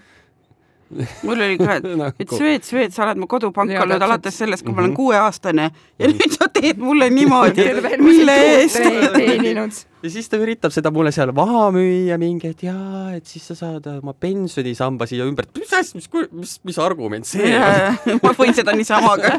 mul 1.26 1.42
oli 1.42 1.58
ka, 1.58 1.76
et 1.76 1.84
nagu..., 1.84 2.16
et 2.20 2.30
Swed, 2.30 2.64
Swed, 2.64 2.92
sa 2.94 3.06
oled 3.08 3.18
mu 3.18 3.28
kodupank 3.28 3.72
olnud 3.82 4.02
alates 4.02 4.38
sellest, 4.38 4.64
kui 4.64 4.72
mm 4.72 4.76
-hmm. 4.76 4.76
ma 4.76 4.82
olen 4.82 4.92
mhm. 4.92 4.96
kuueaastane 4.96 5.72
ja 6.00 6.08
-hmm. 6.08 6.14
nüüd 6.14 6.32
sa 6.38 6.48
teed 6.54 6.78
mulle 6.78 7.10
niimoodi, 7.10 7.64
mille 7.98 8.36
eest 8.36 9.88
ja 10.04 10.12
siis 10.12 10.28
ta 10.30 10.38
üritab 10.42 10.74
seda 10.76 10.92
mulle 10.94 11.14
seal 11.16 11.32
maha 11.36 11.70
müüa 11.76 12.18
mingi, 12.20 12.52
et 12.52 12.64
jaa, 12.66 13.14
et 13.16 13.28
siis 13.30 13.46
sa 13.52 13.56
saad 13.58 13.88
oma 13.94 14.14
pensionisamba 14.14 15.08
siia 15.10 15.28
ümber, 15.30 15.48
mis 15.56 15.72
asja, 15.78 16.00
mis, 16.00 16.10
mis, 16.36 16.56
mis 16.68 16.80
argument 16.84 17.28
see 17.28 17.54
on? 17.56 18.20
ma 18.24 18.34
võin 18.38 18.56
seda 18.58 18.76
niisama 18.76 19.14
ka, 19.22 19.32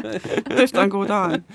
tõstan 0.49 0.91
kuhu 0.93 1.05
tahan. 1.09 1.45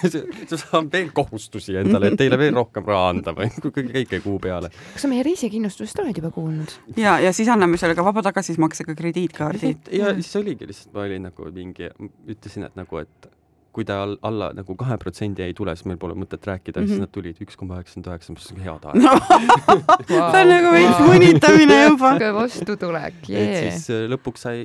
sa 0.52 0.60
saad 0.60 0.90
veel 0.92 1.10
kohustusi 1.16 1.74
endale, 1.80 2.12
et 2.12 2.20
teile 2.20 2.38
veel 2.40 2.54
rohkem 2.56 2.86
raha 2.86 3.10
anda 3.14 3.34
või 3.36 3.50
kõike 3.66 4.22
kuu 4.22 4.38
peale. 4.42 4.70
kas 4.94 5.06
sa 5.06 5.10
meie 5.10 5.26
reisikindlustusest 5.26 6.04
oled 6.04 6.22
juba 6.22 6.32
kuulnud? 6.34 6.76
ja, 7.00 7.18
ja 7.22 7.34
siis 7.36 7.50
anname 7.50 7.80
selle 7.80 7.98
ka 7.98 8.06
vaba 8.06 8.22
tagasimaksega 8.30 8.94
krediitkaardi. 8.98 9.74
ja 9.98 10.14
siis 10.20 10.32
oligi 10.40 10.70
lihtsalt, 10.70 10.94
ma 10.94 11.08
olin 11.08 11.28
nagu 11.30 11.50
mingi, 11.54 11.90
ütlesin, 12.30 12.70
et 12.70 12.78
nagu, 12.78 13.02
et 13.02 13.30
kui 13.74 13.86
ta 13.86 14.00
all, 14.02 14.16
alla 14.26 14.50
nagu 14.56 14.74
kahe 14.78 14.96
protsendi 14.98 15.44
ei 15.44 15.54
tule, 15.56 15.74
siis 15.78 15.86
meil 15.86 15.98
pole 16.00 16.16
mõtet 16.18 16.46
rääkida 16.46 16.80
mm, 16.80 16.84
-hmm. 16.84 16.88
siis 16.88 16.98
mhm. 16.98 17.06
nad 17.06 17.12
tulid 17.14 17.42
üks 17.44 17.58
koma 17.58 17.78
üheksakümmend 17.78 18.08
üheksa, 18.10 18.34
mis 18.34 18.48
on 18.54 18.64
hea 18.64 18.74
tahe 18.82 19.02
no, 19.04 19.12
wow. 19.12 20.00
see 20.08 20.40
on 20.40 20.50
nagu 20.50 20.72
veits 20.74 21.04
mõnitamine 21.06 21.78
juba. 21.86 22.16
vastutulek, 22.40 23.20
jee. 23.28 23.44
et 23.44 23.76
siis 23.76 23.86
äh, 23.94 24.08
lõpuks 24.10 24.46
sai, 24.46 24.64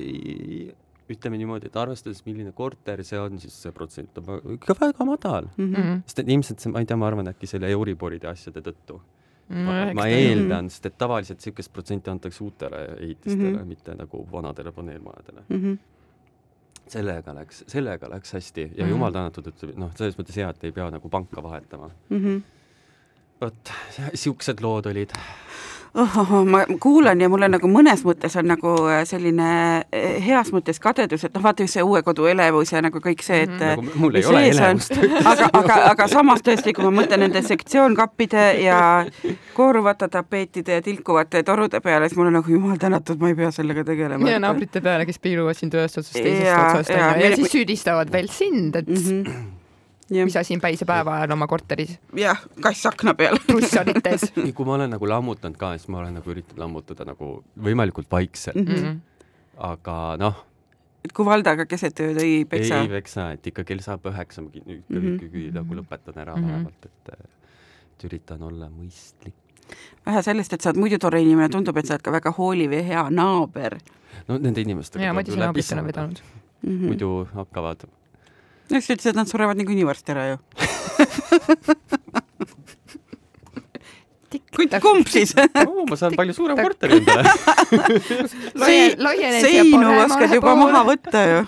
ütleme 1.12 1.38
niimoodi, 1.38 1.70
et 1.70 1.78
arvestades, 1.78 2.24
milline 2.26 2.50
korter 2.56 3.04
see 3.06 3.20
on, 3.20 3.38
siis 3.42 3.54
see 3.62 3.74
protsent 3.74 4.18
on 4.22 4.56
ikka 4.56 4.74
väga 4.80 5.06
madal 5.06 5.50
mm. 5.54 5.74
-hmm. 5.74 6.00
sest 6.06 6.24
et 6.24 6.34
ilmselt 6.34 6.64
see, 6.64 6.72
ma 6.74 6.82
ei 6.82 6.90
tea, 6.90 6.98
ma 6.98 7.06
arvan, 7.06 7.30
äkki 7.30 7.46
selle 7.46 7.70
Euriboride 7.70 8.32
asjade 8.32 8.60
tõttu 8.60 8.98
no,. 8.98 9.66
ma, 9.70 9.82
ma 9.94 10.08
eeldan, 10.10 10.70
sest 10.70 10.90
et 10.90 10.98
tavaliselt 10.98 11.38
niisugust 11.38 11.72
protsenti 11.72 12.10
antakse 12.10 12.42
uutele 12.44 12.88
ehitistele 12.98 13.52
mm, 13.52 13.58
-hmm. 13.58 13.74
mitte 13.76 13.94
nagu 13.94 14.26
vanadele 14.32 14.72
paneelmajadele 14.72 15.46
mm. 15.48 15.62
-hmm 15.62 15.84
sellega 16.88 17.34
läks, 17.34 17.64
sellega 17.70 18.10
läks 18.10 18.32
hästi 18.32 18.62
ja 18.62 18.68
mm 18.68 18.82
-hmm. 18.82 18.90
jumal 18.90 19.12
tänatud, 19.12 19.46
et 19.46 19.76
noh, 19.76 19.90
selles 19.96 20.18
mõttes 20.18 20.36
hea, 20.36 20.50
et 20.50 20.64
ei 20.64 20.72
pea 20.72 20.90
nagu 20.90 21.08
panka 21.08 21.42
vahetama 21.42 21.90
mm. 22.08 22.24
-hmm. 22.24 22.42
vot, 23.40 23.72
siuksed 24.14 24.60
lood 24.60 24.86
olid 24.86 25.12
oh, 25.94 26.44
ma 26.44 26.64
kuulan 26.80 27.20
ja 27.20 27.28
mul 27.28 27.46
on 27.46 27.54
nagu 27.56 27.68
mõnes 27.70 28.02
mõttes 28.06 28.36
on 28.38 28.48
nagu 28.50 28.72
äh, 28.90 29.02
selline 29.08 29.48
äh, 29.84 30.16
heas 30.24 30.52
mõttes 30.54 30.80
kadedus, 30.82 31.24
et 31.24 31.34
noh, 31.34 31.42
vaata 31.44 31.66
just 31.66 31.78
see 31.78 31.84
uue 31.84 32.02
kodu 32.06 32.28
elevus 32.30 32.72
ja 32.72 32.82
nagu 32.84 33.00
kõik 33.02 33.24
see, 33.24 33.42
et 33.46 33.50
mm 33.50 33.58
-hmm. 33.58 33.86
nagu 33.86 34.02
mul 34.02 34.14
ei 34.14 34.24
ole 34.24 34.44
elevust. 34.50 34.92
aga, 35.32 35.50
aga, 35.52 35.80
aga 35.92 36.08
samas 36.08 36.42
tõesti, 36.46 36.74
kui 36.76 36.84
ma 36.84 36.92
mõtlen 37.02 37.24
nende 37.26 37.42
sektsioonkappide 37.42 38.46
ja 38.62 38.80
kooruvate 39.54 40.08
tapeetide 40.08 40.80
ja 40.80 40.82
tilkuvate 40.82 41.42
torude 41.42 41.80
peale, 41.80 42.08
siis 42.08 42.18
mul 42.18 42.26
on 42.26 42.40
nagu 42.40 42.50
jumal 42.50 42.76
tänatud, 42.76 43.20
ma 43.20 43.28
ei 43.28 43.34
pea 43.34 43.50
sellega 43.50 43.84
tegelema. 43.84 44.30
ja 44.30 44.38
naabrite 44.38 44.80
peale, 44.80 45.06
kes 45.06 45.18
piiluvad 45.18 45.54
sind 45.54 45.74
ühest 45.74 45.98
otsast 45.98 46.22
teisest 46.22 46.56
otsast 46.56 46.90
ja, 46.90 46.96
ja, 46.96 47.28
ja 47.28 47.36
siis 47.36 47.52
süüdistavad 47.52 48.12
veel 48.12 48.28
sind, 48.28 48.76
et 48.76 48.88
mm 48.88 48.94
-hmm 48.94 49.16
Ja. 49.26 49.65
Mis 50.10 50.36
asi 50.36 50.54
on 50.54 50.60
päisepäeva 50.60 51.14
ajal 51.16 51.30
oma 51.34 51.46
korteris. 51.46 51.98
jah, 52.14 52.42
kass 52.62 52.86
akna 52.86 53.14
peal. 53.14 53.38
plussonites 53.46 54.30
kui 54.54 54.66
ma 54.66 54.76
olen 54.78 54.90
nagu 54.94 55.08
lammutanud 55.08 55.58
ka, 55.58 55.72
siis 55.78 55.88
ma 55.92 56.02
olen 56.02 56.18
nagu 56.20 56.30
üritanud 56.30 56.62
lammutada 56.62 57.06
nagu 57.08 57.30
võimalikult 57.68 58.10
vaikselt 58.10 58.60
mm. 58.60 58.74
-hmm. 58.74 59.00
aga 59.70 59.96
noh. 60.20 60.44
et 61.04 61.12
kui 61.12 61.26
Valdaga 61.26 61.66
keset 61.66 62.00
ööd 62.00 62.20
ei 62.22 62.44
peksa? 62.44 62.82
ei 62.82 62.92
peksa, 62.92 63.30
et 63.32 63.46
ikka 63.46 63.64
kell 63.64 63.82
saab 63.82 64.06
üheksa, 64.06 64.42
ma 64.42 64.50
ikkagi 64.52 64.78
mm 64.88 65.18
-hmm. 65.18 65.50
nagu 65.58 65.80
lõpetan 65.80 66.22
ära 66.22 66.36
mm 66.36 66.42
-hmm. 66.42 66.52
vähemalt, 66.52 66.86
et, 66.86 67.18
et 67.98 68.04
üritan 68.04 68.42
olla 68.42 68.70
mõistlik. 68.70 69.34
vähe 70.06 70.22
sellest, 70.22 70.52
et 70.52 70.60
sa 70.60 70.70
oled 70.70 70.78
muidu 70.78 70.98
tore 70.98 71.22
inimene, 71.22 71.48
tundub, 71.48 71.76
et 71.76 71.86
sa 71.86 71.94
oled 71.94 72.02
ka 72.02 72.12
väga 72.12 72.30
hooliv 72.30 72.72
ja 72.72 72.82
hea 72.82 73.10
naaber. 73.10 73.78
no 74.28 74.38
nende 74.38 74.60
inimestega. 74.60 75.04
jaa, 75.04 75.12
Madis 75.12 75.34
on 75.34 75.40
naabritena 75.40 75.84
vedanud 75.84 76.22
mm. 76.62 76.70
-hmm. 76.70 76.86
muidu 76.86 77.28
hakkavad 77.34 77.88
no 78.70 78.80
just 78.80 78.90
ütles, 78.90 79.10
et 79.10 79.18
nad 79.18 79.28
surevad 79.30 79.56
niikuinii 79.60 79.86
varsti 79.88 80.14
ära 80.14 80.24
ju 80.32 80.38
kumb 84.82 85.06
siis 85.10 85.34
oh, 85.36 85.84
ma 85.88 85.96
saan 85.98 86.16
palju 86.18 86.34
suurema 86.36 86.64
korteri 86.66 87.00
endale 87.00 87.24
seinu 89.44 89.92
oskad 90.04 90.34
juba 90.36 90.56
maha 90.58 90.82
võtta 90.90 91.20
ju 91.30 91.40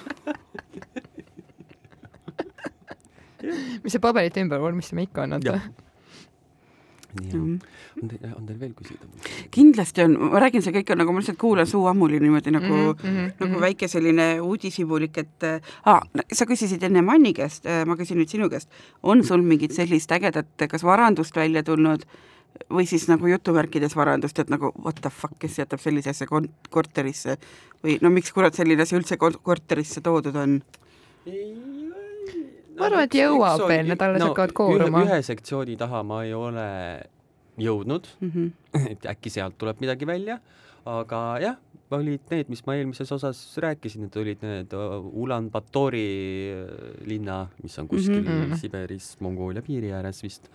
mis 3.83 3.93
see 3.95 4.03
paberite 4.03 4.43
ümber 4.45 4.61
vormistama 4.63 5.05
ikka 5.07 5.25
on, 5.27 5.31
vaata 5.39 5.59
nii 7.19 7.39
mm. 7.39 7.59
On 8.03 8.11
teil, 8.11 8.31
on 8.37 8.47
teil 8.47 8.61
veel 8.61 8.75
küsida? 8.77 9.09
kindlasti 9.55 10.05
on, 10.05 10.17
ma 10.33 10.43
räägin, 10.43 10.65
see 10.65 10.75
kõik 10.79 10.93
on 10.95 11.03
nagu, 11.03 11.15
ma 11.15 11.23
lihtsalt 11.23 11.41
kuulan 11.41 11.69
suu 11.71 11.85
ammuli 11.91 12.21
niimoodi 12.23 12.53
nagu 12.55 12.73
mm, 12.75 13.03
-hmm. 13.03 13.35
nagu 13.41 13.53
mhm. 13.53 13.61
väike 13.65 13.89
selline 13.89 14.29
uudishimulik, 14.45 15.19
et 15.19 15.49
ah, 15.85 16.01
sa 16.33 16.47
küsisid 16.47 16.83
enne 16.87 17.03
Manni 17.03 17.35
käest, 17.35 17.67
äh, 17.67 17.85
ma 17.87 17.97
küsin 17.97 18.21
nüüd 18.21 18.31
sinu 18.31 18.51
käest, 18.51 18.71
on 19.03 19.25
sul 19.25 19.43
mingit 19.43 19.73
sellist 19.77 20.13
ägedat, 20.13 20.69
kas 20.69 20.85
varandust 20.85 21.37
välja 21.37 21.63
tulnud 21.63 22.07
või 22.71 22.87
siis 22.87 23.07
nagu 23.09 23.27
jutumärkides 23.27 23.97
varandust, 23.97 24.39
et 24.39 24.51
nagu 24.51 24.73
what 24.85 25.01
the 25.03 25.11
fuck, 25.11 25.39
kes 25.39 25.59
jätab 25.59 25.81
sellise 25.81 26.11
asja 26.11 26.27
korterisse 26.71 27.39
või 27.85 27.99
no 28.03 28.11
miks 28.11 28.33
kurat 28.35 28.55
selline 28.55 28.83
asi 28.83 28.97
üldse 28.99 29.17
korterisse 29.19 30.01
toodud 30.05 30.37
on? 30.37 30.61
ma 32.79 32.87
arvan, 32.87 33.05
et 33.05 33.15
jõuab 33.19 33.65
veel, 33.69 33.87
need 33.91 34.03
alles 34.03 34.23
no, 34.23 34.33
hakkavad 34.33 34.55
kooruma. 34.57 35.05
ühe 35.07 35.21
sektsiooni 35.27 35.77
taha 35.79 36.03
ma 36.07 36.23
ei 36.27 36.35
ole 36.35 36.67
jõudnud 37.63 38.09
mm, 38.21 38.31
-hmm. 38.31 38.89
et 38.93 39.07
äkki 39.15 39.31
sealt 39.31 39.59
tuleb 39.59 39.81
midagi 39.81 40.07
välja, 40.07 40.39
aga 40.89 41.23
jah, 41.43 41.57
olid 41.91 42.21
need, 42.31 42.51
mis 42.53 42.65
ma 42.67 42.77
eelmises 42.77 43.13
osas 43.13 43.41
rääkisin, 43.65 44.05
need 44.05 44.17
olid 44.21 44.43
need 44.45 44.75
Ulan-Batori 44.75 46.09
äh, 46.53 47.07
linna, 47.09 47.47
mis 47.63 47.79
on 47.79 47.89
kuskil 47.89 48.23
mm 48.23 48.29
-hmm. 48.29 48.61
Siberis, 48.61 49.17
Mongoolia 49.21 49.63
piiri 49.63 49.93
ääres 49.93 50.23
vist 50.23 50.51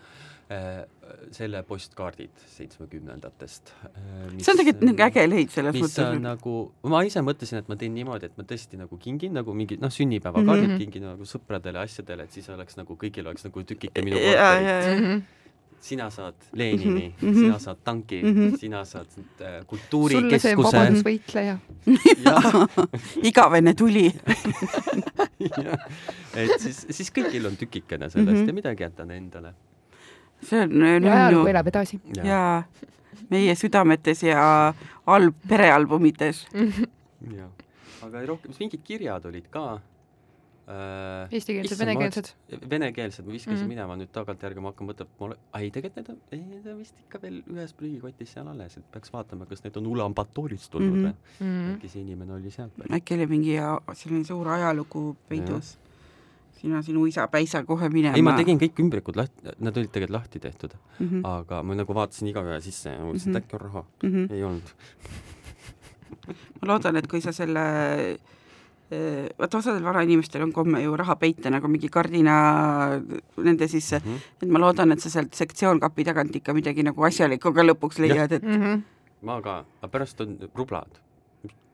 Äh, 0.54 0.84
selle 1.32 1.62
postkaardid 1.64 2.42
seitsmekümnendatest. 2.52 3.72
Äh, 3.86 4.34
see 4.44 4.52
on 4.52 4.60
tegelikult 4.60 4.84
nagu 4.90 5.04
äge 5.06 5.24
leid 5.30 5.54
selles 5.54 5.74
mis 5.78 5.86
mõttes. 5.86 6.20
nagu, 6.22 6.56
ma 6.92 7.00
ise 7.08 7.24
mõtlesin, 7.24 7.62
et 7.64 7.70
ma 7.72 7.78
teen 7.80 7.96
niimoodi, 7.96 8.28
et 8.28 8.36
ma 8.38 8.44
tõesti 8.50 8.78
nagu 8.78 9.00
kingin 9.02 9.34
nagu 9.40 9.56
mingid 9.56 9.82
noh, 9.82 9.94
sünnipäevakaardid 9.94 10.68
mm 10.68 10.74
-hmm. 10.74 10.82
kingin 10.84 11.08
nagu 11.08 11.28
sõpradele, 11.30 11.80
asjadele, 11.88 12.28
et 12.28 12.36
siis 12.36 12.50
oleks 12.54 12.78
nagu 12.78 12.98
kõigil 13.00 13.32
oleks 13.32 13.48
nagu 13.48 13.64
tükike 13.72 14.04
minu 14.04 14.20
korterit 14.20 15.00
mm. 15.00 15.08
-hmm 15.08 15.42
sina 15.84 16.10
saad 16.10 16.34
Lenini 16.54 17.14
mm, 17.22 17.30
-hmm. 17.30 17.40
sina 17.40 17.60
saad 17.60 17.78
tanki 17.84 18.22
mm, 18.24 18.30
-hmm. 18.30 18.58
sina 18.60 18.86
saad 18.86 19.08
äh, 19.42 19.66
kultuurikeskuse. 19.68 20.56
sulle 20.56 20.70
see 20.72 20.80
vabadusvõitleja 20.80 21.58
igavene 23.30 23.74
tuli 23.74 24.06
et 26.44 26.56
siis, 26.60 26.86
siis 26.90 27.12
kõigil 27.12 27.48
on 27.52 27.58
tükikene 27.60 28.10
sellest 28.10 28.32
mm 28.32 28.44
-hmm. 28.44 28.48
ja 28.48 28.54
midagi 28.54 28.84
jätan 28.84 29.12
endale 29.12 29.54
see 30.44 30.62
on 30.62 31.04
ja 31.04 31.14
ajalugu 31.14 31.48
elab 31.48 31.68
edasi. 31.68 32.00
jaa, 32.24 32.64
meie 33.30 33.56
südametes 33.56 34.24
ja 34.24 34.74
alb-, 35.08 35.42
perealbumites 35.48 36.48
jah, 36.54 37.50
aga 38.02 38.26
rohkem, 38.26 38.56
mingid 38.60 38.82
kirjad 38.84 39.26
olid 39.26 39.48
ka 39.50 39.82
äh,. 40.68 41.28
Eestikeelsed, 41.32 41.80
venekeelsed? 41.80 42.34
venekeelsed, 42.70 43.26
ma 43.26 43.32
viskasin 43.32 43.58
mm 43.58 43.64
-hmm. 43.64 43.74
minema 43.76 43.98
nüüd 44.00 44.12
tagantjärgi, 44.16 44.64
ma 44.64 44.72
hakkan 44.72 44.90
mõtlema, 44.90 45.10
ma 45.20 45.26
olen, 45.26 45.38
ei 45.60 45.72
tegelikult 45.72 45.96
need 46.00 46.10
on, 46.10 46.20
ei 46.32 46.42
need 46.42 46.68
on 46.72 46.78
vist 46.80 47.00
ikka 47.06 47.22
veel 47.22 47.42
ühes 47.54 47.74
prügikotis 47.80 48.34
seal 48.38 48.48
alles, 48.48 48.78
et 48.78 48.92
peaks 48.92 49.14
vaatama, 49.14 49.46
kas 49.46 49.64
need 49.64 49.78
on 49.82 49.88
Ulan-Batorist 49.94 50.72
tulnud 50.72 51.00
või 51.00 51.14
mm 51.14 51.16
-hmm. 51.40 51.74
äkki 51.76 51.90
see 51.90 52.02
inimene 52.02 52.34
oli 52.34 52.52
sealt 52.52 52.76
pärit. 52.78 52.92
äkki 53.00 53.14
oli 53.20 53.28
mingi 53.28 53.58
selline 53.94 54.24
suur 54.24 54.48
ajalugu 54.48 55.16
peidus 55.30 55.78
sina, 56.64 56.82
sinu 56.82 57.06
isa 57.06 57.28
päisa 57.28 57.64
kohe 57.64 57.90
minema. 57.90 58.16
ei, 58.16 58.22
ma 58.22 58.36
tegin 58.40 58.60
kõik 58.62 58.80
ümbrikud 58.80 59.20
lahti, 59.20 59.56
nad 59.60 59.78
olid 59.78 59.92
tegelikult 59.92 60.16
lahti 60.16 60.40
tehtud 60.40 60.76
mm, 60.76 61.10
-hmm. 61.10 61.28
aga 61.28 61.64
ma 61.64 61.76
nagu 61.76 61.96
vaatasin 61.96 62.28
igaühe 62.32 62.62
sisse 62.62 62.90
ja 62.90 63.00
mõtlesin 63.04 63.30
mm, 63.30 63.36
-hmm. 63.36 63.38
et 63.38 63.44
äkki 63.44 63.56
on 63.56 63.62
raha 63.62 63.86
mm. 64.04 64.10
-hmm. 64.10 64.34
ei 64.34 64.44
olnud 64.44 64.70
ma 66.62 66.72
loodan, 66.72 66.96
et 66.96 67.08
kui 67.08 67.22
sa 67.22 67.32
selle 67.32 67.64
vaata, 69.40 69.58
osadel 69.58 69.86
vanainimestel 69.86 70.44
on 70.46 70.54
komme 70.56 70.82
ju 70.84 70.96
raha 71.00 71.16
peita 71.20 71.52
nagu 71.54 71.68
mingi 71.68 71.90
kardina 71.90 72.36
nende 73.38 73.68
sisse 73.68 74.00
mm, 74.00 74.10
-hmm. 74.10 74.44
et 74.44 74.50
ma 74.50 74.60
loodan, 74.60 74.92
et 74.92 75.00
sa 75.00 75.10
sealt 75.10 75.34
sektsioonkapi 75.34 76.04
tagant 76.04 76.36
ikka 76.36 76.54
midagi 76.54 76.84
nagu 76.84 77.04
asjalikku 77.04 77.54
ka 77.54 77.64
lõpuks 77.64 78.00
leiad, 78.00 78.32
et 78.32 78.44
mm 78.44 78.62
-hmm. 78.62 78.82
ma 79.22 79.42
ka, 79.42 79.66
aga 79.82 79.92
pärast 79.92 80.22
on 80.22 80.38
rublad 80.56 81.00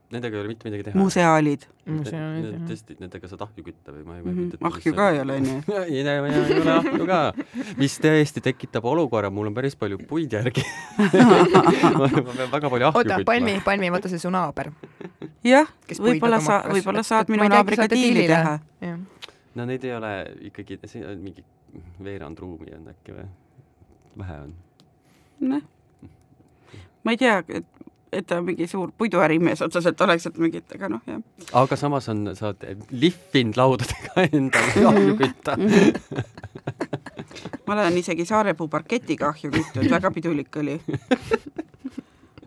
nendega 0.10 0.38
ei 0.38 0.41
ole 0.41 0.49
mitte 0.49 0.66
midagi 0.66 0.84
teha. 0.88 0.97
museaalid. 0.97 1.66
tõesti, 1.86 2.95
nendega 3.01 3.30
saad 3.30 3.43
ahju 3.45 3.64
kütta 3.66 3.93
või 3.93 4.05
ma 4.07 4.16
ei, 4.18 4.24
ma 4.26 4.32
ei 4.32 4.38
kujuta 4.39 4.57
ette. 4.57 4.70
ahju 4.70 4.93
ka 4.97 5.10
ei 5.14 5.20
ole, 5.22 5.36
onju. 5.38 5.57
ei, 5.84 5.99
ei 6.01 6.62
ole 6.64 6.74
ahju 6.74 7.07
ka, 7.10 7.20
mis 7.78 7.97
tõesti 8.01 8.43
tekitab 8.45 8.88
olukorra, 8.89 9.30
mul 9.34 9.51
on 9.51 9.57
päris 9.57 9.78
palju 9.80 9.99
puid 10.10 10.34
järgi 10.34 10.66
ma 11.99 12.10
pean 12.10 12.49
väga 12.49 12.74
palju 12.74 12.89
ahju 12.89 12.97
kütma. 12.97 13.20
oota, 13.20 13.20
Palmi, 13.30 13.55
Palmi, 13.66 13.91
vaata 13.93 14.12
see 14.12 14.22
su 14.22 14.34
naaber. 14.34 14.72
jah, 15.45 15.70
võib-olla 16.01 16.41
sa, 16.43 16.62
võib-olla 16.74 17.05
saad 17.05 17.30
minu 17.30 17.45
naabriga 17.51 17.89
diili 17.91 18.26
teha. 18.30 18.57
no 19.55 19.70
neid 19.70 19.86
ei 19.86 19.93
ole 19.97 20.14
ikkagi, 20.49 20.82
see 20.89 21.05
on 21.05 21.22
mingi 21.22 21.45
veerand 22.01 22.41
ruumi 22.41 22.74
on 22.74 22.89
äkki 22.95 23.14
või? 23.14 23.28
vähe 24.18 24.39
on. 24.47 24.55
noh, 25.53 26.10
ma 27.05 27.14
ei 27.14 27.22
tea, 27.22 27.43
et 28.12 28.28
ta 28.28 28.41
mingi 28.41 28.68
suur 28.68 28.91
puiduärimees 28.97 29.62
otseselt 29.62 30.01
oleks, 30.01 30.26
et 30.30 30.38
mingit, 30.41 30.66
aga 30.76 30.89
noh, 30.89 31.01
jah. 31.07 31.22
aga 31.62 31.78
samas 31.78 32.10
on, 32.10 32.32
saad 32.38 32.64
lihvinud 32.91 33.57
laudadega 33.60 34.26
endale 34.28 34.86
ahju 34.91 35.16
kütta 35.20 35.57
ma 37.68 37.76
olen 37.76 37.99
isegi 38.01 38.26
Saarepuu 38.26 38.68
parketiga 38.68 39.30
ahju 39.34 39.51
kütnud, 39.53 39.89
väga 39.91 40.12
pidulik 40.12 40.57
oli. 40.62 40.80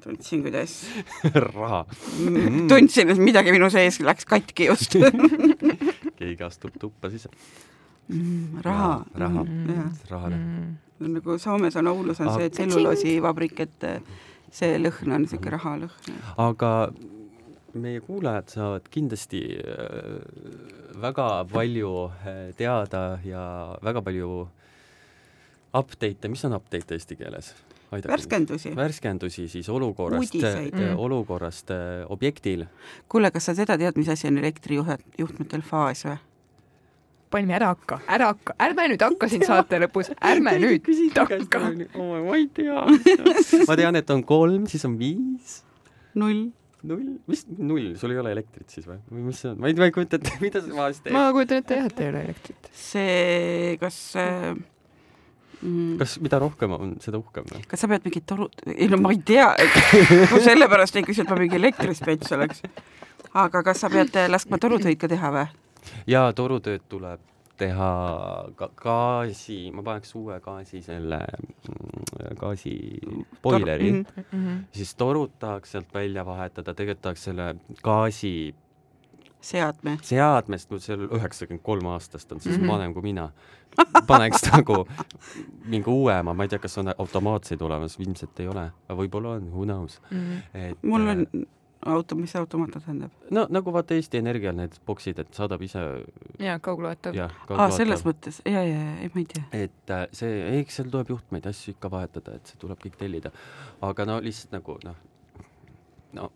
tundsin, 0.02 0.42
kuidas 0.42 0.80
raha 1.46 1.84
mm.. 2.18 2.66
tundsin, 2.70 3.14
et 3.14 3.22
midagi 3.22 3.54
minu 3.54 3.70
sees 3.70 4.00
läks 4.02 4.26
katki 4.26 4.66
just 4.72 4.98
keegi 6.18 6.42
astub 6.42 6.74
tuppa 6.80 7.12
sisse 7.12 7.30
mm,. 8.08 8.58
raha. 8.66 8.98
raha 9.14 9.46
mm., 9.46 9.86
rahale 10.10 10.42
mm.. 10.42 10.76
nagu 11.20 11.38
Soomes 11.38 11.78
on 11.78 11.94
Oulus 11.94 12.20
on 12.20 12.34
see 12.34 12.50
tselluloosivabrik, 12.50 13.62
et 13.62 13.90
see 14.52 14.78
lõhn 14.80 15.16
on 15.16 15.24
niisugune 15.24 15.56
rahalõhn. 15.56 16.20
aga 16.40 16.72
meie 17.74 18.00
kuulajad 18.04 18.52
saavad 18.52 18.88
kindlasti 18.92 19.42
äh, 19.56 20.16
väga 21.02 21.28
palju 21.52 21.92
äh, 22.06 22.40
teada 22.56 23.18
ja 23.24 23.44
väga 23.84 24.02
palju 24.04 24.32
update'e, 25.72 26.28
mis 26.28 26.44
on 26.44 26.58
update 26.58 26.98
eesti 26.98 27.16
keeles? 27.16 27.54
värskendusi. 27.92 28.70
värskendusi 28.76 29.48
siis 29.48 29.68
olukorrast, 29.68 30.36
äh, 30.44 30.60
mm. 30.72 30.98
olukorrast 30.98 31.72
objektil. 32.08 32.66
kuule, 33.08 33.30
kas 33.30 33.50
sa 33.50 33.54
seda 33.54 33.78
tead, 33.78 33.96
mis 33.96 34.08
asi 34.08 34.28
on 34.28 34.38
elektrijuhtmetel 34.40 35.64
faas 35.64 36.04
või? 36.08 36.20
Palmi, 37.32 37.54
ära 37.56 37.72
hakka, 37.72 38.00
ära 38.12 38.32
hakka, 38.32 38.56
ärme 38.66 38.88
nüüd 38.92 39.02
hakka 39.02 39.28
siin 39.32 39.44
saate 39.46 39.78
lõpus, 39.82 40.10
ärme 40.32 40.56
nüüd 40.60 40.88
hakka. 41.16 41.60
ma 41.62 42.34
ei 42.36 42.48
tea. 42.52 42.82
ma 43.68 43.78
tean, 43.78 44.00
et 44.00 44.10
on 44.12 44.24
kolm, 44.26 44.66
siis 44.70 44.84
on 44.88 44.98
viis. 45.00 45.62
null. 46.18 46.50
null, 46.82 47.06
mis 47.30 47.46
null, 47.56 47.92
sul 48.00 48.12
ei 48.12 48.18
ole 48.18 48.34
elektrit 48.34 48.72
siis 48.74 48.88
või, 48.88 48.98
või 49.06 49.28
mis 49.28 49.40
see 49.40 49.52
on, 49.52 49.60
ma 49.62 49.70
ei, 49.70 49.76
ma 49.78 49.86
ei 49.88 49.94
kujuta 49.94 50.18
ette, 50.18 50.34
mida 50.44 50.60
sa 50.64 50.76
vahest 50.76 51.04
teed. 51.06 51.14
ma 51.14 51.30
kujutan 51.36 51.62
ette 51.62 51.78
jah, 51.78 51.88
et 51.88 52.02
ei 52.02 52.12
ole 52.12 52.26
elektrit. 52.26 52.70
see, 52.74 53.76
kas 53.80 54.00
äh, 54.18 54.50
mm. 55.62 55.96
kas 56.02 56.18
mida 56.24 56.42
rohkem 56.42 56.76
on, 56.76 56.96
seda 57.04 57.20
uhkem 57.22 57.46
või? 57.48 57.62
kas 57.70 57.84
sa 57.84 57.90
pead 57.90 58.04
mingit 58.08 58.26
toru, 58.28 58.50
ei 58.74 58.90
no 58.92 59.00
ma 59.00 59.14
ei 59.14 59.22
tea, 59.32 59.48
ma 60.32 60.42
sellepärast 60.42 61.00
ei 61.00 61.06
küsi, 61.06 61.24
et 61.24 61.32
ma 61.32 61.38
mingi 61.40 61.58
elektrispets 61.60 62.36
oleks. 62.36 62.64
aga 63.46 63.64
kas 63.70 63.86
sa 63.86 63.92
pead 63.92 64.18
laskma 64.32 64.60
torutöid 64.62 65.00
ka 65.00 65.10
teha 65.12 65.32
või? 65.38 65.61
Ja 66.06 66.32
torutööd 66.32 66.88
tuleb 66.88 67.20
teha 67.62 67.90
ka 68.56 68.68
gaasi, 68.76 69.58
ma 69.74 69.84
paneks 69.86 70.14
uue 70.18 70.38
gaasi 70.42 70.82
selle 70.82 71.20
mm, 71.20 72.34
gaasiboileri 72.40 73.92
mm, 73.92 74.04
-hmm. 74.32 74.58
siis 74.72 74.94
torud 74.94 75.30
tahaks 75.38 75.72
sealt 75.72 75.94
välja 75.94 76.26
vahetada, 76.26 76.74
tegelikult 76.74 77.02
tahaks 77.02 77.24
selle 77.24 77.54
gaasi 77.82 78.54
seadme. 79.40 79.98
seadmest, 80.02 80.70
no 80.70 80.78
seal 80.78 81.06
üheksakümmend 81.08 81.62
kolm 81.66 81.86
aastast 81.94 82.32
on 82.32 82.40
siis 82.40 82.56
mm 82.56 82.64
-hmm. 82.64 82.72
vanem 82.72 82.94
kui 82.94 83.02
mina. 83.02 83.30
paneks 84.06 84.42
nagu 84.52 84.86
mingi 85.64 85.90
uuema, 85.90 86.34
ma 86.34 86.44
ei 86.44 86.48
tea, 86.48 86.58
kas 86.58 86.78
on 86.78 86.92
automaatseid 86.98 87.60
olemas, 87.60 87.96
ilmselt 87.98 88.40
ei 88.40 88.48
ole, 88.48 88.70
aga 88.88 88.96
võib-olla 88.98 89.36
on, 89.36 89.50
who 89.50 89.64
knows 89.64 90.00
mm. 90.10 90.18
-hmm. 90.18 90.42
et 90.54 90.82
mul 90.82 91.08
on 91.08 91.20
äh, 91.20 91.46
auto, 91.86 92.14
mis 92.14 92.36
automaat 92.36 92.76
tähendab? 92.76 93.10
no 93.30 93.46
nagu 93.50 93.72
vaata 93.74 93.94
Eesti 93.94 94.20
Energial 94.22 94.56
need 94.56 94.76
boksid, 94.86 95.18
et 95.22 95.34
saadab 95.34 95.62
ise. 95.62 95.82
jaa, 96.42 96.58
kaugloetav. 96.62 97.16
aa, 97.16 97.70
selles 97.74 98.04
mõttes, 98.06 98.42
ja, 98.46 98.62
ja, 98.62 98.76
ja, 98.76 98.96
ei 99.02 99.10
ma 99.14 99.22
ei 99.22 99.28
tea. 99.34 99.44
et 99.64 99.94
äh, 99.94 100.06
see, 100.16 100.42
eks 100.60 100.80
seal 100.80 100.92
tuleb 100.92 101.14
juhtmeid, 101.14 101.46
asju 101.50 101.76
ikka 101.76 101.90
vahetada, 101.92 102.36
et 102.38 102.52
see 102.52 102.60
tuleb 102.62 102.80
kõik 102.82 102.98
tellida. 103.00 103.34
aga 103.82 104.08
no 104.08 104.20
lihtsalt 104.22 104.54
nagu 104.58 104.78
noh, 104.86 105.00
no 106.18 106.30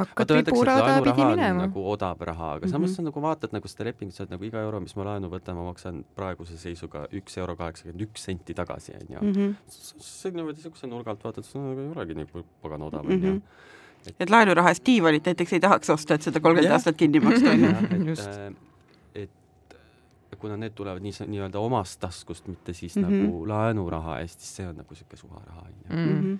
hakkad 0.00 0.36
viburada 0.36 1.00
pidi 1.04 1.24
minema. 1.24 1.66
nagu 1.66 1.86
odav 1.92 2.20
raha, 2.20 2.52
aga 2.52 2.66
mm 2.66 2.68
-hmm. 2.68 2.72
samas 2.72 2.96
sa 2.96 3.02
nagu 3.02 3.22
vaatad 3.22 3.52
nagu 3.52 3.68
seda 3.68 3.84
lepingut, 3.84 4.14
sa 4.14 4.22
oled 4.22 4.36
nagu 4.36 4.44
iga 4.44 4.60
euro, 4.60 4.80
mis 4.80 4.96
ma 4.96 5.04
laenu 5.04 5.28
võtan, 5.28 5.56
ma 5.56 5.64
maksan 5.72 6.04
praeguse 6.16 6.58
seisuga 6.58 7.06
üks 7.12 7.38
euro 7.38 7.56
kaheksakümmend 7.56 8.06
üks 8.08 8.24
senti 8.24 8.54
tagasi, 8.54 8.92
onju. 9.00 9.18
Mhm. 9.22 9.54
see 9.66 10.32
niimoodi 10.32 10.56
niisuguse 10.56 10.86
nurga 10.86 11.10
alt 11.10 11.24
vaatad, 11.24 11.44
see 11.44 11.60
nagu 11.60 11.80
ei 11.80 11.88
olegi 11.88 12.14
nii 12.14 12.26
pagan 12.62 12.82
odav, 12.82 13.04
onju 13.04 13.34
mhm 13.34 13.68
et, 14.06 14.14
et 14.20 14.30
laenuraha 14.30 14.72
eest 14.74 14.86
diivanit 14.86 15.26
näiteks 15.26 15.52
ei 15.52 15.60
tahaks 15.60 15.90
osta, 15.90 16.14
et 16.16 16.26
seda 16.26 16.40
kolmkümmend 16.40 16.76
aastat 16.76 16.96
kinni 17.00 17.20
maksta, 17.24 17.50
onju. 17.54 18.14
et, 19.14 19.74
et 20.32 20.38
kuna 20.38 20.56
need 20.60 20.76
tulevad 20.78 21.04
nii, 21.04 21.26
nii-öelda 21.26 21.60
omast 21.60 22.00
taskust, 22.00 22.48
mitte 22.48 22.72
siis 22.72 22.96
mm 22.96 23.04
-hmm. 23.04 23.26
nagu 23.26 23.48
laenuraha 23.48 24.20
eest, 24.20 24.40
siis 24.40 24.56
see 24.56 24.68
on 24.68 24.76
nagu 24.76 24.94
niisugune 24.94 25.20
suvaraha, 25.24 25.66
onju. 25.66 26.06
Mhm. 26.06 26.34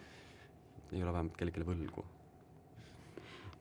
ei 0.93 1.03
ole 1.03 1.13
vähemalt 1.13 1.37
kellelegi 1.37 1.67
võlgu 1.67 2.05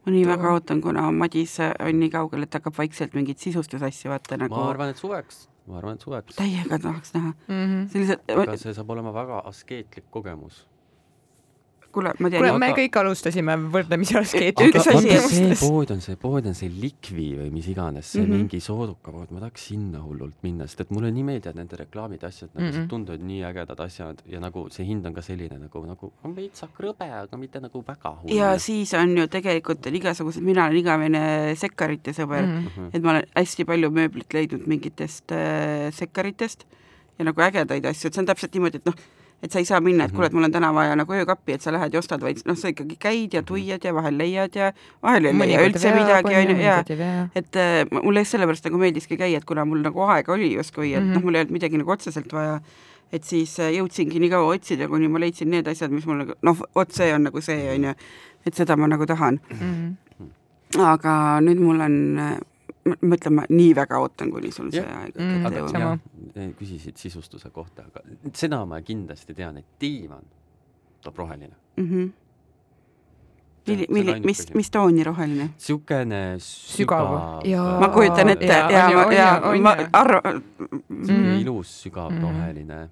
ma 0.05 0.13
nii 0.15 0.25
väga 0.27 0.53
ootan, 0.55 0.81
kuna 0.81 1.11
Madis 1.11 1.57
on 1.61 1.99
nii 1.99 2.09
kaugel, 2.09 2.43
et 2.43 2.53
hakkab 2.53 2.77
vaikselt 2.77 3.13
mingeid 3.17 3.37
sisustusasju 3.37 4.11
vaata 4.13 4.37
nagu 4.39 4.55
ma 4.55 4.69
arvan, 4.71 4.93
et 4.93 5.01
suveks, 5.01 5.47
ma 5.67 5.77
arvan, 5.81 5.99
et 5.99 6.05
suveks. 6.07 6.35
täiega 6.39 6.79
tahaks 6.79 7.13
näha 7.13 7.31
mm. 7.31 7.65
-hmm. 7.65 7.87
sellised 7.93 8.35
aga 8.35 8.57
see 8.57 8.73
saab 8.73 8.89
olema 8.89 9.13
väga 9.13 9.43
askeetlik 9.51 10.09
kogemus 10.09 10.65
kuule, 11.93 12.13
ma 12.19 12.29
tean. 12.29 12.43
kuule, 12.43 12.59
me 12.61 12.69
kõik 12.77 12.97
alustasime 13.01 13.55
võrdlemisi 13.73 14.17
askeeti. 14.19 14.69
üks 14.69 14.89
asi, 14.91 15.17
see 15.29 15.57
pood 15.59 15.93
on 15.95 16.01
see, 16.03 16.17
pood 16.19 16.49
on 16.49 16.57
see 16.57 16.71
Likvi 16.71 17.27
või 17.39 17.49
mis 17.53 17.69
iganes, 17.71 18.11
see 18.13 18.21
mm 18.21 18.27
-hmm. 18.27 18.45
mingi 18.45 18.61
sooduka 18.63 19.11
pood, 19.11 19.31
ma 19.35 19.43
tahaks 19.43 19.67
sinna 19.71 20.01
hullult 20.03 20.37
minna, 20.45 20.67
sest 20.67 20.85
et 20.85 20.93
mulle 20.95 21.11
nii 21.15 21.25
meeldivad 21.31 21.59
nende 21.59 21.79
reklaamid, 21.81 22.23
asjad, 22.23 22.49
nagu 22.53 22.65
mm 22.65 22.71
-hmm. 22.77 22.87
tunduvad 22.93 23.25
nii 23.31 23.43
ägedad 23.49 23.83
asjad 23.85 24.23
ja 24.25 24.39
nagu 24.39 24.67
see 24.69 24.85
hind 24.85 25.05
on 25.05 25.13
ka 25.13 25.21
selline 25.25 25.59
nagu, 25.59 25.85
nagu 25.85 26.11
on 26.23 26.35
veitsa 26.35 26.69
krõbe, 26.79 27.09
aga 27.21 27.37
mitte 27.37 27.59
nagu 27.59 27.83
väga 27.87 28.15
hull. 28.21 28.35
ja 28.35 28.57
siis 28.59 28.93
on 28.93 29.17
ju 29.17 29.27
tegelikult 29.27 29.85
on 29.87 29.95
igasugused, 29.95 30.43
mina 30.43 30.65
olen 30.65 30.77
igavene 30.77 31.55
sekkarite 31.55 32.11
sõber 32.13 32.45
mm, 32.45 32.67
-hmm. 32.67 32.89
et 32.93 33.03
ma 33.03 33.11
olen 33.11 33.25
hästi 33.35 33.65
palju 33.65 33.89
mööblit 33.89 34.33
leidnud 34.33 34.67
mingitest 34.67 35.31
äh, 35.31 35.93
sekkaritest 35.93 36.65
ja 37.19 37.25
nagu 37.25 37.41
ägedaid 37.41 37.85
asju, 37.85 38.07
et 38.07 38.13
see 38.13 38.21
on 38.21 38.29
täpselt 38.29 38.53
niimoodi, 38.55 38.79
et 38.79 38.85
noh, 38.85 38.95
et 39.43 39.51
sa 39.51 39.61
ei 39.61 39.67
saa 39.67 39.79
minna, 39.83 40.05
et 40.05 40.13
kuule, 40.15 40.27
et 40.27 40.35
mul 40.35 40.47
on 40.47 40.51
täna 40.51 40.71
vaja 40.75 40.95
nagu 40.99 41.15
öökappi, 41.15 41.55
et 41.55 41.63
sa 41.63 41.71
lähed 41.71 41.93
ja 41.95 42.01
ostad, 42.01 42.23
vaid 42.25 42.41
noh, 42.47 42.57
sa 42.59 42.71
ikkagi 42.73 42.97
käid 42.99 43.37
ja 43.37 43.41
mhm. 43.41 43.47
tuiad 43.47 43.87
ja 43.87 43.93
vahel 43.95 44.19
leiad 44.19 44.57
ja 44.59 44.71
vahel 45.03 45.29
ei 45.29 45.37
leia 45.39 45.63
üldse 45.67 45.93
midagi, 45.95 46.35
onju, 46.41 46.57
ja 46.59 46.77
et 47.39 47.59
äh, 47.59 47.81
mulle 47.95 48.25
just 48.25 48.35
sellepärast 48.35 48.67
nagu 48.67 48.81
meeldiski 48.81 49.17
käia, 49.19 49.39
et 49.39 49.47
kuna 49.47 49.65
mul 49.69 49.83
nagu 49.85 50.03
aega 50.09 50.35
oli 50.35 50.51
justkui, 50.53 50.93
et 50.93 51.03
mm 51.03 51.09
-hmm. 51.09 51.15
noh, 51.15 51.23
mul 51.23 51.35
ei 51.35 51.45
olnud 51.45 51.55
midagi 51.55 51.79
nagu 51.79 51.95
otseselt 51.95 52.33
vaja, 52.33 52.59
et 53.11 53.23
siis 53.23 53.59
äh, 53.59 53.71
jõudsingi 53.77 54.19
nii 54.19 54.29
kaua 54.29 54.55
otsida, 54.55 54.87
kuni 54.87 55.07
ma 55.07 55.19
leidsin 55.19 55.49
need 55.49 55.67
asjad, 55.67 55.91
mis 55.91 56.05
mul 56.05 56.23
nagu 56.25 56.35
noh, 56.41 56.57
vot 56.75 56.91
see 56.91 57.13
on 57.13 57.23
nagu 57.23 57.41
see, 57.41 57.71
onju, 57.75 57.95
et 58.45 58.55
seda 58.55 58.75
ma 58.75 58.87
nagu 58.87 59.05
tahan 59.05 59.39
mm. 59.49 59.57
-hmm. 59.59 60.81
aga 60.83 61.39
nüüd 61.41 61.59
mul 61.59 61.81
on 61.81 61.97
ma 62.85 63.15
ütlen, 63.15 63.35
ma 63.35 63.43
nii 63.49 63.73
väga 63.75 63.99
ootan, 63.99 64.31
kuni 64.33 64.51
sul 64.55 64.71
see 64.73 64.85
aeg 64.85 65.17
mm, 65.19 65.45
aga 65.45 65.65
jah, 65.73 66.49
küsisid 66.59 66.97
sisustuse 66.99 67.51
kohta, 67.53 67.85
aga 67.89 68.03
seda 68.33 68.63
ma 68.69 68.81
kindlasti 68.85 69.35
tean, 69.37 69.59
et 69.61 69.77
diivan 69.81 70.25
tuleb 71.01 71.23
roheline 71.23 71.55
mm. 71.77 71.85
-hmm. 71.85 72.09
Milli, 73.69 73.85
milli, 73.89 74.13
mis, 74.25 74.53
mis 74.55 74.71
tooni 74.71 75.03
roheline? 75.03 75.49
niisugune 75.53 76.21
sügav, 76.39 77.11
sügav. 77.43 77.79
ma 77.81 77.89
kujutan 77.93 78.29
ette 78.29 78.47
ja, 78.47 78.69
ja, 78.71 78.89
ja, 78.89 79.09
ja 79.11 79.61
ma 79.61 79.75
arvan. 79.93 80.41
ilus 81.39 81.81
sügav 81.83 82.09
mm 82.09 82.17
-hmm. 82.17 82.21
roheline, 82.21 82.89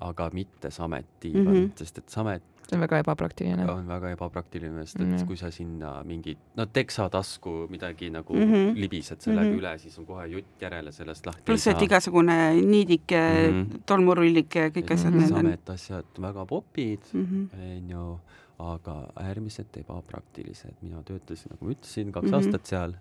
aga 0.00 0.30
mitte 0.32 0.70
samet 0.70 1.06
diivan 1.22 1.54
mm, 1.54 1.64
-hmm. 1.64 1.70
sest 1.78 1.98
et 1.98 2.08
samet 2.08 2.42
see 2.68 2.76
on 2.76 2.80
väga 2.80 2.98
ebapraktiline. 3.02 3.66
on 3.70 3.86
väga 3.88 4.10
ebapraktiline, 4.14 4.84
sest 4.84 5.00
et 5.00 5.06
mm 5.06 5.16
-hmm. 5.16 5.26
kui 5.26 5.36
sa 5.36 5.50
sinna 5.50 6.02
mingi, 6.04 6.36
no 6.56 6.66
teksatasku 6.66 7.66
midagi 7.70 8.10
nagu 8.10 8.34
mm 8.34 8.52
-hmm. 8.52 8.74
libised 8.74 9.20
sellega 9.20 9.48
mm 9.48 9.54
-hmm. 9.54 9.58
üle, 9.58 9.78
siis 9.78 9.98
on 9.98 10.06
kohe 10.06 10.26
jutt 10.26 10.62
järele 10.62 10.92
sellest 10.92 11.26
lahti. 11.26 11.42
pluss, 11.44 11.66
et 11.66 11.82
igasugune 11.82 12.54
niidike 12.54 13.20
mm 13.50 13.62
-hmm., 13.62 13.80
tolmurullike, 13.86 14.68
kõik 14.68 14.92
asjad 14.92 15.12
mm. 15.12 15.20
-hmm. 15.20 15.28
samed 15.28 15.68
asjad 15.68 16.04
väga 16.20 16.46
popid, 16.46 17.00
mhm. 17.12 17.46
onju, 17.76 18.18
aga 18.58 19.06
äärmiselt 19.16 19.76
ebapraktilised. 19.76 20.74
mina 20.82 21.02
töötasin, 21.02 21.50
nagu 21.50 21.64
ma 21.64 21.70
ütlesin, 21.70 22.12
kaks 22.12 22.26
mm 22.26 22.32
-hmm. 22.32 22.36
aastat 22.36 22.66
seal, 22.66 22.94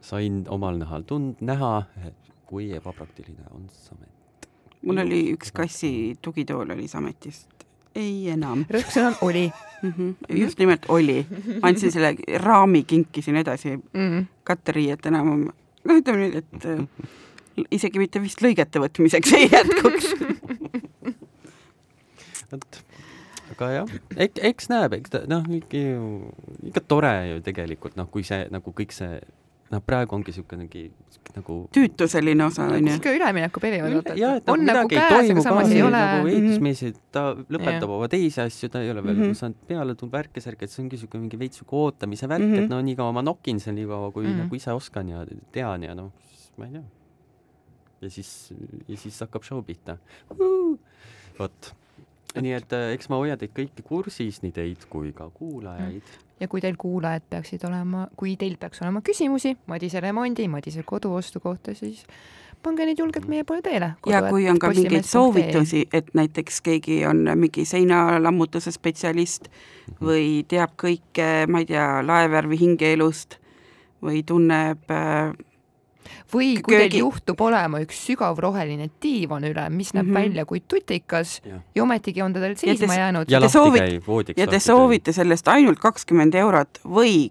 sain 0.00 0.44
omal 0.48 0.78
nahal 0.78 1.02
tund-, 1.02 1.36
näha, 1.40 1.82
kui 2.46 2.72
ebapraktiline 2.72 3.44
on 3.50 3.68
samet. 3.68 4.08
mul 4.82 4.98
oli 4.98 5.32
üks 5.32 5.52
kassi 5.52 6.16
tugitool 6.22 6.70
oli 6.70 6.88
sametist 6.88 7.60
ei 7.94 8.30
enam. 8.30 8.64
rõhksõna 8.70 9.12
on 9.12 9.16
oli 9.28 9.46
mm. 9.82 9.92
-hmm. 9.92 10.14
just 10.40 10.58
nimelt 10.58 10.86
oli. 10.88 11.26
andsin 11.62 11.92
selle 11.92 12.14
raami, 12.38 12.84
kinkisin 12.84 13.36
edasi 13.36 13.76
mm 13.76 13.82
-hmm. 13.92 14.26
katteriietena, 14.44 15.24
noh, 15.24 15.96
ütleme 15.96 16.18
nüüd, 16.18 16.36
et 16.36 16.64
äh, 16.64 16.86
isegi 17.70 17.98
mitte 17.98 18.22
vist 18.22 18.42
lõigete 18.42 18.80
võtmiseks 18.80 19.32
ei 19.36 19.48
jätkuks 19.52 20.14
vot, 22.52 22.80
aga 23.54 23.70
jah, 23.74 23.92
eks, 24.16 24.40
eks 24.50 24.70
näeb, 24.72 24.96
eks 24.98 25.12
ta 25.12 25.22
noh, 25.30 25.46
ikka 25.50 26.80
tore 26.88 27.14
ju 27.30 27.42
tegelikult 27.46 27.96
noh, 28.00 28.08
kui 28.10 28.24
see 28.26 28.46
nagu 28.50 28.74
kõik 28.76 28.94
see 28.94 29.20
noh, 29.70 29.82
praegu 29.86 30.16
ongi 30.16 30.32
niisugune 30.32 30.66
nagu 31.36 31.56
tüütu 31.74 32.06
selline 32.10 32.44
osa 32.46 32.64
on 32.66 32.74
ju. 32.74 32.84
niisugune 32.88 33.18
üleminekuperiood, 33.20 33.96
vaata. 33.98 34.14
jah, 34.18 34.36
et 34.40 34.48
nagu 34.48 34.62
midagi 34.64 34.98
ei 34.98 35.10
toimu 35.14 35.44
ka, 35.44 35.54
ole... 35.56 35.90
nagu 35.94 36.30
ehitusmees, 36.32 36.82
et 36.90 37.00
ta 37.14 37.24
lõpetab 37.38 37.86
yeah. 37.86 37.96
oma 37.96 38.08
teisi 38.10 38.40
asju, 38.42 38.70
ta 38.72 38.82
ei 38.84 38.90
ole 38.90 39.04
veel 39.04 39.16
mm 39.16 39.26
-hmm. 39.28 39.40
saanud 39.40 39.66
peale 39.70 39.94
tulnud 39.94 40.14
värke-särke, 40.16 40.66
et 40.66 40.74
see 40.74 40.82
ongi 40.84 40.98
niisugune 40.98 41.26
mingi 41.26 41.38
veits 41.38 41.60
sihuke 41.60 41.76
ootamise 41.82 42.28
värk 42.28 42.46
mm, 42.46 42.54
-hmm. 42.54 42.64
et 42.64 42.72
no 42.74 42.80
nii 42.86 42.96
kaua 42.98 43.12
ma 43.12 43.22
nokin 43.22 43.60
seal, 43.60 43.76
nii 43.78 43.86
kaua 43.90 44.10
kui 44.10 44.24
mm 44.24 44.32
-hmm. 44.32 44.38
nagu 44.44 44.54
ise 44.56 44.72
oskan 44.72 45.08
ja 45.08 45.26
tean 45.52 45.82
ja 45.82 45.94
noh, 45.94 46.10
ma 46.56 46.66
ei 46.66 46.72
tea. 46.72 46.82
ja 48.00 48.10
siis, 48.10 48.54
ja 48.88 48.96
siis 48.96 49.20
hakkab 49.20 49.44
show 49.44 49.62
pihta. 49.64 49.98
vot 51.38 51.74
nii 52.40 52.52
et 52.52 52.72
äh, 52.72 52.92
eks 52.94 53.08
ma 53.08 53.16
hoian 53.16 53.38
teid 53.38 53.54
kõiki 53.54 53.82
kursis, 53.82 54.42
nii 54.42 54.52
teid 54.52 54.84
kui 54.90 55.12
ka 55.12 55.30
kuulajaid 55.30 56.02
mm 56.02 56.29
ja 56.40 56.48
kui 56.48 56.60
teil 56.60 56.76
kuulajad 56.78 57.26
peaksid 57.30 57.64
olema, 57.68 58.06
kui 58.16 58.36
teil 58.40 58.56
peaks 58.60 58.82
olema 58.82 59.02
küsimusi 59.04 59.56
Madise 59.66 60.00
remondi, 60.00 60.48
Madise 60.48 60.82
koduostu 60.86 61.40
kohta, 61.40 61.74
siis 61.74 62.04
pange 62.62 62.84
neid 62.86 62.98
julgelt 63.00 63.28
meie 63.28 63.44
poole 63.44 63.62
teele. 63.64 63.92
ja 64.06 64.22
kui 64.28 64.48
on 64.50 64.58
ka 64.58 64.72
mingeid 64.74 65.06
soovitusi, 65.08 65.86
et 65.92 66.14
näiteks 66.14 66.60
keegi 66.64 67.04
on 67.06 67.24
mingi 67.34 67.64
seinalammutuse 67.64 68.72
spetsialist 68.72 69.50
või 70.00 70.44
teab 70.48 70.76
kõike, 70.80 71.46
ma 71.48 71.62
ei 71.62 71.70
tea, 71.70 71.86
laevärvi 72.06 72.60
hingeelust 72.60 73.38
või 74.04 74.22
tunneb 74.26 74.92
äh, 74.92 75.32
või 76.32 76.54
kui 76.62 76.76
teil 76.76 76.96
juhtub 77.00 77.40
olema 77.40 77.80
üks 77.84 77.98
sügav 78.06 78.38
roheline 78.42 78.88
diivan 79.02 79.44
üle, 79.48 79.66
mis 79.70 79.92
näeb 79.94 80.06
mm 80.06 80.10
-hmm. 80.10 80.22
välja 80.22 80.44
kui 80.44 80.60
tutikas 80.60 81.40
ja, 81.44 81.60
ja 81.74 81.82
ometigi 81.82 82.22
on 82.22 82.32
ta 82.32 82.40
teil 82.40 82.56
seisma 82.56 82.94
jäänud. 82.94 83.30
ja 83.30 83.40
te 83.40 83.48
soovite, 83.48 84.34
ja 84.36 84.46
te 84.46 84.60
soovite 84.60 85.12
sellest 85.12 85.48
ainult 85.48 85.78
kakskümmend 85.78 86.34
eurot 86.34 86.80
või 86.84 87.30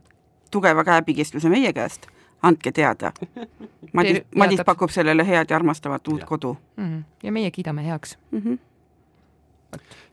tugeva 0.52 0.84
käepigistuse 0.84 1.50
meie 1.50 1.74
käest, 1.74 2.08
andke 2.42 2.72
teada. 2.72 3.12
Madis, 3.94 4.22
Madis 4.36 4.62
pakub 4.66 4.90
sellele 4.90 5.28
head 5.28 5.50
ja 5.50 5.56
armastavat 5.56 6.08
uut 6.08 6.22
ja. 6.22 6.26
kodu 6.26 6.58
mm. 6.78 6.86
-hmm. 6.86 7.04
ja 7.24 7.32
meie 7.32 7.52
kiidame 7.52 7.86
heaks 7.86 8.18
mm. 8.32 8.40
-hmm. 8.40 8.60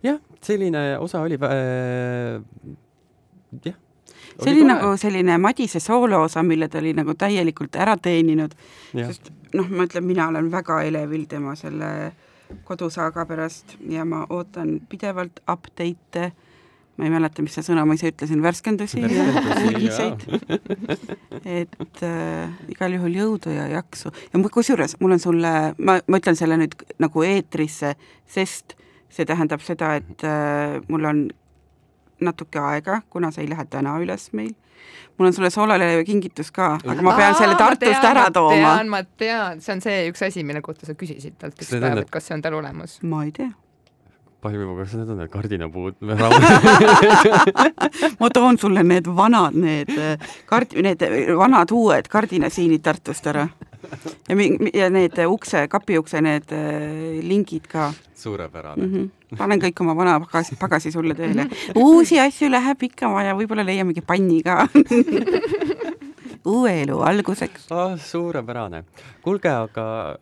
jah, 0.03 0.21
selline 0.43 0.99
osa 0.99 1.21
oli 1.21 1.35
äh,, 1.35 2.43
jah 3.65 3.75
see 4.43 4.53
oli, 4.53 4.61
oli 4.61 4.69
nagu 4.69 4.93
selline 5.01 5.39
Madise 5.39 5.81
sooloosa, 5.81 6.43
mille 6.43 6.69
ta 6.69 6.79
oli 6.79 6.93
nagu 6.97 7.15
täielikult 7.19 7.77
ära 7.77 7.97
teeninud, 7.97 8.55
sest 8.93 9.33
noh, 9.57 9.69
ma 9.71 9.87
ütlen, 9.89 10.07
mina 10.07 10.29
olen 10.33 10.51
väga 10.53 10.81
elevil 10.87 11.27
tema 11.31 11.55
selle 11.59 12.13
kodusaaga 12.65 13.27
pärast 13.27 13.77
ja 13.91 14.05
ma 14.07 14.25
ootan 14.31 14.77
pidevalt 14.89 15.41
update'e, 15.51 16.31
ma 16.97 17.05
ei 17.05 17.13
mäleta, 17.13 17.45
mis 17.45 17.57
see 17.57 17.67
sõna 17.67 17.85
ma 17.89 17.97
ise 17.97 18.11
ütlesin, 18.13 18.43
värskendusi, 18.45 19.03
uudiseid. 19.03 20.23
et 21.45 22.03
äh, 22.07 22.55
igal 22.73 22.97
juhul 22.97 23.19
jõudu 23.19 23.53
ja 23.53 23.67
jaksu. 23.75 24.13
Ja 24.33 24.41
kusjuures 24.53 24.97
mul 25.01 25.17
on 25.17 25.23
sulle, 25.23 25.53
ma, 25.77 25.99
ma 26.07 26.23
ütlen 26.23 26.39
selle 26.39 26.59
nüüd 26.61 26.77
nagu 27.03 27.27
eetrisse, 27.27 27.97
sest 28.31 28.79
see 29.13 29.29
tähendab 29.29 29.65
seda, 29.65 29.97
et 30.01 30.25
äh, 30.27 30.79
mul 30.89 31.11
on 31.11 31.27
natuke 32.21 32.63
aega, 32.63 33.01
kuna 33.11 33.31
see 33.35 33.45
ei 33.45 33.51
lähe 33.51 33.67
täna 33.71 33.97
üles 34.03 34.31
meil. 34.33 34.55
mul 35.19 35.29
on 35.29 35.33
sulle 35.33 35.51
soolele 35.51 36.05
kingitus 36.05 36.51
ka, 36.53 36.79
aga 36.85 37.03
ma 37.03 37.15
pean 37.17 37.35
Aa, 37.35 37.39
selle 37.39 37.55
Tartust 37.57 38.01
tean, 38.01 38.11
ära 38.11 38.31
tooma. 38.31 38.57
ma 38.57 38.75
tean, 38.77 38.91
ma 38.93 39.03
tean, 39.05 39.61
see 39.61 39.77
on 39.77 39.85
see 39.85 40.01
üks 40.11 40.27
asi, 40.27 40.45
mille 40.45 40.61
kohta 40.65 40.89
sa 40.89 40.97
küsisid 40.99 41.39
talt 41.41 41.57
üks 41.57 41.73
päev, 41.77 42.03
et 42.05 42.11
kas 42.13 42.29
see 42.29 42.37
on 42.37 42.45
tal 42.45 42.59
olemas. 42.59 42.99
ma 43.03 43.25
ei 43.29 43.33
tea 43.37 43.53
Palmi, 44.47 44.67
kas 44.79 44.93
need 44.95 45.09
on 45.11 45.17
need 45.19 45.31
kardinapuud 45.33 45.95
ma 48.21 48.29
toon 48.31 48.59
sulle 48.61 48.85
need 48.87 49.09
vanad, 49.09 49.57
need 49.59 49.91
kard-, 50.47 50.77
need 50.87 51.03
vanad 51.41 51.73
uued 51.75 52.07
kardinasiinid 52.13 52.85
Tartust 52.85 53.27
ära 53.33 53.49
ja, 54.29 54.37
ja 54.75 54.91
need 54.91 55.19
ukse, 55.27 55.67
kapiukse 55.69 56.21
need 56.25 56.53
äh, 56.53 57.23
lingid 57.23 57.67
ka. 57.71 57.93
suurepärane 58.15 58.87
mm. 58.87 58.93
-hmm. 58.93 59.39
panen 59.39 59.61
kõik 59.61 59.81
oma 59.81 59.97
vana 59.97 60.21
pagasi, 60.21 60.57
pagasi 60.61 60.93
sulle 60.93 61.15
teele. 61.15 61.49
uusi 61.75 62.21
asju 62.21 62.51
läheb 62.51 62.83
ikka 62.83 63.13
vaja, 63.13 63.35
võib-olla 63.35 63.67
leiamegi 63.67 64.01
panni 64.01 64.43
ka 64.43 64.69
uue 66.55 66.83
elu 66.83 67.01
alguseks 67.03 67.71
ah,. 67.71 67.99
suurepärane. 67.99 68.85
kuulge, 69.23 69.49
aga 69.49 70.17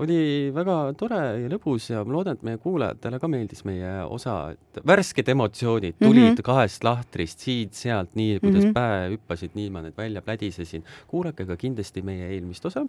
oli 0.00 0.18
väga 0.54 0.76
tore 0.98 1.20
ja 1.42 1.50
lõbus 1.50 1.90
ja 1.90 2.02
ma 2.06 2.16
loodan, 2.16 2.38
et 2.38 2.46
meie 2.46 2.60
kuulajatele 2.62 3.20
ka 3.22 3.30
meeldis 3.30 3.64
meie 3.68 3.92
osa, 4.04 4.36
et 4.54 4.80
värsked 4.86 5.28
emotsioonid 5.34 5.98
tulid 5.98 6.22
mm 6.22 6.34
-hmm. 6.34 6.46
kahest 6.46 6.84
lahtrist 6.84 7.44
siit-sealt, 7.46 8.14
nii 8.14 8.38
kuidas 8.40 8.64
mm 8.64 8.70
-hmm. 8.70 8.74
päe 8.74 9.10
hüppasid, 9.14 9.54
nii 9.54 9.70
ma 9.70 9.82
need 9.82 9.96
välja 9.96 10.22
plädisesin. 10.22 10.84
kuulake 11.06 11.46
ka 11.46 11.56
kindlasti 11.56 12.02
meie 12.02 12.28
eelmist 12.34 12.66
osa 12.66 12.86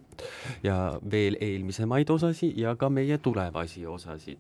ja 0.64 1.00
veel 1.12 1.38
eelmisemaid 1.42 2.10
osasid 2.10 2.58
ja 2.58 2.76
ka 2.76 2.90
meie 2.90 3.18
tulevasi 3.18 3.86
osasid 3.86 4.38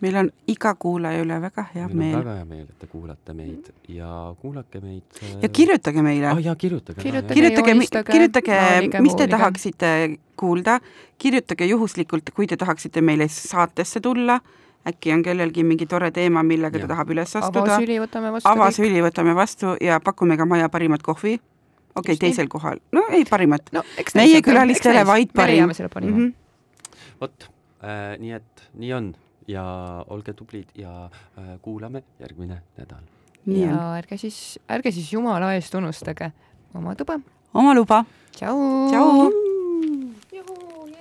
meil 0.00 0.16
on 0.22 0.30
iga 0.46 0.74
kuulaja 0.74 1.22
üle 1.24 1.40
väga 1.42 1.64
hea 1.74 1.86
meil 1.88 1.98
meel. 2.02 2.18
väga 2.20 2.36
hea 2.36 2.44
meel, 2.44 2.66
et 2.68 2.78
te 2.78 2.86
kuulate 2.90 3.34
meid 3.34 3.72
ja 3.94 4.12
kuulake 4.42 4.80
meid. 4.84 5.20
ja 5.22 5.38
äh, 5.42 5.52
kirjutage 5.52 6.02
meile 6.02 6.30
ah,. 6.32 6.40
jaa, 6.44 6.54
kirjutage. 6.56 7.02
kirjutage, 7.02 7.34
kirjutage, 7.34 8.12
kirjutage, 8.12 9.02
mis 9.02 9.18
te 9.18 9.28
tahaksite 9.28 9.92
kuulda, 10.38 10.78
kirjutage 11.18 11.66
juhuslikult, 11.72 12.30
kui 12.34 12.46
te 12.46 12.56
tahaksite 12.56 13.02
meile 13.02 13.28
saatesse 13.32 14.00
tulla 14.00 14.40
äkki 14.88 15.12
on 15.12 15.22
kellelgi 15.22 15.64
mingi 15.64 15.86
tore 15.86 16.10
teema, 16.14 16.42
millega 16.42 16.78
ja. 16.78 16.86
ta 16.86 16.94
tahab 16.94 17.12
üles 17.12 17.36
astuda. 17.36 17.64
avasüli 17.66 17.98
võtame 18.02 18.32
vastu. 18.32 18.48
avasüli 18.48 19.04
võtame 19.04 19.34
vastu 19.36 19.74
ja 19.84 20.00
pakume 20.00 20.38
ka 20.38 20.46
maja 20.46 20.68
parimat 20.72 21.02
kohvi. 21.02 21.38
okei 21.94 22.14
okay,, 22.14 22.16
teisel 22.16 22.48
kohal. 22.48 22.80
no 22.92 23.04
ei 23.10 23.24
parimat 23.28 23.72
no,. 23.72 23.84
meie 24.14 24.42
külalistele 24.42 25.04
vaid 25.06 25.32
parim. 25.34 25.74
Mhm. 25.74 26.28
vot 27.20 27.48
äh,, 27.82 28.14
nii 28.22 28.36
et 28.38 28.68
nii 28.74 28.92
on 28.94 29.14
ja 29.48 29.64
olge 30.08 30.32
tublid 30.36 30.72
ja 30.78 31.08
äh, 31.08 31.54
kuulame 31.62 32.02
järgmine 32.20 32.62
nädal. 32.78 33.04
ja 33.46 33.94
ärge 33.96 34.18
siis, 34.20 34.58
ärge 34.68 34.92
siis 34.92 35.12
jumala 35.12 35.52
eest 35.56 35.74
unustage 35.74 36.32
oma 36.74 36.94
tuba. 36.94 37.20
oma 37.54 37.74
luba. 37.74 38.04
tšau. 38.32 38.56
tšau. 38.90 39.57